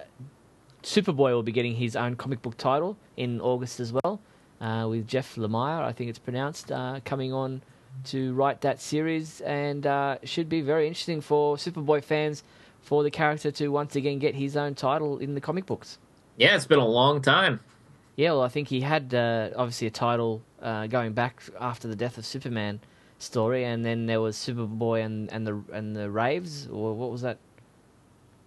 Superboy 0.83 1.33
will 1.33 1.43
be 1.43 1.53
getting 1.53 1.75
his 1.75 1.97
own 1.97 2.17
comic 2.17 2.43
book 2.43 2.57
title 2.57 2.97
in 3.17 3.41
August 3.41 3.81
as 3.81 3.93
well, 3.93 4.21
uh, 4.61 4.87
with 4.89 5.07
Jeff 5.07 5.37
Lemire, 5.37 5.83
I 5.83 5.93
think 5.93 6.11
it's 6.11 6.19
pronounced, 6.19 6.71
uh, 6.71 7.01
coming 7.05 7.33
on 7.33 7.63
to 8.05 8.35
write 8.35 8.61
that 8.63 8.81
series, 8.81 9.41
and 9.43 9.87
uh, 9.87 10.19
should 10.25 10.49
be 10.49 10.61
very 10.61 10.87
interesting 10.89 11.21
for 11.21 11.57
Superboy 11.57 12.03
fans 12.03 12.43
for 12.81 13.03
the 13.03 13.11
character 13.11 13.51
to 13.51 13.69
once 13.69 13.97
again 13.97 14.19
get 14.19 14.35
his 14.35 14.57
own 14.57 14.75
title 14.75 15.19
in 15.19 15.35
the 15.35 15.41
comic 15.41 15.67
books. 15.67 15.99
Yeah, 16.37 16.57
it's 16.57 16.67
been 16.67 16.79
a 16.79 16.87
long 16.87 17.23
time. 17.23 17.61
Yeah, 18.17 18.33
well, 18.33 18.43
I 18.43 18.49
think 18.49 18.69
he 18.69 18.81
had 18.81 19.15
uh, 19.15 19.51
obviously 19.57 19.87
a 19.87 19.91
title 19.91 20.43
uh, 20.61 20.87
going 20.87 21.13
back 21.13 21.43
after 21.61 21.89
the 21.89 21.97
death 21.97 22.19
of 22.19 22.27
Superman 22.27 22.81
story, 23.19 23.65
and 23.65 23.85
then 23.85 24.07
there 24.07 24.21
was 24.21 24.37
Superboy 24.37 25.05
and, 25.05 25.33
and 25.33 25.47
the 25.47 25.63
and 25.73 25.97
the 25.97 26.11
Raves, 26.11 26.69
or 26.69 26.95
what 26.95 27.11
was 27.11 27.23
that? 27.23 27.39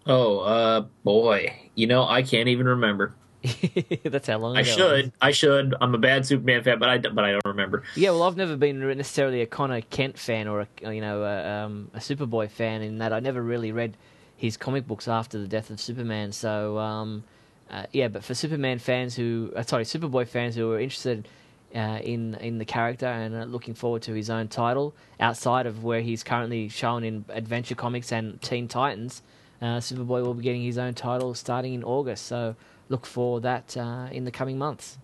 Oh, 0.06 0.40
uh, 0.40 0.82
boy, 1.04 1.54
you 1.76 1.88
know 1.88 2.04
I 2.08 2.22
can't 2.22 2.48
even 2.48 2.68
remember. 2.68 3.14
That's 4.04 4.28
how 4.28 4.38
long 4.38 4.58
I 4.58 4.64
should, 4.64 5.06
was. 5.06 5.12
I 5.22 5.32
should. 5.32 5.76
I'm 5.82 5.94
a 5.94 5.98
bad 5.98 6.26
Superman 6.26 6.64
fan, 6.64 6.80
but 6.80 6.90
I 6.90 6.98
but 6.98 7.24
I 7.24 7.32
don't 7.32 7.46
remember. 7.46 7.84
Yeah, 7.96 8.12
well, 8.12 8.24
I've 8.24 8.38
never 8.38 8.56
been 8.56 8.80
necessarily 8.98 9.42
a 9.42 9.46
Conner 9.46 9.82
Kent 9.82 10.18
fan 10.18 10.48
or 10.48 10.62
a 10.62 10.94
you 10.94 11.02
know 11.02 11.24
a, 11.24 11.48
um, 11.48 11.92
a 11.94 12.00
Superboy 12.00 12.50
fan 12.50 12.82
in 12.82 12.98
that 13.00 13.14
I 13.14 13.20
never 13.20 13.42
really 13.42 13.72
read 13.72 13.98
his 14.36 14.58
comic 14.58 14.88
books 14.88 15.08
after 15.08 15.40
the 15.40 15.48
death 15.48 15.70
of 15.70 15.80
Superman. 15.80 16.32
So 16.32 16.78
um, 16.78 17.24
uh, 17.70 17.86
yeah, 17.92 18.08
but 18.08 18.24
for 18.24 18.34
Superman 18.34 18.80
fans 18.80 19.16
who, 19.16 19.52
uh, 19.56 19.64
sorry, 19.64 19.84
Superboy 19.84 20.28
fans 20.28 20.56
who 20.56 20.72
are 20.72 20.80
interested 20.80 21.28
uh, 21.76 22.00
in 22.02 22.36
in 22.36 22.60
the 22.60 22.66
character 22.66 23.08
and 23.08 23.52
looking 23.52 23.74
forward 23.74 24.02
to 24.04 24.14
his 24.14 24.30
own 24.30 24.48
title 24.48 24.94
outside 25.20 25.66
of 25.66 25.84
where 25.84 26.02
he's 26.02 26.24
currently 26.24 26.70
shown 26.70 27.04
in 27.04 27.26
Adventure 27.30 27.76
Comics 27.76 28.12
and 28.12 28.42
Teen 28.42 28.68
Titans, 28.68 29.22
uh, 29.62 29.78
Superboy 29.78 30.24
will 30.24 30.34
be 30.34 30.44
getting 30.44 30.62
his 30.62 30.78
own 30.78 30.94
title 30.94 31.34
starting 31.34 31.74
in 31.74 31.84
August. 31.84 32.26
So 32.26 32.56
look 32.90 33.06
for 33.06 33.40
that 33.42 33.76
uh, 33.78 34.08
in 34.12 34.26
the 34.26 34.32
coming 34.32 34.58
months. 34.58 34.98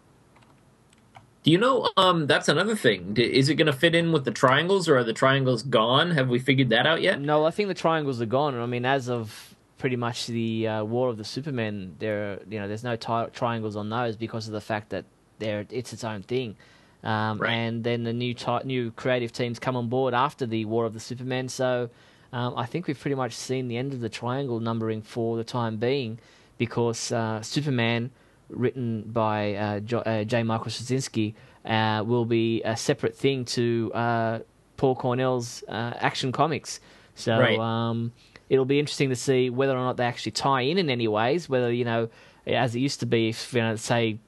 Do 1.44 1.52
you 1.52 1.58
know? 1.58 1.90
Um, 1.98 2.26
that's 2.26 2.48
another 2.48 2.76
thing. 2.76 3.18
Is 3.18 3.50
it 3.50 3.56
going 3.56 3.68
to 3.68 3.74
fit 3.74 3.94
in 3.96 4.14
with 4.14 4.24
the 4.24 4.32
triangles, 4.32 4.88
or 4.88 4.98
are 4.98 5.04
the 5.04 5.14
triangles 5.14 5.62
gone? 5.62 6.12
Have 6.12 6.30
we 6.30 6.40
figured 6.40 6.70
that 6.70 6.88
out 6.88 7.02
yet? 7.02 7.20
No, 7.20 7.46
I 7.46 7.52
think 7.52 7.68
the 7.68 7.74
triangles 7.74 8.22
are 8.22 8.26
gone. 8.26 8.56
I 8.58 8.66
mean, 8.66 8.86
as 8.86 9.10
of 9.10 9.54
pretty 9.78 9.98
much 9.98 10.28
the 10.28 10.68
uh, 10.68 10.84
War 10.86 11.10
of 11.10 11.18
the 11.18 11.26
Supermen, 11.26 11.98
there, 12.00 12.40
you 12.50 12.60
know, 12.60 12.70
there's 12.70 12.86
no 12.86 12.96
triangles 12.96 13.76
on 13.76 13.90
those 13.90 14.16
because 14.16 14.48
of 14.48 14.54
the 14.54 14.62
fact 14.62 14.92
that 14.92 15.04
they're 15.40 15.66
it's 15.70 15.92
its 15.92 16.06
own 16.06 16.24
thing. 16.24 16.56
Um, 17.04 17.40
Right. 17.40 17.52
And 17.52 17.84
then 17.84 18.04
the 18.04 18.14
new 18.14 18.34
new 18.64 18.92
creative 18.92 19.34
teams 19.34 19.60
come 19.60 19.76
on 19.76 19.90
board 19.90 20.14
after 20.14 20.46
the 20.46 20.64
War 20.64 20.86
of 20.86 20.94
the 20.94 21.02
Supermen. 21.02 21.50
So 21.50 21.90
um, 22.32 22.54
I 22.58 22.66
think 22.66 22.88
we've 22.88 23.00
pretty 23.00 23.16
much 23.16 23.34
seen 23.34 23.68
the 23.68 23.76
end 23.76 23.94
of 23.94 24.00
the 24.00 24.08
triangle 24.08 24.62
numbering 24.62 25.02
for 25.02 25.36
the 25.36 25.44
time 25.44 25.76
being, 25.78 26.20
because 26.58 27.12
uh, 27.12 27.42
Superman, 27.42 28.12
written 28.50 29.04
by 29.04 29.54
uh, 29.56 29.80
jo- 29.80 30.00
uh, 30.00 30.24
J. 30.24 30.44
Michael 30.44 30.68
Straczynski, 30.68 31.34
uh, 31.66 32.04
will 32.06 32.26
be 32.26 32.62
a 32.64 32.76
separate 32.76 33.16
thing 33.16 33.46
to 33.46 33.92
uh, 33.94 34.40
Paul 34.78 34.96
Cornell's 34.96 35.64
uh, 35.68 35.94
Action 35.98 36.32
Comics. 36.32 36.80
So 37.16 37.38
Right. 37.40 37.58
um, 37.60 38.12
it'll 38.50 38.66
be 38.66 38.80
interesting 38.80 39.10
to 39.10 39.16
see 39.16 39.50
whether 39.50 39.74
or 39.74 39.82
not 39.84 39.98
they 39.98 40.06
actually 40.06 40.34
tie 40.34 40.62
in 40.62 40.78
in 40.78 40.90
any 40.90 41.08
ways. 41.08 41.48
Whether 41.48 41.72
you 41.72 41.86
know, 41.86 42.10
as 42.48 42.76
it 42.76 42.80
used 42.80 43.00
to 43.02 43.06
be, 43.06 43.30
if 43.30 43.54
you 43.54 43.62
know, 43.62 43.76
say 43.76 44.20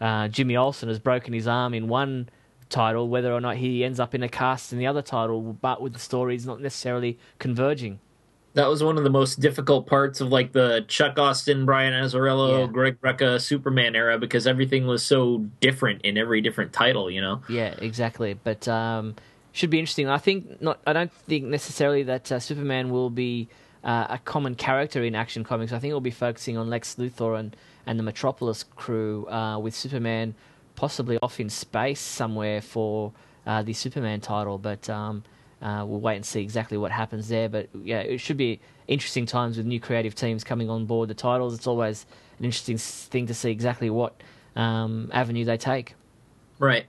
uh, 0.00 0.28
Jimmy 0.28 0.56
Olsen 0.56 0.88
has 0.88 0.98
broken 0.98 1.32
his 1.34 1.46
arm 1.46 1.74
in 1.74 1.88
one 1.88 2.28
title, 2.68 3.08
whether 3.08 3.32
or 3.32 3.40
not 3.40 3.56
he 3.56 3.82
ends 3.84 3.98
up 3.98 4.14
in 4.14 4.22
a 4.22 4.28
cast 4.28 4.72
in 4.72 4.78
the 4.78 4.86
other 4.86 5.02
title, 5.02 5.40
but 5.60 5.80
with 5.80 5.92
the 5.94 5.98
stories 5.98 6.46
not 6.46 6.60
necessarily 6.60 7.18
converging. 7.38 7.98
That 8.58 8.68
was 8.68 8.82
one 8.82 8.98
of 8.98 9.04
the 9.04 9.10
most 9.10 9.38
difficult 9.38 9.86
parts 9.86 10.20
of 10.20 10.30
like 10.30 10.50
the 10.50 10.84
Chuck 10.88 11.16
Austen, 11.16 11.64
Brian 11.64 11.92
Azzarello, 11.92 12.62
Yeah. 12.62 12.66
Greg 12.66 13.00
Rucka 13.00 13.40
Superman 13.40 13.94
era 13.94 14.18
because 14.18 14.48
everything 14.48 14.84
was 14.88 15.04
so 15.04 15.46
different 15.60 16.02
in 16.02 16.18
every 16.18 16.40
different 16.40 16.72
title. 16.72 17.08
You 17.08 17.20
know. 17.20 17.40
Yeah, 17.48 17.76
exactly. 17.78 18.34
But 18.34 18.66
um, 18.66 19.14
should 19.52 19.70
be 19.70 19.78
interesting. 19.78 20.08
I 20.08 20.18
think 20.18 20.60
not. 20.60 20.80
I 20.88 20.92
don't 20.92 21.12
think 21.12 21.44
necessarily 21.44 22.02
that 22.02 22.32
uh, 22.32 22.40
Superman 22.40 22.90
will 22.90 23.10
be 23.10 23.48
uh, 23.84 24.08
a 24.10 24.18
common 24.18 24.56
character 24.56 25.04
in 25.04 25.14
Action 25.14 25.44
Comics. 25.44 25.72
I 25.72 25.78
think 25.78 25.92
we'll 25.92 26.00
be 26.00 26.10
focusing 26.10 26.56
on 26.56 26.68
Lex 26.68 26.96
Luthor 26.96 27.38
and 27.38 27.56
and 27.86 27.96
the 27.96 28.02
Metropolis 28.02 28.64
crew, 28.64 29.28
uh, 29.28 29.60
with 29.60 29.72
Superman 29.72 30.34
possibly 30.74 31.16
off 31.22 31.38
in 31.38 31.48
space 31.48 32.00
somewhere 32.00 32.60
for 32.60 33.12
uh, 33.46 33.62
the 33.62 33.72
Superman 33.72 34.20
title. 34.20 34.58
But 34.58 34.90
um, 34.90 35.22
uh, 35.60 35.84
we'll 35.86 36.00
wait 36.00 36.16
and 36.16 36.26
see 36.26 36.40
exactly 36.40 36.76
what 36.76 36.92
happens 36.92 37.28
there. 37.28 37.48
But 37.48 37.68
yeah, 37.82 38.00
it 38.00 38.18
should 38.18 38.36
be 38.36 38.60
interesting 38.86 39.26
times 39.26 39.56
with 39.56 39.66
new 39.66 39.80
creative 39.80 40.14
teams 40.14 40.44
coming 40.44 40.70
on 40.70 40.86
board 40.86 41.08
the 41.08 41.14
titles. 41.14 41.54
It's 41.54 41.66
always 41.66 42.06
an 42.38 42.44
interesting 42.44 42.78
thing 42.78 43.26
to 43.26 43.34
see 43.34 43.50
exactly 43.50 43.90
what 43.90 44.20
um, 44.56 45.10
avenue 45.12 45.44
they 45.44 45.56
take. 45.56 45.94
Right. 46.58 46.86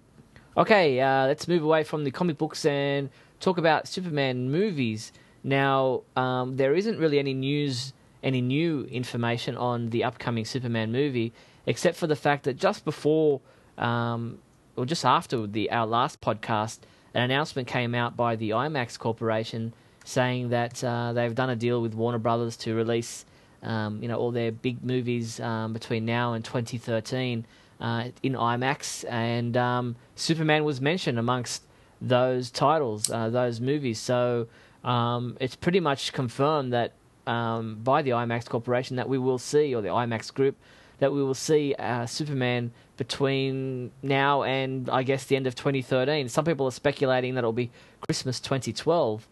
Okay, 0.57 0.99
uh, 0.99 1.27
let's 1.27 1.47
move 1.47 1.63
away 1.63 1.83
from 1.83 2.03
the 2.03 2.11
comic 2.11 2.37
books 2.37 2.65
and 2.65 3.09
talk 3.39 3.57
about 3.57 3.87
Superman 3.87 4.51
movies. 4.51 5.11
Now, 5.43 6.01
um, 6.15 6.57
there 6.57 6.75
isn't 6.75 6.97
really 6.99 7.19
any 7.19 7.33
news, 7.33 7.93
any 8.21 8.41
new 8.41 8.83
information 8.85 9.55
on 9.55 9.89
the 9.89 10.03
upcoming 10.03 10.45
Superman 10.45 10.91
movie, 10.91 11.31
except 11.65 11.95
for 11.95 12.07
the 12.07 12.15
fact 12.15 12.43
that 12.43 12.57
just 12.57 12.83
before, 12.83 13.41
um, 13.77 14.39
or 14.75 14.85
just 14.85 15.05
after 15.05 15.47
the 15.47 15.71
our 15.71 15.87
last 15.87 16.19
podcast, 16.19 16.79
an 17.13 17.23
announcement 17.23 17.67
came 17.67 17.95
out 17.95 18.15
by 18.15 18.35
the 18.35 18.51
IMAX 18.51 18.97
Corporation 18.97 19.73
saying 20.05 20.49
that 20.49 20.83
uh, 20.83 21.13
they've 21.13 21.35
done 21.35 21.49
a 21.49 21.55
deal 21.55 21.81
with 21.81 21.93
Warner 21.93 22.17
Brothers 22.17 22.57
to 22.57 22.73
release, 22.73 23.25
um, 23.63 24.01
you 24.01 24.07
know, 24.07 24.17
all 24.17 24.31
their 24.31 24.51
big 24.51 24.83
movies 24.83 25.39
um, 25.39 25.73
between 25.73 26.05
now 26.05 26.33
and 26.33 26.43
2013 26.43 27.45
uh, 27.79 28.09
in 28.23 28.33
IMAX, 28.33 29.05
and 29.09 29.55
um, 29.55 29.95
Superman 30.15 30.63
was 30.63 30.81
mentioned 30.81 31.17
amongst 31.17 31.63
those 32.01 32.51
titles, 32.51 33.09
uh, 33.09 33.29
those 33.29 33.61
movies. 33.61 33.99
So 33.99 34.47
um, 34.83 35.37
it's 35.39 35.55
pretty 35.55 35.79
much 35.79 36.13
confirmed 36.13 36.73
that 36.73 36.93
um, 37.27 37.79
by 37.83 38.01
the 38.01 38.11
IMAX 38.11 38.47
Corporation 38.47 38.95
that 38.97 39.07
we 39.07 39.17
will 39.17 39.37
see, 39.37 39.73
or 39.75 39.81
the 39.81 39.89
IMAX 39.89 40.33
Group, 40.33 40.57
that 40.99 41.11
we 41.11 41.23
will 41.23 41.33
see 41.33 41.73
uh, 41.75 42.05
Superman 42.05 42.71
between 42.97 43.91
now 44.03 44.43
and 44.43 44.89
I 44.89 45.03
guess 45.03 45.25
the 45.25 45.35
end 45.35 45.47
of 45.47 45.55
2013. 45.55 46.29
Some 46.29 46.45
people 46.45 46.67
are 46.67 46.71
speculating 46.71 47.35
that 47.35 47.39
it'll 47.39 47.53
be 47.53 47.71
Christmas 48.07 48.39
2012, 48.39 49.27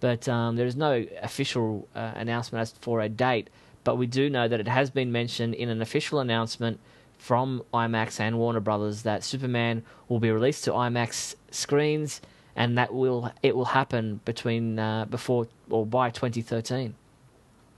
but 0.00 0.28
um, 0.28 0.56
there 0.56 0.66
is 0.66 0.76
no 0.76 1.06
official 1.22 1.88
uh, 1.94 2.12
announcement 2.16 2.62
as 2.62 2.72
for 2.72 3.00
a 3.00 3.08
date. 3.08 3.48
But 3.84 3.96
we 3.96 4.06
do 4.06 4.28
know 4.28 4.46
that 4.48 4.60
it 4.60 4.68
has 4.68 4.90
been 4.90 5.10
mentioned 5.10 5.54
in 5.54 5.68
an 5.68 5.82
official 5.82 6.20
announcement 6.20 6.78
from 7.18 7.62
IMAX 7.72 8.18
and 8.18 8.38
Warner 8.38 8.60
Brothers 8.60 9.02
that 9.02 9.22
Superman 9.22 9.84
will 10.08 10.18
be 10.18 10.30
released 10.30 10.64
to 10.64 10.72
IMAX 10.72 11.36
screens, 11.52 12.20
and 12.56 12.76
that 12.76 12.92
will 12.92 13.32
it 13.42 13.54
will 13.54 13.66
happen 13.66 14.20
between 14.24 14.78
uh, 14.78 15.04
before 15.04 15.46
or 15.70 15.86
by 15.86 16.10
2013. 16.10 16.94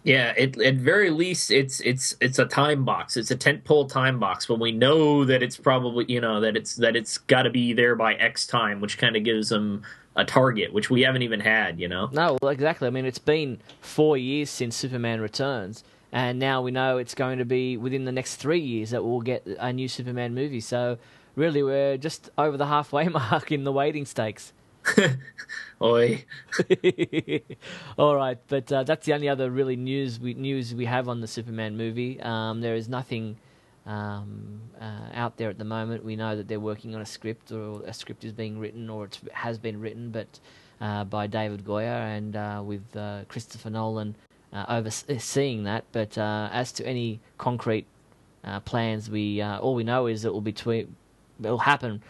Yeah, 0.04 0.34
it, 0.36 0.60
at 0.60 0.74
very 0.74 1.08
least, 1.08 1.50
it's 1.50 1.80
it's 1.80 2.14
it's 2.20 2.38
a 2.38 2.44
time 2.44 2.84
box. 2.84 3.16
It's 3.16 3.30
a 3.30 3.36
tentpole 3.36 3.88
time 3.88 4.20
box, 4.20 4.44
but 4.44 4.60
we 4.60 4.70
know 4.70 5.24
that 5.24 5.42
it's 5.42 5.56
probably 5.56 6.04
you 6.08 6.20
know 6.20 6.40
that 6.40 6.58
it's 6.58 6.76
that 6.76 6.94
it's 6.94 7.16
got 7.16 7.42
to 7.42 7.50
be 7.50 7.72
there 7.72 7.96
by 7.96 8.14
X 8.14 8.46
time, 8.46 8.82
which 8.82 8.98
kind 8.98 9.16
of 9.16 9.24
gives 9.24 9.48
them 9.48 9.82
a 10.14 10.24
target, 10.24 10.74
which 10.74 10.90
we 10.90 11.00
haven't 11.00 11.22
even 11.22 11.40
had. 11.40 11.80
You 11.80 11.88
know, 11.88 12.10
No, 12.12 12.36
well, 12.42 12.52
exactly. 12.52 12.86
I 12.86 12.90
mean, 12.90 13.06
it's 13.06 13.18
been 13.18 13.60
four 13.80 14.18
years 14.18 14.50
since 14.50 14.76
Superman 14.76 15.22
Returns, 15.22 15.82
and 16.12 16.38
now 16.38 16.60
we 16.60 16.70
know 16.70 16.98
it's 16.98 17.14
going 17.14 17.38
to 17.38 17.46
be 17.46 17.78
within 17.78 18.04
the 18.04 18.12
next 18.12 18.36
three 18.36 18.60
years 18.60 18.90
that 18.90 19.02
we'll 19.02 19.22
get 19.22 19.46
a 19.58 19.72
new 19.72 19.88
Superman 19.88 20.34
movie. 20.34 20.60
So, 20.60 20.98
really, 21.34 21.62
we're 21.62 21.96
just 21.96 22.28
over 22.36 22.58
the 22.58 22.66
halfway 22.66 23.08
mark 23.08 23.50
in 23.50 23.64
the 23.64 23.72
waiting 23.72 24.04
stakes. 24.04 24.52
oi, 25.82 26.24
All 27.98 28.14
right, 28.14 28.38
but 28.48 28.70
uh, 28.72 28.82
that's 28.84 29.06
the 29.06 29.14
only 29.14 29.28
other 29.28 29.50
really 29.50 29.76
news 29.76 30.20
we 30.20 30.34
news 30.34 30.74
we 30.74 30.84
have 30.84 31.08
on 31.08 31.20
the 31.20 31.26
Superman 31.26 31.76
movie. 31.76 32.20
Um, 32.20 32.60
there 32.60 32.74
is 32.74 32.88
nothing 32.88 33.36
um, 33.86 34.60
uh, 34.80 35.08
out 35.14 35.36
there 35.36 35.50
at 35.50 35.58
the 35.58 35.64
moment. 35.64 36.04
We 36.04 36.16
know 36.16 36.36
that 36.36 36.48
they're 36.48 36.60
working 36.60 36.94
on 36.94 37.00
a 37.00 37.06
script, 37.06 37.52
or 37.52 37.82
a 37.84 37.92
script 37.92 38.24
is 38.24 38.32
being 38.32 38.58
written, 38.58 38.90
or 38.90 39.06
it 39.06 39.18
has 39.32 39.58
been 39.58 39.80
written, 39.80 40.10
but 40.10 40.40
uh, 40.80 41.04
by 41.04 41.26
David 41.26 41.64
Goyer 41.64 42.16
and 42.16 42.36
uh, 42.36 42.62
with 42.64 42.84
uh, 42.96 43.20
Christopher 43.28 43.70
Nolan 43.70 44.14
uh, 44.52 44.66
overseeing 44.68 45.64
that. 45.64 45.84
But 45.92 46.18
as 46.18 46.72
to 46.72 46.86
any 46.86 47.20
concrete 47.38 47.86
plans, 48.64 49.08
we 49.08 49.42
all 49.42 49.74
we 49.74 49.84
know 49.84 50.06
is 50.06 50.24
it 50.24 50.32
will 50.32 50.40
be 50.40 50.54
it 50.66 50.88
will 51.38 51.58
happen 51.58 52.02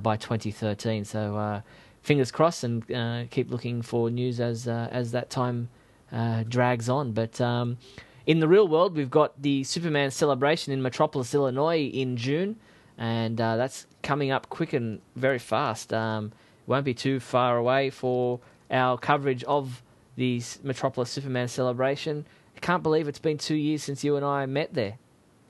by 0.00 0.16
2013. 0.16 1.04
So 1.04 1.62
fingers 2.02 2.30
crossed, 2.30 2.64
and 2.64 2.90
uh, 2.92 3.24
keep 3.30 3.50
looking 3.50 3.82
for 3.82 4.10
news 4.10 4.40
as 4.40 4.68
uh, 4.68 4.88
as 4.90 5.12
that 5.12 5.30
time 5.30 5.68
uh, 6.12 6.44
drags 6.48 6.88
on. 6.88 7.12
But 7.12 7.40
um, 7.40 7.78
in 8.26 8.40
the 8.40 8.48
real 8.48 8.68
world, 8.68 8.96
we've 8.96 9.10
got 9.10 9.40
the 9.40 9.64
Superman 9.64 10.10
celebration 10.10 10.72
in 10.72 10.82
Metropolis, 10.82 11.34
Illinois, 11.34 11.86
in 11.86 12.16
June, 12.16 12.56
and 12.98 13.40
uh, 13.40 13.56
that's 13.56 13.86
coming 14.02 14.30
up 14.30 14.48
quick 14.48 14.72
and 14.72 15.00
very 15.16 15.38
fast. 15.38 15.92
Um, 15.92 16.32
won't 16.66 16.84
be 16.84 16.94
too 16.94 17.18
far 17.20 17.56
away 17.56 17.90
for 17.90 18.40
our 18.70 18.96
coverage 18.96 19.44
of 19.44 19.82
the 20.16 20.42
Metropolis 20.62 21.10
Superman 21.10 21.48
celebration. 21.48 22.26
I 22.56 22.60
can't 22.60 22.82
believe 22.82 23.08
it's 23.08 23.18
been 23.18 23.38
two 23.38 23.56
years 23.56 23.82
since 23.82 24.04
you 24.04 24.16
and 24.16 24.24
I 24.24 24.46
met 24.46 24.74
there. 24.74 24.98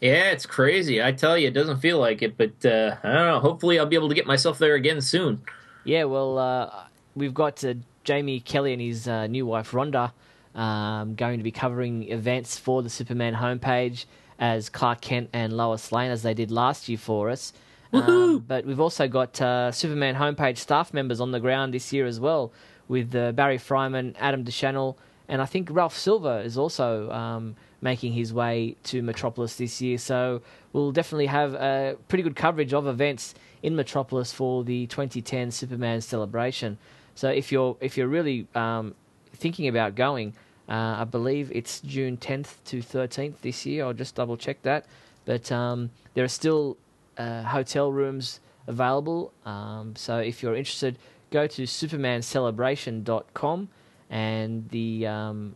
Yeah, 0.01 0.31
it's 0.31 0.47
crazy. 0.47 1.01
I 1.03 1.13
tell 1.13 1.39
you, 1.39 1.47
it 1.47 1.55
doesn't 1.55 1.79
feel 1.79 1.99
like 1.99 2.23
it, 2.23 2.37
but 2.37 2.65
uh, 2.65 2.97
I 3.05 3.13
don't 3.13 3.27
know. 3.27 3.39
Hopefully, 3.41 3.79
I'll 3.79 3.87
be 3.87 3.95
able 3.95 4.09
to 4.09 4.15
get 4.15 4.27
myself 4.27 4.59
there 4.59 4.75
again 4.75 5.01
soon. 5.01 5.43
Yeah, 5.85 6.05
well, 6.05 6.39
uh, 6.39 6.71
we've 7.17 7.35
got 7.35 7.65
uh, 7.65 7.75
Jamie 8.05 8.41
Kelly 8.41 8.73
and 8.73 8.81
his 8.81 9.09
uh, 9.09 9.27
new 9.27 9.47
wife 9.47 9.73
Rhonda 9.73 10.13
um, 10.55 11.15
going 11.15 11.39
to 11.39 11.43
be 11.43 11.51
covering 11.51 12.09
events 12.09 12.59
for 12.59 12.83
the 12.83 12.91
Superman 12.91 13.35
homepage 13.35 14.05
as 14.39 14.69
Clark 14.69 15.01
Kent 15.01 15.31
and 15.33 15.53
Lois 15.53 15.91
Lane, 15.93 16.11
as 16.11 16.23
they 16.23 16.35
did 16.35 16.51
last 16.51 16.89
year 16.89 16.99
for 16.99 17.31
us. 17.31 17.53
Um, 17.93 18.39
but 18.49 18.65
we've 18.65 18.81
also 18.81 19.07
got 19.07 19.41
uh, 19.41 19.71
Superman 19.71 20.15
homepage 20.15 20.59
staff 20.59 20.95
members 20.95 21.21
on 21.21 21.31
the 21.31 21.41
ground 21.41 21.75
this 21.75 21.93
year 21.93 22.07
as 22.07 22.19
well, 22.19 22.53
with 22.89 23.15
uh, 23.15 23.33
Barry 23.33 23.59
Freiman, 23.59 24.15
Adam 24.19 24.45
DeChannel, 24.45 24.97
and 25.29 25.43
I 25.43 25.47
think 25.47 25.69
Ralph 25.71 25.97
Silver 25.97 26.41
is 26.41 26.57
also 26.57 27.11
um, 27.11 27.57
making 27.81 28.13
his 28.13 28.33
way 28.33 28.77
to 28.85 29.03
Metropolis 29.03 29.57
this 29.57 29.81
year. 29.81 29.99
So 29.99 30.43
we'll 30.73 30.93
definitely 30.93 31.27
have 31.27 31.55
a 31.55 31.97
pretty 32.09 32.23
good 32.23 32.37
coverage 32.37 32.73
of 32.73 32.87
events 32.87 33.35
in 33.63 33.77
Metropolis 33.77 34.33
for 34.33 34.65
the 34.65 34.87
2010 34.87 35.51
Superman 35.51 36.01
celebration. 36.01 36.79
So 37.15 37.29
if 37.29 37.53
you're 37.53 37.77
if 37.81 37.97
you're 37.97 38.09
really 38.09 38.47
um, 38.55 38.95
thinking 39.35 39.69
about 39.69 39.95
going, 39.95 40.35
uh, 40.69 40.97
I 41.01 41.05
believe 41.05 41.51
it's 41.53 41.81
June 41.81 42.17
10th 42.17 42.55
to 42.67 42.79
13th 42.79 43.41
this 43.43 43.67
year. 43.67 43.85
I'll 43.85 43.93
just 43.93 44.15
double 44.15 44.37
check 44.37 44.63
that. 44.63 44.87
But 45.25 45.51
um, 45.53 45.91
there 46.15 46.25
are 46.25 46.29
still 46.29 46.77
uh, 47.17 47.43
hotel 47.43 47.93
rooms 47.93 48.41
available. 48.67 49.33
Um, 49.45 49.95
so 49.97 50.19
if 50.19 50.43
you're 50.43 50.57
interested, 50.57 50.99
go 51.31 51.47
to 51.47 51.63
supermancelebration.com 51.63 53.69
and 54.11 54.69
the 54.71 55.07
um, 55.07 55.55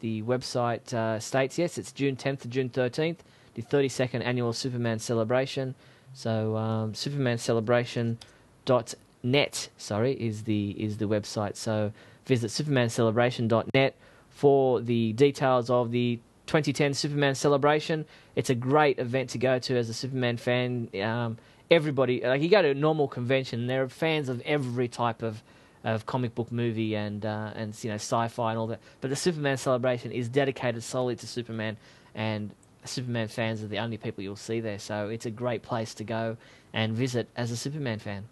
the 0.00 0.22
website 0.22 0.92
uh, 0.92 1.20
states 1.20 1.56
yes, 1.58 1.78
it's 1.78 1.92
June 1.92 2.16
10th 2.16 2.40
to 2.40 2.48
June 2.48 2.68
13th, 2.68 3.18
the 3.54 3.62
32nd 3.62 4.24
annual 4.24 4.52
Superman 4.52 4.98
celebration. 4.98 5.76
So 6.14 6.56
um, 6.56 6.92
supermancelebration.net, 6.92 9.68
sorry, 9.78 10.12
is 10.12 10.44
the 10.44 10.70
is 10.70 10.98
the 10.98 11.06
website. 11.06 11.56
So 11.56 11.92
visit 12.26 12.50
supermancelebration.net 12.50 13.94
for 14.30 14.80
the 14.80 15.12
details 15.12 15.70
of 15.70 15.90
the 15.90 16.18
2010 16.46 16.94
Superman 16.94 17.34
celebration. 17.34 18.04
It's 18.36 18.50
a 18.50 18.54
great 18.54 18.98
event 18.98 19.30
to 19.30 19.38
go 19.38 19.58
to 19.58 19.76
as 19.76 19.88
a 19.88 19.94
Superman 19.94 20.36
fan. 20.36 20.88
Um, 21.02 21.38
everybody, 21.70 22.20
like 22.20 22.42
you 22.42 22.48
go 22.48 22.62
to 22.62 22.70
a 22.70 22.74
normal 22.74 23.08
convention, 23.08 23.66
there 23.66 23.82
are 23.82 23.88
fans 23.88 24.28
of 24.28 24.40
every 24.42 24.88
type 24.88 25.22
of 25.22 25.42
of 25.84 26.06
comic 26.06 26.32
book 26.34 26.52
movie 26.52 26.94
and 26.94 27.26
uh, 27.26 27.50
and 27.56 27.76
you 27.82 27.90
know 27.90 27.96
sci-fi 27.96 28.50
and 28.50 28.58
all 28.58 28.68
that. 28.68 28.80
But 29.00 29.10
the 29.10 29.16
Superman 29.16 29.56
celebration 29.56 30.12
is 30.12 30.28
dedicated 30.28 30.82
solely 30.82 31.16
to 31.16 31.26
Superman, 31.26 31.76
and 32.14 32.50
Superman 32.84 33.28
fans 33.28 33.62
are 33.62 33.68
the 33.68 33.78
only 33.78 33.96
people 33.96 34.22
you'll 34.22 34.36
see 34.36 34.60
there. 34.60 34.78
So 34.78 35.08
it's 35.08 35.26
a 35.26 35.30
great 35.30 35.62
place 35.62 35.94
to 35.94 36.04
go 36.04 36.36
and 36.72 36.94
visit 36.94 37.28
as 37.36 37.50
a 37.50 37.56
Superman 37.56 37.98
fan. 37.98 38.24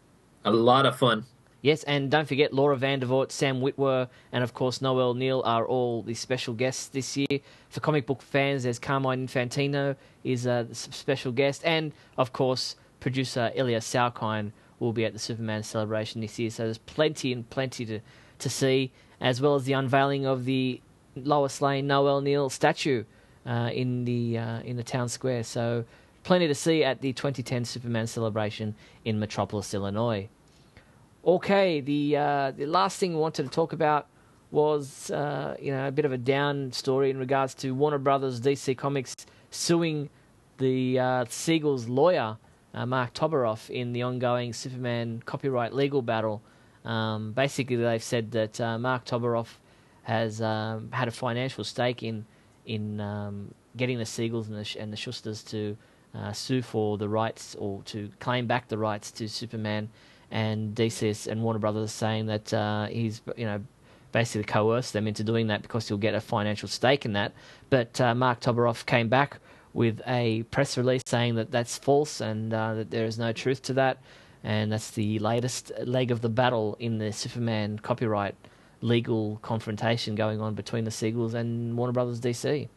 A 0.44 0.50
lot 0.50 0.86
of 0.86 0.96
fun. 0.98 1.24
Yes, 1.62 1.82
and 1.82 2.10
don't 2.10 2.26
forget 2.26 2.54
Laura 2.54 2.76
Vandervoort, 2.76 3.30
Sam 3.30 3.60
Witwer, 3.60 4.08
and 4.32 4.42
of 4.42 4.54
course 4.54 4.80
Noel 4.80 5.12
Neill 5.12 5.42
are 5.44 5.66
all 5.66 6.02
the 6.02 6.14
special 6.14 6.54
guests 6.54 6.88
this 6.88 7.18
year. 7.18 7.40
For 7.68 7.80
comic 7.80 8.06
book 8.06 8.22
fans, 8.22 8.62
there's 8.62 8.78
Carmine 8.78 9.28
Infantino 9.28 9.94
is 10.24 10.46
uh, 10.46 10.64
a 10.70 10.74
special 10.74 11.32
guest, 11.32 11.62
and 11.64 11.92
of 12.16 12.32
course 12.32 12.76
producer 12.98 13.52
Ilya 13.54 13.80
Salkind 13.80 14.52
will 14.78 14.94
be 14.94 15.04
at 15.04 15.12
the 15.12 15.18
Superman 15.18 15.62
celebration 15.62 16.22
this 16.22 16.38
year. 16.38 16.48
So 16.48 16.64
there's 16.64 16.78
plenty 16.78 17.30
and 17.32 17.48
plenty 17.50 17.84
to 17.86 18.00
to 18.38 18.48
see, 18.48 18.90
as 19.20 19.42
well 19.42 19.54
as 19.54 19.64
the 19.64 19.74
unveiling 19.74 20.24
of 20.24 20.46
the 20.46 20.80
Lois 21.14 21.60
Lane 21.60 21.86
Noel 21.86 22.22
Neill 22.22 22.48
statue 22.48 23.04
uh, 23.50 23.70
in 23.72 24.04
the 24.04 24.38
uh, 24.38 24.60
in 24.60 24.76
the 24.76 24.84
town 24.84 25.08
square. 25.08 25.42
So 25.42 25.84
plenty 26.22 26.46
to 26.46 26.54
see 26.54 26.84
at 26.84 27.00
the 27.00 27.12
2010 27.12 27.64
Superman 27.64 28.06
celebration 28.06 28.76
in 29.04 29.18
Metropolis, 29.18 29.74
Illinois. 29.74 30.28
Okay, 31.24 31.80
the 31.80 32.16
uh, 32.16 32.50
the 32.52 32.66
last 32.66 32.98
thing 32.98 33.14
we 33.14 33.20
wanted 33.20 33.42
to 33.42 33.50
talk 33.50 33.72
about 33.72 34.06
was 34.52 35.10
uh, 35.10 35.56
you 35.60 35.72
know 35.72 35.88
a 35.88 35.90
bit 35.90 36.04
of 36.04 36.12
a 36.12 36.18
down 36.18 36.72
story 36.72 37.10
in 37.10 37.18
regards 37.18 37.54
to 37.54 37.72
Warner 37.72 37.98
Brothers 37.98 38.40
DC 38.40 38.78
Comics 38.78 39.14
suing 39.50 40.08
the 40.58 40.98
uh, 40.98 41.24
Siegel's 41.28 41.88
lawyer 41.88 42.38
uh, 42.72 42.86
Marc 42.86 43.14
Toberoff 43.14 43.68
in 43.68 43.92
the 43.92 44.02
ongoing 44.02 44.52
Superman 44.52 45.22
copyright 45.26 45.74
legal 45.74 46.02
battle. 46.02 46.40
Um, 46.84 47.32
basically, 47.32 47.76
they've 47.76 48.02
said 48.02 48.30
that 48.30 48.60
uh, 48.60 48.78
Marc 48.78 49.04
Toberoff 49.04 49.58
has 50.04 50.40
um, 50.40 50.90
had 50.92 51.08
a 51.08 51.10
financial 51.10 51.64
stake 51.64 52.02
in 52.02 52.24
in 52.70 53.00
um, 53.00 53.52
getting 53.76 53.98
the 53.98 54.04
Siegels 54.04 54.46
and 54.46 54.56
the, 54.56 54.80
and 54.80 54.92
the 54.92 54.96
Shusters 54.96 55.42
to 55.44 55.76
uh, 56.14 56.32
sue 56.32 56.62
for 56.62 56.98
the 56.98 57.08
rights 57.08 57.56
or 57.58 57.82
to 57.84 58.10
claim 58.20 58.46
back 58.46 58.68
the 58.68 58.78
rights 58.78 59.10
to 59.12 59.28
Superman 59.28 59.88
and 60.30 60.74
DC 60.74 61.26
and 61.26 61.42
Warner 61.42 61.58
Brothers 61.58 61.90
saying 61.90 62.26
that 62.26 62.54
uh, 62.54 62.86
he's 62.86 63.22
you 63.36 63.44
know 63.44 63.60
basically 64.12 64.44
coerced 64.44 64.92
them 64.92 65.08
into 65.08 65.24
doing 65.24 65.48
that 65.48 65.62
because 65.62 65.88
he'll 65.88 65.96
get 65.96 66.14
a 66.14 66.20
financial 66.20 66.68
stake 66.68 67.04
in 67.04 67.12
that. 67.14 67.32
But 67.70 68.00
uh, 68.00 68.14
Marc 68.14 68.40
Toberoff 68.40 68.86
came 68.86 69.08
back 69.08 69.38
with 69.72 70.00
a 70.06 70.44
press 70.44 70.78
release 70.78 71.02
saying 71.06 71.36
that 71.36 71.50
that's 71.50 71.76
false 71.78 72.20
and 72.20 72.54
uh, 72.54 72.74
that 72.74 72.90
there 72.90 73.04
is 73.04 73.18
no 73.18 73.32
truth 73.32 73.62
to 73.62 73.72
that, 73.74 73.98
and 74.44 74.70
that's 74.70 74.92
the 74.92 75.18
latest 75.18 75.72
leg 75.84 76.12
of 76.12 76.20
the 76.20 76.28
battle 76.28 76.76
in 76.78 76.98
the 76.98 77.12
Superman 77.12 77.80
copyright 77.80 78.36
legal 78.80 79.38
confrontation 79.42 80.14
going 80.14 80.40
on 80.40 80.54
between 80.54 80.84
the 80.84 80.90
Siegels 80.90 81.34
and 81.34 81.76
Warner 81.76 81.92
Brothers 81.92 82.20
DC 82.20 82.68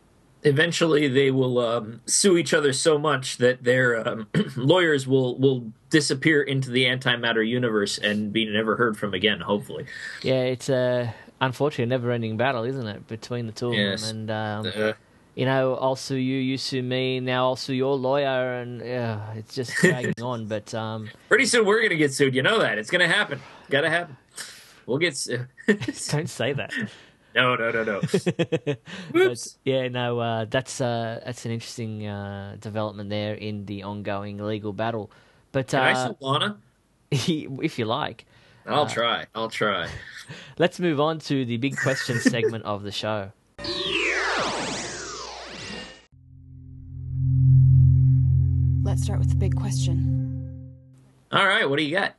eventually 0.43 1.07
they 1.07 1.31
will 1.31 1.59
um, 1.59 2.01
sue 2.05 2.37
each 2.37 2.53
other 2.53 2.73
so 2.73 2.97
much 2.97 3.37
that 3.37 3.63
their 3.63 4.07
um, 4.07 4.27
lawyers 4.55 5.07
will 5.07 5.37
will 5.37 5.71
disappear 5.89 6.41
into 6.41 6.69
the 6.71 6.85
antimatter 6.85 7.47
universe 7.47 7.97
and 7.97 8.33
be 8.33 8.45
never 8.45 8.75
heard 8.75 8.97
from 8.97 9.13
again. 9.13 9.39
Hopefully, 9.41 9.85
yeah, 10.21 10.41
it's 10.41 10.69
a 10.69 11.13
unfortunately 11.41 11.85
never-ending 11.89 12.37
battle, 12.37 12.63
isn't 12.63 12.87
it, 12.87 13.07
between 13.07 13.47
the 13.47 13.51
two 13.51 13.69
of 13.69 13.73
yes. 13.73 14.07
them? 14.07 14.29
And 14.29 14.31
um, 14.31 14.71
uh, 14.75 14.93
you 15.35 15.45
know, 15.45 15.75
I'll 15.75 15.95
sue 15.95 16.15
you, 16.15 16.37
you 16.37 16.57
sue 16.57 16.83
me. 16.83 17.19
Now 17.19 17.47
I'll 17.47 17.55
sue 17.55 17.73
your 17.73 17.95
lawyer, 17.95 18.55
and 18.55 18.81
yeah, 18.81 19.33
it's 19.33 19.55
just 19.55 19.73
dragging 19.75 20.13
on. 20.21 20.47
But 20.47 20.73
um, 20.73 21.09
pretty 21.29 21.45
soon 21.45 21.65
we're 21.65 21.81
gonna 21.81 21.95
get 21.95 22.13
sued. 22.13 22.35
You 22.35 22.43
know 22.43 22.59
that 22.59 22.77
it's 22.77 22.89
gonna 22.89 23.07
happen. 23.07 23.39
Got 23.69 23.81
to 23.81 23.89
happen. 23.89 24.17
We'll 24.85 24.97
get. 24.97 25.15
Su- 25.17 25.45
Don't 26.09 26.29
say 26.29 26.53
that. 26.53 26.73
No, 27.35 27.55
no, 27.55 27.71
no, 27.71 27.83
no. 27.83 28.01
but, 29.11 29.47
yeah, 29.63 29.87
no, 29.87 30.19
uh, 30.19 30.45
that's 30.45 30.79
uh, 30.79 31.21
that's 31.25 31.45
an 31.45 31.51
interesting 31.51 32.05
uh, 32.05 32.57
development 32.59 33.09
there 33.09 33.33
in 33.33 33.65
the 33.65 33.83
ongoing 33.83 34.37
legal 34.37 34.73
battle. 34.73 35.09
But 35.51 35.67
Can 35.67 35.81
I 35.81 36.07
sue 36.07 36.15
Lana? 36.19 36.57
if 37.11 37.79
you 37.79 37.85
like, 37.85 38.25
I'll 38.67 38.87
try. 38.87 39.25
I'll 39.33 39.49
try. 39.49 39.87
Let's 40.57 40.79
move 40.79 40.99
on 40.99 41.19
to 41.19 41.45
the 41.45 41.57
big 41.57 41.75
question 41.77 42.19
segment 42.19 42.65
of 42.65 42.83
the 42.83 42.91
show. 42.91 43.31
Let's 48.83 49.03
start 49.03 49.19
with 49.19 49.29
the 49.29 49.35
big 49.35 49.55
question. 49.55 50.71
All 51.31 51.47
right, 51.47 51.67
what 51.67 51.79
do 51.79 51.83
you 51.83 51.95
got? 51.95 52.13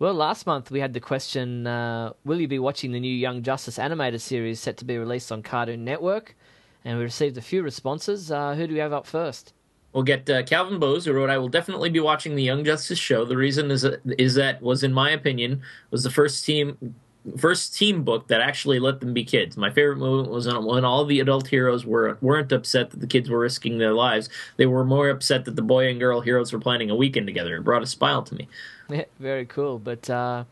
Well, 0.00 0.14
last 0.14 0.46
month 0.46 0.70
we 0.70 0.78
had 0.78 0.92
the 0.92 1.00
question 1.00 1.66
uh, 1.66 2.12
Will 2.24 2.40
you 2.40 2.46
be 2.46 2.60
watching 2.60 2.92
the 2.92 3.00
new 3.00 3.12
Young 3.12 3.42
Justice 3.42 3.80
animated 3.80 4.20
series 4.20 4.60
set 4.60 4.76
to 4.76 4.84
be 4.84 4.96
released 4.96 5.32
on 5.32 5.42
Cartoon 5.42 5.84
Network? 5.84 6.36
And 6.84 6.98
we 6.98 7.04
received 7.04 7.36
a 7.36 7.42
few 7.42 7.64
responses. 7.64 8.30
Uh, 8.30 8.54
who 8.54 8.68
do 8.68 8.74
we 8.74 8.78
have 8.78 8.92
up 8.92 9.06
first? 9.06 9.54
We'll 9.92 10.04
get 10.04 10.30
uh, 10.30 10.44
Calvin 10.44 10.78
Bose, 10.78 11.04
who 11.04 11.12
wrote, 11.12 11.30
"I 11.30 11.38
will 11.38 11.48
definitely 11.48 11.90
be 11.90 11.98
watching 11.98 12.36
the 12.36 12.42
Young 12.44 12.62
Justice 12.62 12.98
show. 12.98 13.24
The 13.24 13.36
reason 13.36 13.72
is 13.72 13.82
that, 13.82 14.00
is 14.18 14.34
that 14.34 14.62
was, 14.62 14.84
in 14.84 14.92
my 14.92 15.10
opinion, 15.10 15.62
was 15.90 16.04
the 16.04 16.10
first 16.10 16.44
team 16.44 16.94
first 17.36 17.76
team 17.76 18.04
book 18.04 18.28
that 18.28 18.40
actually 18.40 18.78
let 18.78 19.00
them 19.00 19.12
be 19.12 19.24
kids. 19.24 19.56
My 19.56 19.70
favorite 19.70 19.98
moment 19.98 20.30
was 20.30 20.46
when 20.46 20.84
all 20.84 21.04
the 21.04 21.20
adult 21.20 21.48
heroes 21.48 21.84
were 21.84 22.18
weren't 22.20 22.52
upset 22.52 22.90
that 22.90 23.00
the 23.00 23.06
kids 23.06 23.28
were 23.28 23.38
risking 23.38 23.78
their 23.78 23.92
lives. 23.92 24.28
They 24.56 24.66
were 24.66 24.84
more 24.84 25.08
upset 25.08 25.44
that 25.44 25.56
the 25.56 25.62
boy 25.62 25.88
and 25.88 26.00
girl 26.00 26.20
heroes 26.20 26.52
were 26.52 26.60
planning 26.60 26.90
a 26.90 26.96
weekend 26.96 27.26
together. 27.26 27.56
It 27.56 27.64
brought 27.64 27.82
a 27.82 27.86
smile 27.86 28.22
to 28.22 28.34
me. 28.34 28.48
Yeah, 28.90 29.04
very 29.20 29.44
cool. 29.44 29.78
But 29.78 30.08
uh, 30.08 30.44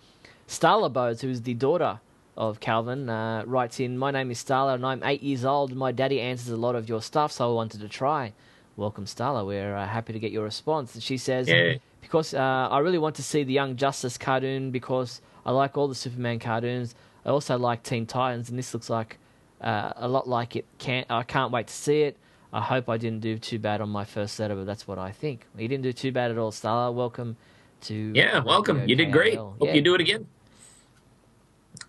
Starla 0.47 0.93
Bose, 0.93 1.23
who's 1.23 1.41
the 1.41 1.55
daughter 1.55 2.01
of 2.37 2.61
Calvin, 2.61 3.09
uh, 3.09 3.45
writes 3.47 3.81
in, 3.81 3.97
My 3.97 4.11
name 4.11 4.31
is 4.31 4.45
Starla 4.45 4.75
and 4.75 4.85
I'm 4.85 5.03
eight 5.05 5.23
years 5.23 5.45
old. 5.45 5.75
My 5.75 5.91
daddy 5.91 6.21
answers 6.21 6.51
a 6.51 6.57
lot 6.59 6.75
of 6.75 6.87
your 6.87 7.01
stuff, 7.01 7.33
so 7.33 7.51
I 7.51 7.55
wanted 7.55 7.81
to 7.81 7.89
try. 7.89 8.35
Welcome, 8.77 9.07
Starla. 9.07 9.47
We're 9.47 9.75
uh, 9.75 9.87
happy 9.87 10.13
to 10.13 10.19
get 10.19 10.33
your 10.33 10.45
response. 10.45 10.95
And 10.95 11.03
she 11.03 11.17
says, 11.17 11.49
yeah. 11.49 11.77
Because 12.03 12.35
uh, 12.35 12.69
I 12.71 12.79
really 12.81 12.99
want 12.99 13.17
to 13.17 13.23
see 13.23 13.43
the 13.43 13.55
Young 13.55 13.75
Justice 13.77 14.19
cartoon 14.19 14.71
because 14.71 15.23
I 15.47 15.53
like 15.53 15.79
all 15.79 15.87
the 15.87 15.95
Superman 15.95 16.41
cartoons. 16.41 16.97
I 17.25 17.31
also 17.31 17.57
like 17.57 17.85
Teen 17.85 18.05
Titans, 18.05 18.51
and 18.51 18.59
this 18.59 18.75
looks 18.75 18.91
like 18.91 19.19
uh, 19.61 19.93
a 19.95 20.09
lot 20.09 20.29
like 20.29 20.57
it. 20.57 20.65
Can't, 20.79 21.07
I 21.09 21.23
can't 21.23 21.53
wait 21.53 21.69
to 21.69 21.73
see 21.73 22.03
it. 22.03 22.17
I 22.53 22.61
hope 22.61 22.89
I 22.89 22.97
didn't 22.97 23.21
do 23.21 23.39
too 23.39 23.61
bad 23.61 23.81
on 23.81 23.89
my 23.89 24.05
first 24.05 24.39
letter, 24.41 24.57
but 24.57 24.67
that's 24.67 24.89
what 24.89 24.99
I 24.99 25.13
think. 25.13 25.47
You 25.57 25.69
didn't 25.69 25.85
do 25.85 25.93
too 25.93 26.11
bad 26.11 26.33
at 26.33 26.39
all, 26.39 26.51
Starla. 26.51 26.93
Welcome 26.93 27.37
to 27.83 28.13
yeah, 28.15 28.43
welcome. 28.43 28.89
You 28.89 28.97
did 28.97 29.13
great. 29.13 29.37
Hope 29.37 29.57
yeah. 29.61 29.75
you 29.75 29.83
do 29.83 29.95
it 29.95 30.01
again. 30.01 30.27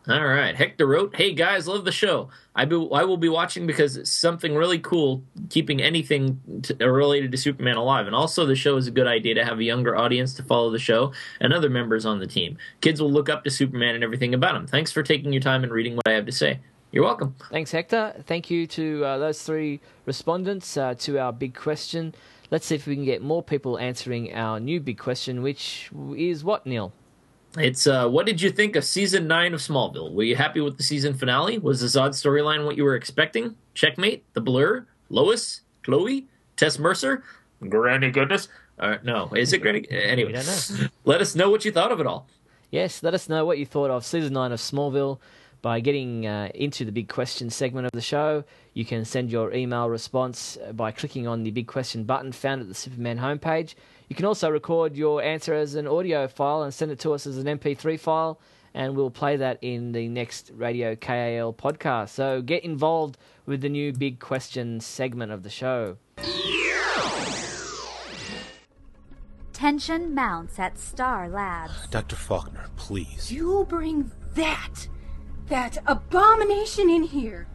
All 0.10 0.26
right. 0.26 0.56
Hector 0.56 0.88
wrote, 0.88 1.16
Hey 1.16 1.34
guys, 1.34 1.68
love 1.68 1.84
the 1.84 1.92
show. 1.92 2.30
I, 2.56 2.64
be, 2.64 2.76
I 2.76 3.04
will 3.04 3.18
be 3.18 3.28
watching 3.28 3.68
because 3.68 3.98
it's 3.98 4.10
something 4.10 4.56
really 4.56 4.80
cool 4.80 5.22
keeping 5.50 5.82
anything 5.82 6.40
to, 6.64 6.78
uh, 6.82 6.88
related 6.88 7.32
to 7.34 7.38
Superman 7.38 7.76
alive. 7.76 8.08
And 8.08 8.16
also, 8.16 8.46
the 8.46 8.56
show 8.56 8.78
is 8.78 8.88
a 8.88 8.92
good 8.92 9.06
idea 9.06 9.36
to 9.36 9.44
have 9.44 9.60
a 9.60 9.64
younger 9.64 9.98
audience 9.98 10.34
to 10.36 10.44
follow 10.44 10.72
the 10.72 10.80
show 10.80 11.12
and 11.42 11.52
other 11.52 11.70
members 11.70 12.06
on 12.06 12.20
the 12.20 12.28
team. 12.28 12.58
Kids 12.80 13.02
will 13.02 13.12
look 13.12 13.28
up 13.28 13.44
to 13.44 13.50
Superman 13.50 13.96
and 13.96 14.04
everything 14.04 14.34
about 14.34 14.56
him. 14.56 14.66
Thanks 14.66 14.94
for 14.94 15.04
taking 15.04 15.34
your 15.34 15.42
time 15.42 15.64
and 15.64 15.74
reading 15.74 15.96
what 15.96 16.08
I 16.08 16.12
have 16.12 16.26
to 16.26 16.32
say. 16.32 16.60
You're 16.92 17.04
welcome. 17.04 17.36
Thanks, 17.52 17.72
Hector. 17.72 18.24
Thank 18.26 18.50
you 18.50 18.66
to 18.68 19.04
uh, 19.04 19.18
those 19.18 19.44
three 19.44 19.82
respondents 20.06 20.78
uh, 20.78 20.94
to 21.00 21.20
our 21.20 21.34
big 21.34 21.54
question. 21.54 22.16
Let's 22.50 22.66
see 22.66 22.76
if 22.76 22.88
we 22.88 22.96
can 22.96 23.04
get 23.04 23.22
more 23.22 23.44
people 23.44 23.78
answering 23.78 24.34
our 24.34 24.58
new 24.58 24.80
big 24.80 24.98
question, 24.98 25.42
which 25.42 25.92
is 26.16 26.46
what, 26.46 26.66
Neil? 26.66 26.94
It's 27.58 27.88
uh, 27.88 28.08
what 28.08 28.28
did 28.28 28.40
you 28.40 28.52
think 28.52 28.76
of 28.76 28.84
season 28.84 29.28
nine 29.28 29.54
of 29.56 29.60
Smallville? 29.60 30.14
Were 30.14 30.24
you 30.24 30.36
happy 30.36 30.62
with 30.62 30.78
the 30.78 30.84
season 30.84 31.16
finale? 31.16 31.58
Was 31.58 31.82
the 31.82 31.88
Zod 31.88 32.10
storyline 32.12 32.66
what 32.66 32.78
you 32.78 32.84
were 32.84 32.96
expecting? 32.96 33.56
Checkmate, 33.74 34.24
The 34.34 34.42
Blur, 34.42 34.86
Lois, 35.10 35.62
Chloe, 35.82 36.28
Tess 36.56 36.78
Mercer, 36.78 37.24
Granny 37.68 38.12
Goodness. 38.12 38.48
Uh, 38.78 38.98
no, 39.04 39.34
is 39.34 39.54
it 39.54 39.64
Granny? 39.64 39.88
Anyway, 39.92 40.34
let 41.06 41.20
us 41.20 41.36
know 41.36 41.50
what 41.50 41.66
you 41.66 41.72
thought 41.72 41.92
of 41.92 42.00
it 42.00 42.06
all. 42.06 42.28
Yes, 42.70 43.02
let 43.02 43.16
us 43.16 43.28
know 43.28 43.44
what 43.44 43.58
you 43.58 43.66
thought 43.66 43.90
of 43.90 44.06
season 44.06 44.34
nine 44.34 44.52
of 44.52 44.60
Smallville 44.60 45.20
by 45.64 45.80
getting 45.80 46.28
uh, 46.28 46.50
into 46.54 46.86
the 46.86 46.92
big 46.92 47.08
question 47.08 47.50
segment 47.50 47.88
of 47.88 47.92
the 47.92 48.02
show. 48.02 48.44
You 48.74 48.86
can 48.86 49.04
send 49.04 49.32
your 49.32 49.52
email 49.52 49.90
response 49.90 50.60
by 50.74 50.92
clicking 50.92 51.28
on 51.28 51.44
the 51.44 51.50
big 51.50 51.66
question 51.66 52.04
button 52.04 52.32
found 52.32 52.62
at 52.62 52.68
the 52.68 52.76
Superman 52.76 53.18
homepage. 53.18 53.74
You 54.08 54.16
can 54.16 54.26
also 54.26 54.50
record 54.50 54.96
your 54.96 55.22
answer 55.22 55.54
as 55.54 55.76
an 55.76 55.86
audio 55.86 56.28
file 56.28 56.64
and 56.64 56.74
send 56.74 56.92
it 56.92 57.00
to 57.00 57.12
us 57.12 57.28
as 57.28 57.38
an 57.38 57.46
MP3 57.46 58.00
file, 58.00 58.40
and 58.74 58.96
we'll 58.96 59.12
play 59.12 59.36
that 59.36 59.60
in 59.62 59.92
the 59.92 60.08
next 60.08 60.50
Radio 60.56 60.96
KAL 60.96 61.54
podcast. 61.54 62.10
So 62.10 62.42
get 62.42 62.64
involved 62.64 63.18
with 63.46 63.60
the 63.62 63.70
new 63.70 63.92
big 63.92 64.20
question 64.20 64.80
segment 64.80 65.34
of 65.34 65.44
the 65.44 65.50
show. 65.50 65.98
Tension 69.52 70.14
mounts 70.14 70.58
at 70.58 70.78
Star 70.78 71.28
Labs. 71.28 71.88
Dr. 71.88 72.16
Faulkner, 72.16 72.68
please. 72.78 73.30
You 73.30 73.66
bring 73.68 74.12
that, 74.36 74.88
that 75.48 75.80
abomination 75.86 76.90
in 76.90 77.04
here, 77.04 77.48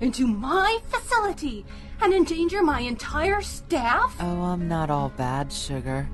into 0.00 0.26
my 0.26 0.78
facility 0.88 1.64
and 2.02 2.12
endanger 2.12 2.62
my 2.62 2.80
entire 2.80 3.40
staff? 3.40 4.16
Oh, 4.20 4.42
I'm 4.42 4.68
not 4.68 4.90
all 4.90 5.10
bad, 5.10 5.52
sugar. 5.52 6.08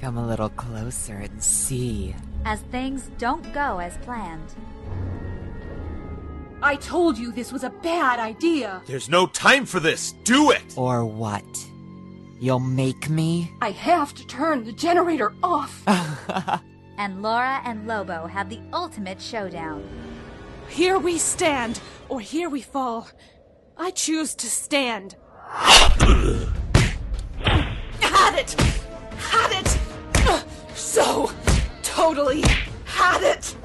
Come 0.00 0.18
a 0.18 0.26
little 0.26 0.48
closer 0.50 1.16
and 1.16 1.42
see. 1.42 2.14
As 2.44 2.60
things 2.62 3.10
don't 3.18 3.52
go 3.52 3.78
as 3.78 3.96
planned. 3.98 4.54
I 6.62 6.76
told 6.76 7.18
you 7.18 7.32
this 7.32 7.52
was 7.52 7.64
a 7.64 7.70
bad 7.70 8.20
idea. 8.20 8.82
There's 8.86 9.08
no 9.08 9.26
time 9.26 9.66
for 9.66 9.80
this. 9.80 10.12
Do 10.24 10.50
it! 10.50 10.74
Or 10.76 11.04
what? 11.04 11.44
You'll 12.40 12.60
make 12.60 13.08
me? 13.08 13.50
I 13.60 13.70
have 13.70 14.14
to 14.14 14.26
turn 14.26 14.64
the 14.64 14.72
generator 14.72 15.32
off. 15.42 15.82
And 16.98 17.22
Laura 17.22 17.60
and 17.64 17.86
Lobo 17.86 18.26
have 18.26 18.48
the 18.48 18.60
ultimate 18.72 19.20
showdown. 19.20 19.82
Here 20.68 20.98
we 20.98 21.18
stand, 21.18 21.80
or 22.08 22.20
here 22.20 22.48
we 22.48 22.62
fall. 22.62 23.08
I 23.76 23.90
choose 23.90 24.34
to 24.36 24.46
stand. 24.46 25.16
Had 25.48 26.08
it! 28.38 28.52
Had 29.16 29.52
it! 29.52 29.78
So, 30.74 31.30
totally 31.82 32.42
had 32.84 33.22
it! 33.22 33.56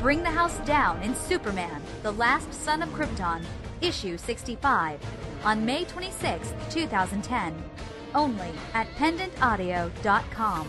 Bring 0.00 0.22
the 0.22 0.30
house 0.30 0.58
down 0.60 1.02
in 1.02 1.14
Superman, 1.14 1.82
The 2.02 2.12
Last 2.12 2.52
Son 2.52 2.82
of 2.82 2.88
Krypton, 2.90 3.42
issue 3.80 4.16
65, 4.16 5.00
on 5.44 5.64
May 5.64 5.84
26, 5.84 6.54
2010. 6.70 7.54
Only 8.14 8.50
at 8.74 8.88
pendantaudio.com. 8.96 10.68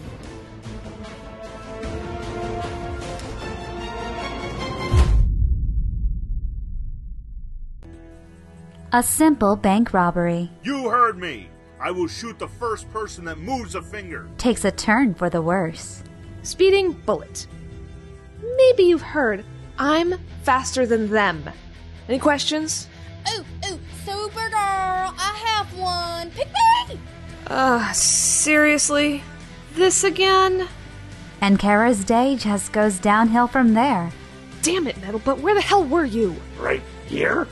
A 8.92 9.04
simple 9.04 9.56
bank 9.56 9.94
robbery 9.94 10.50
You 10.64 10.90
heard 10.90 11.18
me. 11.20 11.48
I 11.80 11.92
will 11.92 12.08
shoot 12.08 12.40
the 12.40 12.48
first 12.48 12.92
person 12.92 13.24
that 13.26 13.38
moves 13.38 13.76
a 13.76 13.82
finger. 13.82 14.28
takes 14.38 14.66
a 14.66 14.72
turn 14.72 15.14
for 15.14 15.30
the 15.30 15.42
worse. 15.42 16.04
Speeding 16.42 16.94
bullet. 16.94 17.46
Maybe 18.58 18.84
you've 18.84 19.02
heard. 19.02 19.46
I'm 19.78 20.16
faster 20.44 20.86
than 20.86 21.10
them. 21.10 21.44
Any 22.08 22.20
questions? 22.20 22.88
Ooh, 23.30 23.42
ooh, 23.70 23.80
Supergirl, 24.06 25.14
I 25.18 25.40
have 25.46 25.78
one. 25.78 26.32
Pick 26.32 26.48
me! 26.90 27.00
Uh, 27.48 27.92
seriously? 27.94 29.24
This 29.76 30.04
again? 30.04 30.68
And 31.42 31.60
Kara's 31.60 32.04
day 32.04 32.36
just 32.36 32.74
goes 32.74 32.98
downhill 33.00 33.48
from 33.48 33.74
there. 33.74 34.12
Damn 34.64 34.88
it, 34.88 35.00
Metal, 35.00 35.22
but 35.24 35.40
where 35.40 35.54
the 35.56 35.62
hell 35.62 35.86
were 35.86 36.06
you? 36.06 36.36
Right 36.60 36.82
here? 37.06 37.48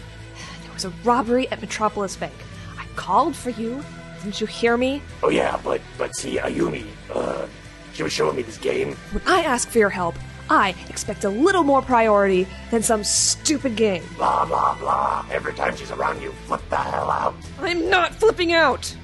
There 0.77 0.91
was 0.91 0.95
a 0.99 1.03
robbery 1.03 1.49
at 1.49 1.59
Metropolis 1.59 2.15
Bank. 2.15 2.33
I 2.77 2.85
called 2.95 3.35
for 3.35 3.49
you. 3.49 3.83
Didn't 4.21 4.39
you 4.39 4.45
hear 4.45 4.77
me? 4.77 5.01
Oh 5.23 5.29
yeah, 5.29 5.59
but 5.63 5.81
but 5.97 6.15
see, 6.15 6.37
Ayumi, 6.37 6.85
uh, 7.11 7.47
she 7.93 8.03
was 8.03 8.13
showing 8.13 8.35
me 8.35 8.43
this 8.43 8.59
game. 8.59 8.95
When 9.11 9.23
I 9.25 9.41
ask 9.41 9.69
for 9.69 9.79
your 9.79 9.89
help, 9.89 10.13
I 10.51 10.75
expect 10.87 11.23
a 11.23 11.29
little 11.29 11.63
more 11.63 11.81
priority 11.81 12.45
than 12.69 12.83
some 12.83 13.03
stupid 13.03 13.75
game. 13.75 14.03
Blah 14.17 14.45
blah 14.45 14.77
blah. 14.77 15.25
Every 15.31 15.53
time 15.55 15.75
she's 15.75 15.89
around, 15.89 16.21
you 16.21 16.31
flip 16.45 16.61
the 16.69 16.75
hell 16.75 17.09
out. 17.09 17.33
I'm 17.59 17.89
not 17.89 18.13
flipping 18.13 18.53
out! 18.53 18.95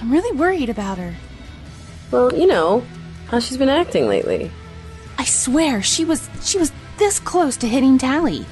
I'm 0.00 0.10
really 0.10 0.34
worried 0.34 0.70
about 0.70 0.96
her. 0.96 1.14
Well, 2.10 2.32
you 2.32 2.46
know, 2.46 2.82
how 3.28 3.38
she's 3.38 3.58
been 3.58 3.68
acting 3.68 4.08
lately. 4.08 4.50
I 5.18 5.24
swear 5.24 5.82
she 5.82 6.06
was 6.06 6.26
she 6.42 6.56
was 6.56 6.72
this 6.96 7.18
close 7.20 7.58
to 7.58 7.68
hitting 7.68 7.98
Tally. 7.98 8.46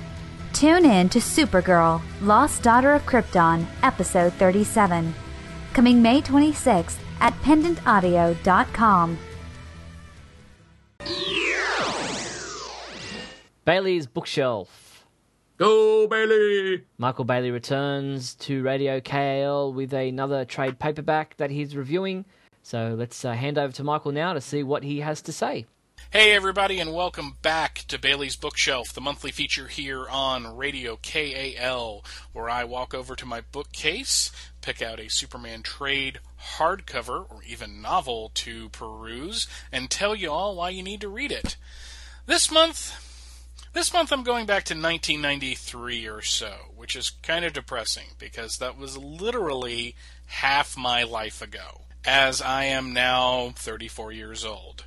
Tune 0.52 0.84
in 0.84 1.08
to 1.08 1.18
Supergirl, 1.18 2.00
Lost 2.20 2.62
Daughter 2.62 2.92
of 2.92 3.04
Krypton, 3.06 3.66
episode 3.82 4.32
37. 4.34 5.14
Coming 5.72 6.02
May 6.02 6.20
26th 6.20 6.98
at 7.20 7.32
pendantaudio.com. 7.42 9.18
Bailey's 13.64 14.06
Bookshelf. 14.06 15.06
Go, 15.56 16.06
Bailey! 16.08 16.84
Michael 16.98 17.24
Bailey 17.24 17.50
returns 17.50 18.34
to 18.36 18.62
Radio 18.62 19.00
KAL 19.00 19.72
with 19.72 19.92
another 19.92 20.44
trade 20.44 20.78
paperback 20.78 21.36
that 21.36 21.50
he's 21.50 21.76
reviewing. 21.76 22.24
So 22.62 22.94
let's 22.98 23.24
uh, 23.24 23.32
hand 23.32 23.58
over 23.58 23.72
to 23.74 23.84
Michael 23.84 24.12
now 24.12 24.32
to 24.32 24.40
see 24.40 24.62
what 24.62 24.82
he 24.82 25.00
has 25.00 25.22
to 25.22 25.32
say. 25.32 25.66
Hey, 26.12 26.32
everybody, 26.34 26.78
and 26.78 26.92
welcome 26.92 27.38
back 27.40 27.86
to 27.88 27.98
Bailey's 27.98 28.36
Bookshelf, 28.36 28.92
the 28.92 29.00
monthly 29.00 29.30
feature 29.30 29.68
here 29.68 30.06
on 30.10 30.58
Radio 30.58 30.98
KAL, 31.02 32.04
where 32.34 32.50
I 32.50 32.64
walk 32.64 32.92
over 32.92 33.16
to 33.16 33.24
my 33.24 33.40
bookcase, 33.40 34.30
pick 34.60 34.82
out 34.82 35.00
a 35.00 35.08
Superman 35.08 35.62
trade 35.62 36.20
hardcover 36.58 37.24
or 37.30 37.40
even 37.48 37.80
novel 37.80 38.30
to 38.34 38.68
peruse, 38.68 39.48
and 39.72 39.88
tell 39.88 40.14
you 40.14 40.30
all 40.30 40.54
why 40.54 40.68
you 40.68 40.82
need 40.82 41.00
to 41.00 41.08
read 41.08 41.32
it. 41.32 41.56
This 42.26 42.50
month, 42.50 42.92
this 43.72 43.90
month 43.90 44.12
I'm 44.12 44.22
going 44.22 44.44
back 44.44 44.64
to 44.64 44.74
1993 44.74 46.06
or 46.08 46.20
so, 46.20 46.52
which 46.76 46.94
is 46.94 47.08
kind 47.08 47.46
of 47.46 47.54
depressing 47.54 48.08
because 48.18 48.58
that 48.58 48.76
was 48.76 48.98
literally 48.98 49.96
half 50.26 50.76
my 50.76 51.04
life 51.04 51.40
ago, 51.40 51.84
as 52.04 52.42
I 52.42 52.64
am 52.64 52.92
now 52.92 53.54
34 53.56 54.12
years 54.12 54.44
old. 54.44 54.84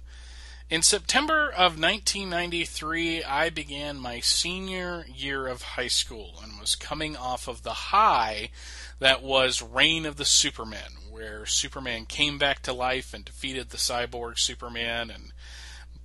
In 0.67 0.81
September 0.81 1.47
of 1.51 1.79
1993, 1.79 3.23
I 3.23 3.51
began 3.51 3.99
my 3.99 4.19
senior 4.19 5.05
year 5.07 5.45
of 5.45 5.61
high 5.61 5.89
school 5.89 6.39
and 6.41 6.59
was 6.59 6.73
coming 6.73 7.15
off 7.15 7.47
of 7.47 7.61
the 7.61 7.93
high 7.93 8.49
that 8.97 9.21
was 9.21 9.61
Reign 9.61 10.07
of 10.07 10.15
the 10.15 10.25
Supermen, 10.25 11.11
where 11.11 11.45
Superman 11.45 12.07
came 12.07 12.39
back 12.39 12.63
to 12.63 12.73
life 12.73 13.13
and 13.13 13.23
defeated 13.23 13.69
the 13.69 13.77
cyborg 13.77 14.39
Superman, 14.39 15.11
and 15.11 15.33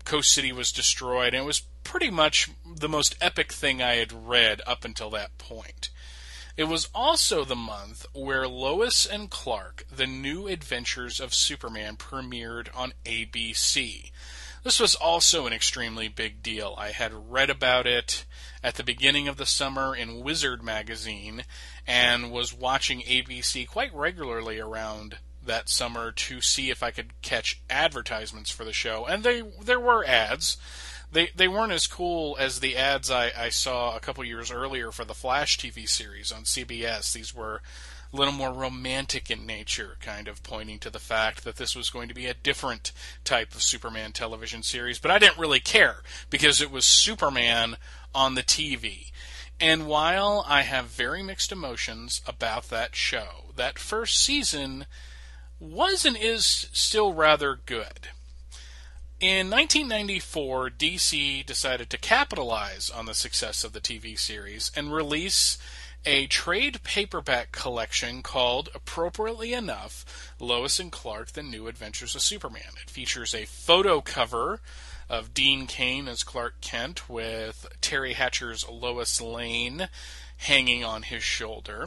Coast 0.04 0.30
City 0.30 0.52
was 0.52 0.72
destroyed, 0.72 1.32
and 1.32 1.44
it 1.44 1.46
was 1.46 1.62
pretty 1.82 2.10
much 2.10 2.50
the 2.66 2.88
most 2.88 3.16
epic 3.18 3.52
thing 3.52 3.80
I 3.80 3.94
had 3.94 4.12
read 4.12 4.60
up 4.66 4.84
until 4.84 5.08
that 5.08 5.38
point. 5.38 5.88
It 6.58 6.64
was 6.64 6.90
also 6.94 7.46
the 7.46 7.56
month 7.56 8.04
where 8.12 8.46
Lois 8.46 9.06
and 9.06 9.30
Clark, 9.30 9.86
The 9.90 10.06
New 10.06 10.48
Adventures 10.48 11.18
of 11.18 11.32
Superman, 11.32 11.96
premiered 11.96 12.68
on 12.74 12.92
ABC. 13.06 14.10
This 14.62 14.78
was 14.78 14.94
also 14.94 15.46
an 15.46 15.52
extremely 15.52 16.08
big 16.08 16.42
deal. 16.42 16.74
I 16.76 16.90
had 16.90 17.30
read 17.30 17.48
about 17.48 17.86
it 17.86 18.26
at 18.62 18.74
the 18.74 18.84
beginning 18.84 19.26
of 19.26 19.38
the 19.38 19.46
summer 19.46 19.96
in 19.96 20.22
Wizard 20.22 20.62
magazine 20.62 21.44
and 21.86 22.30
was 22.30 22.52
watching 22.52 23.00
ABC 23.00 23.66
quite 23.66 23.94
regularly 23.94 24.60
around 24.60 25.18
that 25.44 25.70
summer 25.70 26.12
to 26.12 26.42
see 26.42 26.70
if 26.70 26.82
I 26.82 26.90
could 26.90 27.22
catch 27.22 27.62
advertisements 27.70 28.50
for 28.50 28.64
the 28.64 28.72
show, 28.72 29.06
and 29.06 29.24
they 29.24 29.42
there 29.62 29.80
were 29.80 30.04
ads. 30.04 30.58
They 31.10 31.30
they 31.34 31.48
weren't 31.48 31.72
as 31.72 31.86
cool 31.86 32.36
as 32.38 32.60
the 32.60 32.76
ads 32.76 33.10
I, 33.10 33.32
I 33.36 33.48
saw 33.48 33.96
a 33.96 34.00
couple 34.00 34.22
years 34.24 34.50
earlier 34.50 34.92
for 34.92 35.04
the 35.04 35.14
Flash 35.14 35.58
TV 35.58 35.88
series 35.88 36.30
on 36.30 36.42
CBS. 36.42 37.12
These 37.12 37.34
were 37.34 37.62
a 38.12 38.16
little 38.16 38.34
more 38.34 38.52
romantic 38.52 39.30
in 39.30 39.46
nature, 39.46 39.96
kind 40.00 40.26
of 40.26 40.42
pointing 40.42 40.78
to 40.80 40.90
the 40.90 40.98
fact 40.98 41.44
that 41.44 41.56
this 41.56 41.76
was 41.76 41.90
going 41.90 42.08
to 42.08 42.14
be 42.14 42.26
a 42.26 42.34
different 42.34 42.92
type 43.24 43.54
of 43.54 43.62
Superman 43.62 44.12
television 44.12 44.62
series. 44.62 44.98
But 44.98 45.10
I 45.10 45.18
didn't 45.18 45.38
really 45.38 45.60
care 45.60 46.02
because 46.28 46.60
it 46.60 46.70
was 46.70 46.84
Superman 46.84 47.76
on 48.14 48.34
the 48.34 48.42
TV. 48.42 49.12
And 49.60 49.86
while 49.86 50.44
I 50.48 50.62
have 50.62 50.86
very 50.86 51.22
mixed 51.22 51.52
emotions 51.52 52.22
about 52.26 52.70
that 52.70 52.96
show, 52.96 53.52
that 53.56 53.78
first 53.78 54.18
season 54.24 54.86
was 55.60 56.06
and 56.06 56.16
is 56.16 56.68
still 56.72 57.12
rather 57.12 57.58
good. 57.66 58.08
In 59.20 59.50
1994, 59.50 60.70
DC 60.70 61.44
decided 61.44 61.90
to 61.90 61.98
capitalize 61.98 62.88
on 62.88 63.04
the 63.04 63.12
success 63.12 63.64
of 63.64 63.74
the 63.74 63.80
TV 63.80 64.18
series 64.18 64.72
and 64.74 64.94
release 64.94 65.58
a 66.04 66.26
trade 66.26 66.82
paperback 66.82 67.52
collection 67.52 68.22
called, 68.22 68.68
appropriately 68.74 69.52
enough, 69.52 70.32
Lois 70.38 70.80
and 70.80 70.90
Clark 70.90 71.32
The 71.32 71.42
New 71.42 71.66
Adventures 71.68 72.14
of 72.14 72.22
Superman. 72.22 72.72
It 72.82 72.90
features 72.90 73.34
a 73.34 73.44
photo 73.44 74.00
cover 74.00 74.60
of 75.08 75.34
Dean 75.34 75.66
Cain 75.66 76.08
as 76.08 76.22
Clark 76.22 76.60
Kent 76.60 77.08
with 77.08 77.66
Teri 77.82 78.14
Hatcher's 78.14 78.68
Lois 78.68 79.20
Lane 79.20 79.88
hanging 80.38 80.84
on 80.84 81.02
his 81.02 81.22
shoulder. 81.22 81.86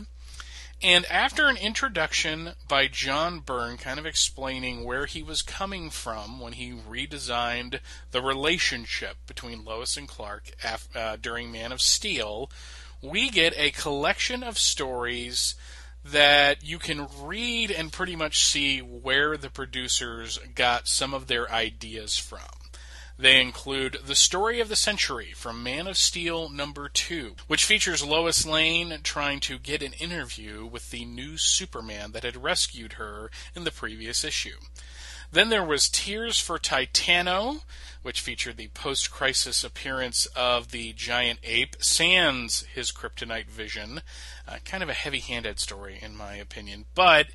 And 0.84 1.05
after 1.05 1.47
an 1.47 1.55
introduction 1.55 2.51
by 2.68 2.88
John 2.88 3.39
Byrne, 3.39 3.78
kind 3.78 3.99
of 3.99 4.05
explaining 4.05 4.84
where 4.84 5.05
he 5.05 5.24
was 5.24 5.41
coming 5.41 5.89
from 5.89 6.41
when 6.41 6.53
he 6.53 6.74
redesigned 6.74 7.80
the 8.11 8.22
relationship 8.22 9.16
between 9.26 9.64
Lois 9.64 9.95
and 9.95 10.09
Clark 10.09 10.51
af- 10.61 10.89
uh, 10.93 11.16
during 11.16 11.53
Man 11.53 11.72
of 11.72 11.82
Steel, 11.82 12.51
we 13.04 13.30
get 13.30 13.54
a 13.58 13.72
collection 13.72 14.43
of 14.43 14.58
stories 14.58 15.56
that 16.06 16.64
you 16.64 16.80
can 16.80 17.08
read 17.22 17.70
and 17.70 17.91
pretty 17.91 18.16
much 18.16 18.45
see 18.45 18.80
where 18.80 19.38
the 19.38 19.49
producers 19.49 20.39
got 20.56 20.88
some 20.88 21.14
of 21.14 21.28
their 21.28 21.49
ideas 21.51 22.18
from. 22.18 22.39
They 23.18 23.39
include 23.39 23.99
The 24.06 24.16
Story 24.16 24.60
of 24.60 24.70
the 24.70 24.76
Century 24.76 25.34
from 25.36 25.62
Man 25.62 25.86
of 25.86 25.97
Steel 25.97 26.49
number 26.49 26.89
2, 26.89 27.36
which 27.47 27.64
features 27.64 28.04
Lois 28.04 28.45
Lane 28.45 28.99
trying 29.04 29.39
to 29.41 29.60
get 29.60 29.84
an 29.84 29.93
interview 29.93 30.66
with 30.66 30.89
the 30.89 31.06
new 31.06 31.38
Superman 31.38 32.12
that 32.14 32.24
had 32.24 32.43
rescued 32.43 32.93
her 32.93 33.30
in 33.56 33.66
the 33.66 33.72
previous 33.72 34.24
issue. 34.24 34.58
Then 35.32 35.49
there 35.49 35.64
was 35.64 35.89
Tears 35.89 36.39
for 36.39 36.58
Titano, 36.58 37.62
which 38.04 38.22
featured 38.22 38.58
the 38.58 38.68
post 38.68 39.10
crisis 39.10 39.64
appearance 39.64 40.28
of 40.36 40.70
the 40.72 40.93
giant 40.93 41.39
ape 41.43 41.76
sans 41.80 42.64
his 42.74 42.91
kryptonite 42.91 43.49
vision. 43.49 44.01
Uh, 44.47 44.58
kind 44.64 44.84
of 44.84 44.89
a 44.89 44.93
heavy 44.93 45.20
handed 45.20 45.60
story, 45.60 45.97
in 46.01 46.16
my 46.16 46.36
opinion, 46.36 46.86
but 46.93 47.28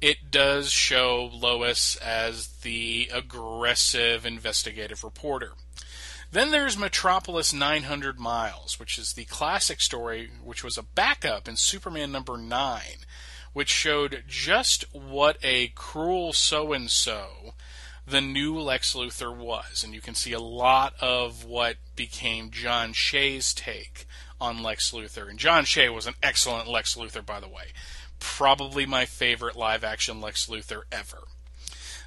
it 0.00 0.30
does 0.30 0.70
show 0.70 1.30
Lois 1.32 1.96
as 1.96 2.48
the 2.62 3.10
aggressive 3.12 4.26
investigative 4.26 5.02
reporter. 5.02 5.52
Then 6.30 6.50
there's 6.50 6.76
Metropolis 6.76 7.54
900 7.54 8.18
Miles, 8.18 8.78
which 8.78 8.98
is 8.98 9.14
the 9.14 9.24
classic 9.24 9.80
story, 9.80 10.30
which 10.44 10.62
was 10.62 10.76
a 10.76 10.82
backup 10.82 11.48
in 11.48 11.56
Superman 11.56 12.12
number 12.12 12.36
9, 12.36 12.82
which 13.54 13.70
showed 13.70 14.24
just 14.28 14.84
what 14.92 15.38
a 15.42 15.68
cruel 15.68 16.32
so 16.32 16.72
and 16.72 16.90
so 16.90 17.54
the 18.08 18.20
new 18.20 18.58
Lex 18.58 18.94
Luthor 18.94 19.34
was. 19.34 19.84
And 19.84 19.94
you 19.94 20.00
can 20.00 20.14
see 20.14 20.32
a 20.32 20.40
lot 20.40 20.94
of 21.00 21.44
what 21.44 21.76
became 21.96 22.50
John 22.50 22.92
Shea's 22.92 23.52
take 23.52 24.06
on 24.40 24.62
Lex 24.62 24.92
Luthor. 24.92 25.28
And 25.28 25.38
John 25.38 25.64
Shea 25.64 25.88
was 25.88 26.06
an 26.06 26.14
excellent 26.22 26.68
Lex 26.68 26.96
Luthor, 26.96 27.24
by 27.24 27.40
the 27.40 27.48
way. 27.48 27.72
Probably 28.20 28.86
my 28.86 29.04
favorite 29.04 29.56
live 29.56 29.84
action 29.84 30.20
Lex 30.20 30.46
Luthor 30.46 30.82
ever. 30.90 31.24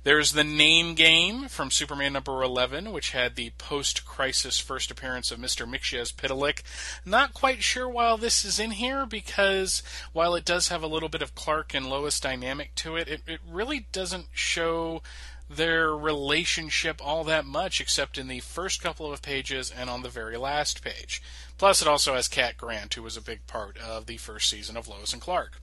There's 0.03 0.31
the 0.31 0.43
name 0.43 0.95
game 0.95 1.47
from 1.47 1.69
Superman 1.69 2.13
number 2.13 2.41
11, 2.41 2.91
which 2.91 3.11
had 3.11 3.35
the 3.35 3.51
post 3.59 4.03
crisis 4.03 4.57
first 4.57 4.89
appearance 4.89 5.29
of 5.29 5.37
Mr. 5.37 5.69
Mxyzptlk. 5.71 6.63
Not 7.05 7.35
quite 7.35 7.61
sure 7.61 7.87
why 7.87 8.15
this 8.17 8.43
is 8.43 8.59
in 8.59 8.71
here 8.71 9.05
because 9.05 9.83
while 10.11 10.33
it 10.33 10.43
does 10.43 10.69
have 10.69 10.81
a 10.81 10.87
little 10.87 11.07
bit 11.07 11.21
of 11.21 11.35
Clark 11.35 11.75
and 11.75 11.87
Lois 11.87 12.19
dynamic 12.19 12.73
to 12.77 12.95
it, 12.95 13.07
it, 13.07 13.21
it 13.27 13.41
really 13.47 13.85
doesn't 13.91 14.25
show 14.33 15.03
their 15.55 15.95
relationship 15.95 17.01
all 17.03 17.23
that 17.25 17.45
much 17.45 17.81
except 17.81 18.17
in 18.17 18.27
the 18.27 18.39
first 18.39 18.81
couple 18.81 19.11
of 19.11 19.21
pages 19.21 19.71
and 19.71 19.89
on 19.89 20.01
the 20.01 20.09
very 20.09 20.37
last 20.37 20.83
page. 20.83 21.21
Plus, 21.57 21.81
it 21.81 21.87
also 21.87 22.15
has 22.15 22.27
Cat 22.27 22.57
Grant, 22.57 22.93
who 22.93 23.03
was 23.03 23.17
a 23.17 23.21
big 23.21 23.45
part 23.47 23.77
of 23.77 24.05
the 24.05 24.17
first 24.17 24.49
season 24.49 24.77
of 24.77 24.87
Lois 24.87 25.13
and 25.13 25.21
Clark. 25.21 25.61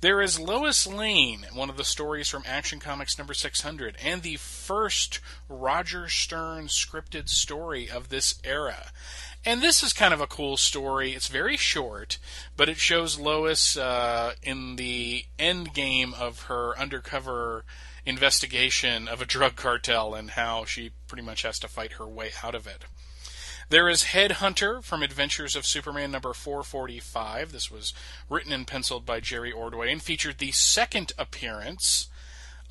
There 0.00 0.22
is 0.22 0.40
Lois 0.40 0.86
Lane, 0.86 1.44
one 1.52 1.68
of 1.68 1.76
the 1.76 1.84
stories 1.84 2.28
from 2.28 2.42
Action 2.46 2.80
Comics 2.80 3.18
number 3.18 3.34
600, 3.34 3.96
and 4.02 4.22
the 4.22 4.36
first 4.36 5.20
Roger 5.46 6.08
Stern 6.08 6.68
scripted 6.68 7.28
story 7.28 7.90
of 7.90 8.08
this 8.08 8.40
era. 8.42 8.92
And 9.44 9.60
this 9.60 9.82
is 9.82 9.92
kind 9.92 10.14
of 10.14 10.20
a 10.22 10.26
cool 10.26 10.56
story. 10.56 11.12
It's 11.12 11.28
very 11.28 11.58
short, 11.58 12.18
but 12.56 12.70
it 12.70 12.78
shows 12.78 13.18
Lois 13.18 13.76
uh, 13.76 14.32
in 14.42 14.76
the 14.76 15.26
end 15.38 15.74
game 15.74 16.14
of 16.18 16.44
her 16.44 16.78
undercover 16.78 17.66
investigation 18.04 19.08
of 19.08 19.20
a 19.20 19.26
drug 19.26 19.56
cartel 19.56 20.14
and 20.14 20.30
how 20.30 20.64
she 20.64 20.90
pretty 21.08 21.22
much 21.22 21.42
has 21.42 21.58
to 21.60 21.68
fight 21.68 21.92
her 21.92 22.06
way 22.06 22.30
out 22.42 22.54
of 22.54 22.66
it. 22.66 22.84
There 23.68 23.88
is 23.88 24.02
Headhunter 24.02 24.82
from 24.82 25.02
Adventures 25.02 25.54
of 25.54 25.64
Superman 25.64 26.10
number 26.10 26.32
445. 26.32 27.52
This 27.52 27.70
was 27.70 27.94
written 28.28 28.52
and 28.52 28.66
penciled 28.66 29.06
by 29.06 29.20
Jerry 29.20 29.52
Ordway 29.52 29.92
and 29.92 30.02
featured 30.02 30.38
the 30.38 30.50
second 30.50 31.12
appearance 31.16 32.08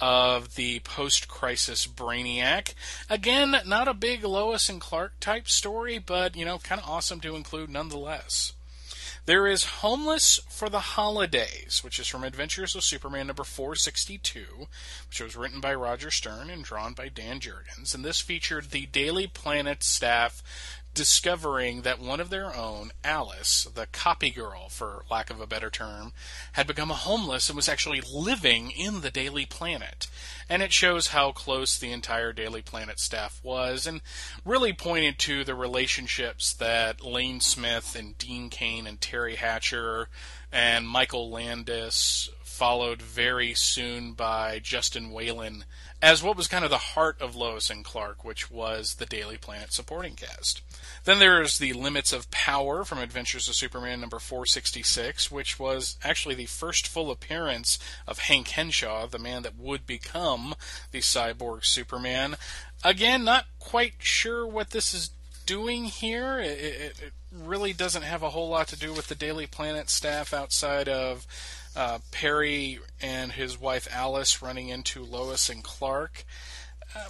of 0.02 0.56
the 0.56 0.80
post 0.80 1.28
crisis 1.30 1.88
Brainiac. 1.88 2.74
Again, 3.10 3.56
not 3.66 3.88
a 3.88 3.94
big 3.94 4.24
Lois 4.24 4.68
and 4.68 4.82
Clark 4.82 5.14
type 5.22 5.48
story, 5.48 6.00
but, 6.00 6.36
you 6.36 6.44
know, 6.44 6.58
kind 6.58 6.82
of 6.82 6.90
awesome 6.90 7.22
to 7.22 7.36
include 7.36 7.70
nonetheless. 7.70 8.54
There 9.30 9.46
is 9.46 9.64
Homeless 9.84 10.40
for 10.50 10.70
the 10.70 10.80
Holidays, 10.80 11.82
which 11.84 12.00
is 12.00 12.08
from 12.08 12.24
Adventures 12.24 12.74
of 12.74 12.84
Superman 12.84 13.28
number 13.28 13.44
462, 13.44 14.68
which 15.08 15.22
was 15.22 15.36
written 15.36 15.62
by 15.62 15.76
Roger 15.76 16.10
Stern 16.10 16.50
and 16.50 16.64
drawn 16.64 16.96
by 16.96 17.10
Dan 17.10 17.40
Jurgens. 17.40 17.94
And 17.94 18.04
this 18.04 18.20
featured 18.22 18.72
the 18.72 18.88
Daily 18.88 19.28
Planet 19.28 19.84
staff 19.84 20.42
discovering 20.94 21.82
that 21.82 22.00
one 22.00 22.20
of 22.20 22.30
their 22.30 22.56
own, 22.56 22.92
Alice, 23.04 23.68
the 23.74 23.88
copy 23.88 24.30
girl, 24.30 24.70
for 24.70 25.04
lack 25.10 25.30
of 25.30 25.40
a 25.40 25.48
better 25.48 25.70
term, 25.70 26.12
had 26.54 26.68
become 26.68 26.92
a 26.92 26.96
homeless 26.96 27.50
and 27.50 27.56
was 27.56 27.70
actually 27.70 28.02
living 28.02 28.72
in 28.72 29.02
the 29.02 29.12
Daily 29.12 29.46
Planet. 29.46 30.08
And 30.50 30.62
it 30.62 30.74
shows 30.74 31.08
how 31.08 31.32
close 31.32 31.78
the 31.78 31.92
entire 31.92 32.34
Daily 32.34 32.62
Planet 32.62 33.00
staff 33.00 33.40
was, 33.44 33.88
and 33.88 34.02
really 34.44 34.74
pointed 34.74 35.20
to 35.20 35.44
the 35.44 35.56
relationships 35.56 36.54
that 36.54 37.04
Lane 37.04 37.40
Smith 37.40 37.96
and 37.96 38.18
Dean 38.18 38.50
Cain 38.50 38.88
and 38.88 39.00
Teri 39.00 39.36
Hatcher 39.36 40.10
and 40.52 40.88
Michael 40.88 41.30
Landes, 41.30 42.30
followed 42.60 43.02
very 43.02 43.54
soon 43.54 44.12
by 44.12 44.60
Justin 44.60 45.12
Whalin 45.12 45.64
as 46.02 46.22
what 46.22 46.36
was 46.36 46.50
kind 46.50 46.66
of 46.66 46.70
the 46.70 46.78
heart 46.78 47.22
of 47.22 47.34
Lois 47.34 47.70
and 47.70 47.86
Clark, 47.86 48.26
which 48.26 48.52
was 48.52 48.96
the 48.96 49.06
Daily 49.06 49.38
Planet 49.38 49.72
supporting 49.72 50.16
cast. 50.16 50.62
Then 51.10 51.18
there's 51.18 51.58
The 51.58 51.74
Limits 51.74 52.14
of 52.14 52.30
Power 52.30 52.84
from 52.86 53.00
Adventures 53.00 53.50
of 53.50 53.56
Superman 53.56 54.00
number 54.00 54.20
466, 54.20 55.32
which 55.32 55.58
was 55.58 55.98
actually 56.04 56.36
the 56.36 56.46
first 56.46 56.88
full 56.88 57.10
appearance 57.10 57.80
of 58.08 58.20
Hank 58.20 58.50
Henshaw, 58.50 59.08
the 59.08 59.18
man 59.18 59.42
that 59.42 59.58
would 59.58 59.88
become 59.88 60.54
the 60.92 61.00
cyborg 61.00 61.66
Superman. 61.66 62.36
Again, 62.84 63.24
not 63.24 63.46
quite 63.58 63.94
sure 63.98 64.46
what 64.46 64.70
this 64.70 64.94
is 64.94 65.10
doing 65.48 65.86
here. 65.86 66.38
It, 66.38 66.60
it, 66.60 67.00
it 67.02 67.14
really 67.34 67.74
doesn't 67.74 68.04
have 68.04 68.22
a 68.22 68.30
whole 68.30 68.50
lot 68.50 68.68
to 68.68 68.78
do 68.78 68.94
with 68.94 69.08
the 69.08 69.16
Daily 69.16 69.48
Planet 69.48 69.90
staff 69.90 70.32
outside 70.32 70.88
of 70.88 71.26
uh, 71.76 71.98
Perry 72.12 72.82
and 73.02 73.32
his 73.32 73.60
wife 73.60 73.88
Alice 73.92 74.44
running 74.44 74.70
into 74.70 75.04
Lois 75.04 75.50
and 75.50 75.64
Clark. 75.64 76.24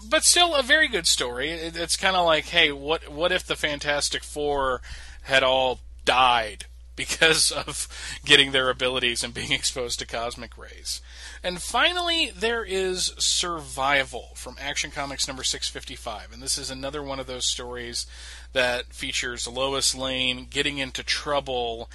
But 0.07 0.23
still, 0.23 0.55
a 0.55 0.63
very 0.63 0.87
good 0.87 1.07
story. 1.07 1.51
It, 1.51 1.75
it's 1.75 1.97
kind 1.97 2.15
of 2.15 2.25
like, 2.25 2.45
hey, 2.45 2.71
what 2.71 3.09
what 3.09 3.31
if 3.31 3.45
the 3.45 3.55
Fantastic 3.55 4.23
Four 4.23 4.81
had 5.23 5.43
all 5.43 5.79
died 6.05 6.65
because 6.99 7.49
of 7.51 7.87
getting 8.25 8.51
their 8.51 8.69
abilities 8.69 9.23
and 9.23 9.33
being 9.33 9.51
exposed 9.53 9.99
to 9.99 10.05
cosmic 10.05 10.57
rays. 10.57 11.01
And 11.41 11.61
finally, 11.61 12.29
there 12.35 12.65
is 12.65 13.13
Survival 13.17 14.31
from 14.35 14.57
Action 14.59 14.91
Comics 14.91 15.25
number 15.25 15.43
655. 15.43 16.33
And 16.33 16.41
this 16.41 16.57
is 16.57 16.69
another 16.69 17.01
one 17.01 17.19
of 17.19 17.27
those 17.27 17.45
stories 17.45 18.05
that 18.51 18.93
features 18.93 19.47
Lois 19.47 19.95
Lane 19.95 20.47
getting 20.49 20.79
into 20.79 21.01
trouble 21.01 21.89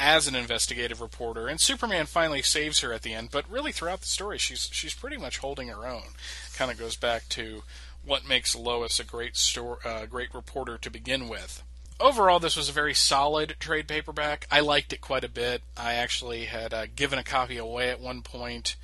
as 0.00 0.26
an 0.26 0.34
investigative 0.34 1.02
reporter, 1.02 1.46
and 1.46 1.60
Superman 1.60 2.06
finally 2.06 2.40
saves 2.40 2.80
her 2.80 2.90
at 2.90 3.02
the 3.02 3.12
end. 3.12 3.30
But 3.30 3.48
really, 3.50 3.70
throughout 3.70 4.00
the 4.00 4.06
story, 4.06 4.38
she's 4.38 4.70
she's 4.72 4.94
pretty 4.94 5.18
much 5.18 5.38
holding 5.38 5.68
her 5.68 5.86
own. 5.86 6.14
Kind 6.60 6.72
of 6.72 6.78
goes 6.78 6.96
back 6.96 7.26
to 7.30 7.62
what 8.04 8.28
makes 8.28 8.54
Lois 8.54 9.00
a 9.00 9.04
great 9.04 9.34
store, 9.34 9.78
uh, 9.82 10.04
great 10.04 10.34
reporter 10.34 10.76
to 10.76 10.90
begin 10.90 11.26
with. 11.26 11.62
Overall, 11.98 12.38
this 12.38 12.54
was 12.54 12.68
a 12.68 12.72
very 12.72 12.92
solid 12.92 13.56
trade 13.58 13.88
paperback. 13.88 14.46
I 14.50 14.60
liked 14.60 14.92
it 14.92 15.00
quite 15.00 15.24
a 15.24 15.30
bit. 15.30 15.62
I 15.74 15.94
actually 15.94 16.44
had 16.44 16.74
uh, 16.74 16.84
given 16.94 17.18
a 17.18 17.24
copy 17.24 17.56
away 17.56 17.88
at 17.88 17.98
one 17.98 18.20
point 18.20 18.76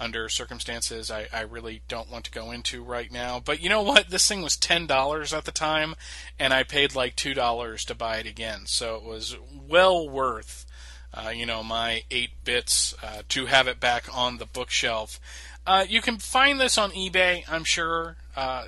under 0.00 0.30
circumstances 0.30 1.10
I, 1.10 1.28
I 1.30 1.42
really 1.42 1.82
don't 1.86 2.10
want 2.10 2.24
to 2.24 2.30
go 2.30 2.50
into 2.50 2.82
right 2.82 3.12
now. 3.12 3.40
But 3.40 3.60
you 3.60 3.68
know 3.68 3.82
what? 3.82 4.08
This 4.08 4.26
thing 4.26 4.40
was 4.40 4.56
ten 4.56 4.86
dollars 4.86 5.34
at 5.34 5.44
the 5.44 5.52
time, 5.52 5.96
and 6.38 6.54
I 6.54 6.62
paid 6.62 6.94
like 6.94 7.14
two 7.14 7.34
dollars 7.34 7.84
to 7.84 7.94
buy 7.94 8.16
it 8.16 8.26
again. 8.26 8.60
So 8.64 8.96
it 8.96 9.04
was 9.04 9.36
well 9.68 10.08
worth, 10.08 10.64
uh, 11.12 11.28
you 11.28 11.44
know, 11.44 11.62
my 11.62 12.04
eight 12.10 12.30
bits 12.44 12.94
uh, 13.02 13.20
to 13.28 13.44
have 13.44 13.68
it 13.68 13.80
back 13.80 14.04
on 14.16 14.38
the 14.38 14.46
bookshelf. 14.46 15.20
Uh, 15.68 15.84
you 15.86 16.00
can 16.00 16.16
find 16.16 16.58
this 16.58 16.78
on 16.78 16.90
eBay, 16.92 17.44
I'm 17.46 17.62
sure. 17.62 18.16
Uh, 18.34 18.64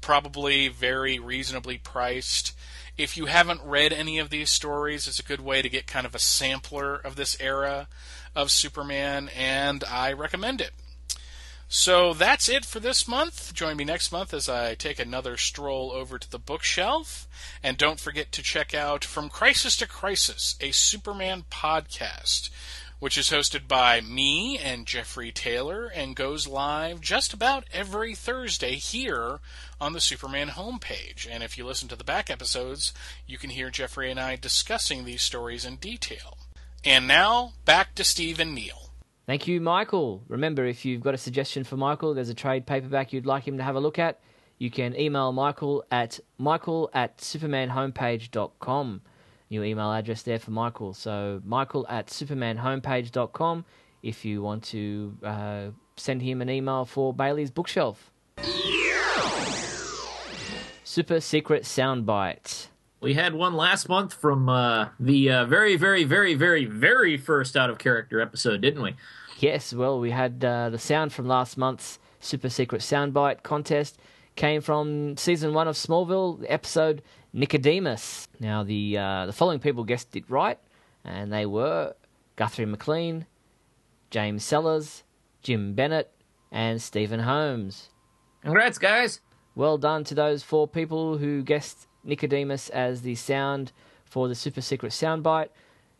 probably 0.00 0.66
very 0.66 1.20
reasonably 1.20 1.78
priced. 1.78 2.52
If 2.98 3.16
you 3.16 3.26
haven't 3.26 3.60
read 3.62 3.92
any 3.92 4.18
of 4.18 4.28
these 4.28 4.50
stories, 4.50 5.06
it's 5.06 5.20
a 5.20 5.22
good 5.22 5.40
way 5.40 5.62
to 5.62 5.68
get 5.68 5.86
kind 5.86 6.04
of 6.04 6.16
a 6.16 6.18
sampler 6.18 6.96
of 6.96 7.14
this 7.14 7.36
era 7.38 7.86
of 8.34 8.50
Superman, 8.50 9.30
and 9.36 9.84
I 9.84 10.12
recommend 10.14 10.60
it. 10.60 10.72
So 11.68 12.12
that's 12.12 12.48
it 12.48 12.64
for 12.64 12.80
this 12.80 13.06
month. 13.06 13.54
Join 13.54 13.76
me 13.76 13.84
next 13.84 14.10
month 14.10 14.34
as 14.34 14.48
I 14.48 14.74
take 14.74 14.98
another 14.98 15.36
stroll 15.36 15.92
over 15.92 16.18
to 16.18 16.30
the 16.30 16.38
bookshelf. 16.40 17.26
And 17.62 17.78
don't 17.78 18.00
forget 18.00 18.30
to 18.32 18.42
check 18.42 18.74
out 18.74 19.06
From 19.06 19.30
Crisis 19.30 19.76
to 19.78 19.86
Crisis, 19.86 20.56
a 20.60 20.72
Superman 20.72 21.44
podcast, 21.50 22.50
which 23.02 23.18
is 23.18 23.30
hosted 23.30 23.66
by 23.66 24.00
me 24.00 24.56
and 24.56 24.86
Jeffrey 24.86 25.32
Taylor 25.32 25.90
and 25.92 26.14
goes 26.14 26.46
live 26.46 27.00
just 27.00 27.32
about 27.32 27.64
every 27.72 28.14
Thursday 28.14 28.76
here 28.76 29.40
on 29.80 29.92
the 29.92 29.98
Superman 29.98 30.50
homepage. 30.50 31.26
And 31.28 31.42
if 31.42 31.58
you 31.58 31.66
listen 31.66 31.88
to 31.88 31.96
the 31.96 32.04
back 32.04 32.30
episodes, 32.30 32.94
you 33.26 33.38
can 33.38 33.50
hear 33.50 33.70
Jeffrey 33.70 34.08
and 34.08 34.20
I 34.20 34.36
discussing 34.36 35.04
these 35.04 35.20
stories 35.20 35.64
in 35.64 35.78
detail. 35.78 36.38
And 36.84 37.08
now, 37.08 37.54
back 37.64 37.96
to 37.96 38.04
Steve 38.04 38.38
and 38.38 38.54
Neil. 38.54 38.90
Thank 39.26 39.48
you, 39.48 39.60
Michael. 39.60 40.22
Remember, 40.28 40.64
if 40.64 40.84
you've 40.84 41.02
got 41.02 41.14
a 41.14 41.18
suggestion 41.18 41.64
for 41.64 41.76
Michael, 41.76 42.14
there's 42.14 42.28
a 42.28 42.34
trade 42.34 42.66
paperback 42.66 43.12
you'd 43.12 43.26
like 43.26 43.48
him 43.48 43.56
to 43.56 43.64
have 43.64 43.74
a 43.74 43.80
look 43.80 43.98
at, 43.98 44.20
you 44.58 44.70
can 44.70 44.96
email 44.96 45.32
Michael 45.32 45.84
at 45.90 46.20
michael 46.38 46.88
at 46.94 47.18
supermanhomepage.com. 47.18 49.00
New 49.52 49.62
email 49.62 49.92
address 49.92 50.22
there 50.22 50.38
for 50.38 50.50
Michael. 50.50 50.94
So, 50.94 51.42
michael 51.44 51.86
at 51.90 52.06
supermanhomepage.com 52.06 53.66
if 54.02 54.24
you 54.24 54.40
want 54.40 54.64
to 54.64 55.14
uh, 55.22 55.66
send 55.94 56.22
him 56.22 56.40
an 56.40 56.48
email 56.48 56.86
for 56.86 57.12
Bailey's 57.12 57.50
bookshelf. 57.50 58.10
Super 60.84 61.20
secret 61.20 61.64
soundbite. 61.64 62.68
We 63.02 63.12
had 63.12 63.34
one 63.34 63.52
last 63.52 63.90
month 63.90 64.14
from 64.14 64.48
uh, 64.48 64.88
the 64.98 65.30
uh, 65.30 65.44
very, 65.44 65.76
very, 65.76 66.04
very, 66.04 66.32
very, 66.32 66.64
very 66.64 67.18
first 67.18 67.54
out 67.54 67.68
of 67.68 67.76
character 67.76 68.22
episode, 68.22 68.62
didn't 68.62 68.80
we? 68.82 68.94
Yes, 69.38 69.74
well, 69.74 70.00
we 70.00 70.12
had 70.12 70.42
uh, 70.42 70.70
the 70.70 70.78
sound 70.78 71.12
from 71.12 71.28
last 71.28 71.58
month's 71.58 71.98
Super 72.20 72.48
Secret 72.48 72.80
Soundbite 72.80 73.42
contest 73.42 73.98
came 74.34 74.62
from 74.62 75.16
season 75.18 75.52
one 75.52 75.68
of 75.68 75.76
Smallville, 75.76 76.42
episode 76.48 77.02
Nicodemus. 77.32 78.28
Now, 78.40 78.62
the 78.62 78.98
uh, 78.98 79.26
the 79.26 79.32
following 79.32 79.58
people 79.58 79.84
guessed 79.84 80.14
it 80.16 80.28
right, 80.28 80.58
and 81.04 81.32
they 81.32 81.46
were 81.46 81.94
Guthrie 82.36 82.66
McLean, 82.66 83.26
James 84.10 84.44
Sellers, 84.44 85.02
Jim 85.42 85.74
Bennett, 85.74 86.10
and 86.50 86.80
Stephen 86.80 87.20
Holmes. 87.20 87.90
Congrats, 88.42 88.78
guys! 88.78 89.20
Well 89.54 89.78
done 89.78 90.04
to 90.04 90.14
those 90.14 90.42
four 90.42 90.66
people 90.66 91.18
who 91.18 91.42
guessed 91.42 91.86
Nicodemus 92.04 92.68
as 92.70 93.02
the 93.02 93.14
sound 93.14 93.72
for 94.04 94.28
the 94.28 94.34
super 94.34 94.60
secret 94.60 94.92
soundbite. 94.92 95.48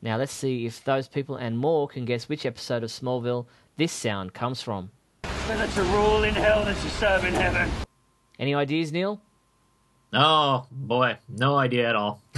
Now 0.01 0.17
let's 0.17 0.33
see 0.33 0.67
if 0.67 0.83
those 0.85 1.07
people 1.07 1.37
and 1.37 1.59
more 1.59 1.87
can 1.87 2.05
guess 2.05 2.29
which 2.29 2.45
episode 2.45 2.83
of 2.83 2.91
Smallville 2.91 3.47
this 3.77 3.93
sound 3.93 4.35
comes 4.35 4.61
from. 4.61 4.91
Better 5.23 5.73
to 5.75 5.83
rule 5.85 6.25
in 6.25 6.35
hell 6.35 6.65
than 6.65 6.75
to 6.75 6.91
serve 6.91 7.25
in 7.25 7.35
heaven. 7.35 7.71
Any 8.39 8.55
ideas, 8.55 8.91
Neil? 8.93 9.21
Oh 10.15 10.67
boy, 10.71 11.17
no 11.29 11.57
idea 11.57 11.89
at 11.89 11.97
all. 11.97 12.21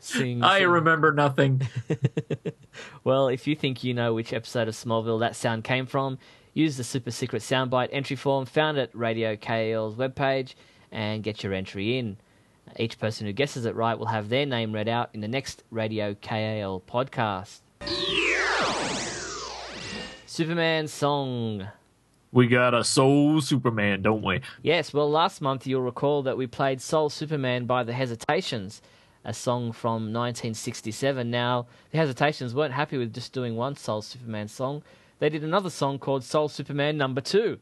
sing, 0.00 0.42
I 0.42 0.58
sing. 0.58 0.68
remember 0.68 1.12
nothing. 1.12 1.62
well, 3.04 3.28
if 3.28 3.46
you 3.46 3.54
think 3.54 3.84
you 3.84 3.94
know 3.94 4.14
which 4.14 4.32
episode 4.32 4.66
of 4.66 4.74
Smallville 4.74 5.20
that 5.20 5.36
sound 5.36 5.62
came 5.62 5.86
from, 5.86 6.18
use 6.54 6.76
the 6.76 6.82
super 6.82 7.12
secret 7.12 7.42
soundbite 7.42 7.90
entry 7.92 8.16
form 8.16 8.46
found 8.46 8.78
at 8.78 8.92
Radio 8.96 9.36
KAL's 9.36 9.94
webpage 9.94 10.54
and 10.90 11.22
get 11.22 11.44
your 11.44 11.54
entry 11.54 11.98
in. 11.98 12.16
Each 12.76 12.98
person 12.98 13.26
who 13.26 13.32
guesses 13.32 13.64
it 13.64 13.76
right 13.76 13.96
will 13.98 14.06
have 14.06 14.28
their 14.28 14.44
name 14.44 14.72
read 14.72 14.88
out 14.88 15.10
in 15.14 15.20
the 15.20 15.28
next 15.28 15.62
Radio 15.70 16.14
KAL 16.14 16.82
podcast. 16.88 17.60
Superman 20.26 20.88
song. 20.88 21.68
We 22.30 22.46
got 22.46 22.74
a 22.74 22.84
Soul 22.84 23.40
Superman, 23.40 24.02
don't 24.02 24.22
we? 24.22 24.40
Yes, 24.62 24.92
well, 24.92 25.10
last 25.10 25.40
month 25.40 25.66
you'll 25.66 25.80
recall 25.82 26.22
that 26.24 26.36
we 26.36 26.46
played 26.46 26.80
Soul 26.80 27.08
Superman 27.08 27.64
by 27.64 27.82
The 27.84 27.94
Hesitations, 27.94 28.82
a 29.24 29.32
song 29.32 29.72
from 29.72 30.12
1967. 30.12 31.30
Now, 31.30 31.66
The 31.90 31.98
Hesitations 31.98 32.54
weren't 32.54 32.74
happy 32.74 32.98
with 32.98 33.14
just 33.14 33.32
doing 33.32 33.56
one 33.56 33.76
Soul 33.76 34.02
Superman 34.02 34.48
song. 34.48 34.82
They 35.20 35.30
did 35.30 35.42
another 35.42 35.70
song 35.70 35.98
called 35.98 36.22
Soul 36.22 36.48
Superman 36.48 36.96
Number 36.98 37.20
Two. 37.22 37.58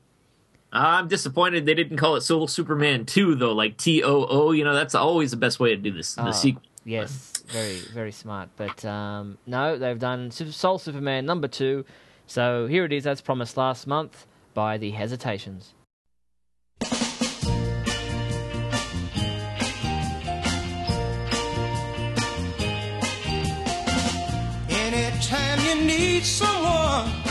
I'm 0.73 1.07
disappointed 1.07 1.65
they 1.65 1.75
didn't 1.75 1.97
call 1.97 2.17
it 2.17 2.23
Soul 2.23 2.49
Superman 2.49 3.07
2, 3.07 3.37
though, 3.37 3.53
like 3.53 3.77
T 3.79 4.03
O 4.03 4.27
O. 4.29 4.51
You 4.51 4.65
know, 4.65 4.75
that's 4.75 4.97
always 4.97 5.31
the 5.31 5.37
best 5.37 5.61
way 5.61 5.71
to 5.71 5.77
do 5.77 5.93
this, 5.93 6.17
the 6.17 6.29
Oh, 6.29 6.33
sequel. 6.33 6.63
Yes, 6.85 7.33
very, 7.47 7.79
very 7.95 8.13
smart. 8.13 8.49
But 8.57 8.85
um, 8.85 9.39
no, 9.47 9.79
they've 9.79 9.99
done 9.99 10.31
Soul 10.33 10.79
Superman 10.79 11.25
number 11.25 11.47
two. 11.49 11.85
So 12.27 12.67
here 12.67 12.85
it 12.85 12.93
is, 12.93 13.07
as 13.07 13.21
promised 13.21 13.57
last 13.57 13.87
month, 13.87 14.27
by 14.57 14.79
The 14.79 14.91
Hesitations. 14.91 15.75
Anytime 24.71 25.59
you 25.61 25.85
need 25.87 26.25
someone 26.25 27.26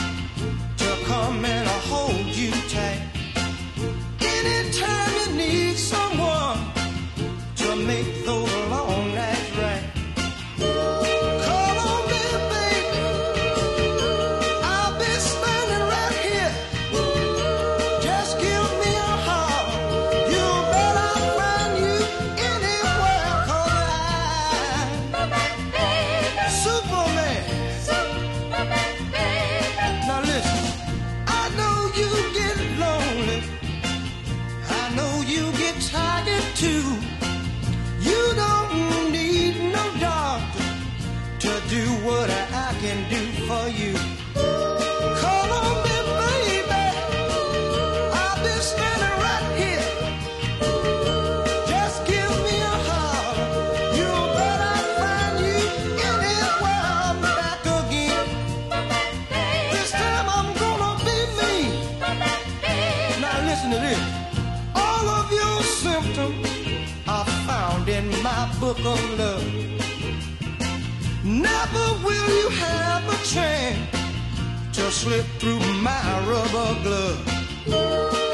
You 72.28 72.50
have 72.50 73.04
a 73.08 73.24
chance 73.24 74.78
to 74.78 74.92
slip 74.92 75.26
through 75.40 75.60
my 75.82 76.26
rubber 76.28 76.84
glove. 76.84 78.25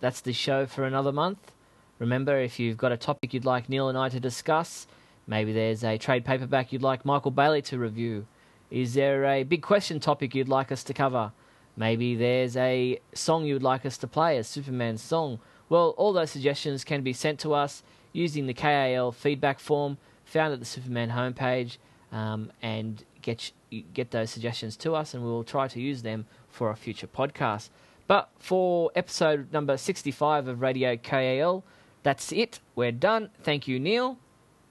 That's 0.00 0.20
the 0.20 0.32
show 0.32 0.66
for 0.66 0.84
another 0.84 1.12
month. 1.12 1.52
Remember, 1.98 2.38
if 2.38 2.58
you've 2.58 2.76
got 2.76 2.92
a 2.92 2.96
topic 2.96 3.34
you'd 3.34 3.44
like 3.44 3.68
Neil 3.68 3.88
and 3.88 3.98
I 3.98 4.08
to 4.08 4.20
discuss, 4.20 4.86
maybe 5.26 5.52
there's 5.52 5.82
a 5.82 5.98
trade 5.98 6.24
paperback 6.24 6.72
you'd 6.72 6.82
like 6.82 7.04
Michael 7.04 7.30
Bailey 7.30 7.62
to 7.62 7.78
review. 7.78 8.26
Is 8.70 8.94
there 8.94 9.24
a 9.24 9.42
big 9.42 9.62
question 9.62 9.98
topic 9.98 10.34
you'd 10.34 10.48
like 10.48 10.70
us 10.70 10.84
to 10.84 10.94
cover? 10.94 11.32
Maybe 11.76 12.14
there's 12.14 12.56
a 12.56 13.00
song 13.14 13.44
you'd 13.44 13.62
like 13.62 13.86
us 13.86 13.96
to 13.98 14.06
play, 14.06 14.36
a 14.38 14.44
Superman 14.44 14.98
song. 14.98 15.38
Well, 15.68 15.94
all 15.96 16.12
those 16.12 16.30
suggestions 16.30 16.84
can 16.84 17.02
be 17.02 17.12
sent 17.12 17.40
to 17.40 17.54
us 17.54 17.82
using 18.12 18.46
the 18.46 18.54
KAL 18.54 19.12
feedback 19.12 19.60
form 19.60 19.98
found 20.24 20.52
at 20.52 20.60
the 20.60 20.66
Superman 20.66 21.10
homepage, 21.10 21.78
um, 22.12 22.52
and 22.62 23.04
get 23.22 23.52
get 23.92 24.10
those 24.10 24.30
suggestions 24.30 24.76
to 24.78 24.94
us, 24.94 25.14
and 25.14 25.22
we'll 25.22 25.44
try 25.44 25.68
to 25.68 25.80
use 25.80 26.02
them 26.02 26.26
for 26.48 26.70
a 26.70 26.76
future 26.76 27.06
podcast. 27.06 27.68
But 28.08 28.30
for 28.38 28.90
episode 28.96 29.52
number 29.52 29.76
65 29.76 30.48
of 30.48 30.60
Radio 30.60 30.96
KAL, 30.96 31.62
that's 32.02 32.32
it. 32.32 32.58
We're 32.74 32.90
done. 32.90 33.30
Thank 33.40 33.68
you, 33.68 33.78
Neil. 33.78 34.18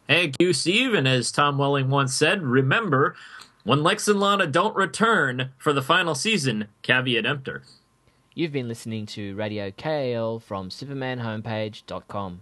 Thank 0.07 0.35
you, 0.39 0.51
Steve. 0.51 0.93
And 0.93 1.07
as 1.07 1.31
Tom 1.31 1.57
Welling 1.57 1.89
once 1.89 2.13
said, 2.13 2.41
remember, 2.41 3.15
when 3.63 3.83
Lex 3.83 4.07
and 4.07 4.19
Lana 4.19 4.47
don't 4.47 4.75
return 4.75 5.51
for 5.57 5.71
the 5.71 5.81
final 5.81 6.15
season, 6.15 6.67
caveat 6.81 7.25
emptor. 7.25 7.63
You've 8.33 8.51
been 8.51 8.67
listening 8.67 9.05
to 9.07 9.35
Radio 9.35 9.71
KAL 9.71 10.39
from 10.39 10.69
supermanhomepage.com. 10.69 12.41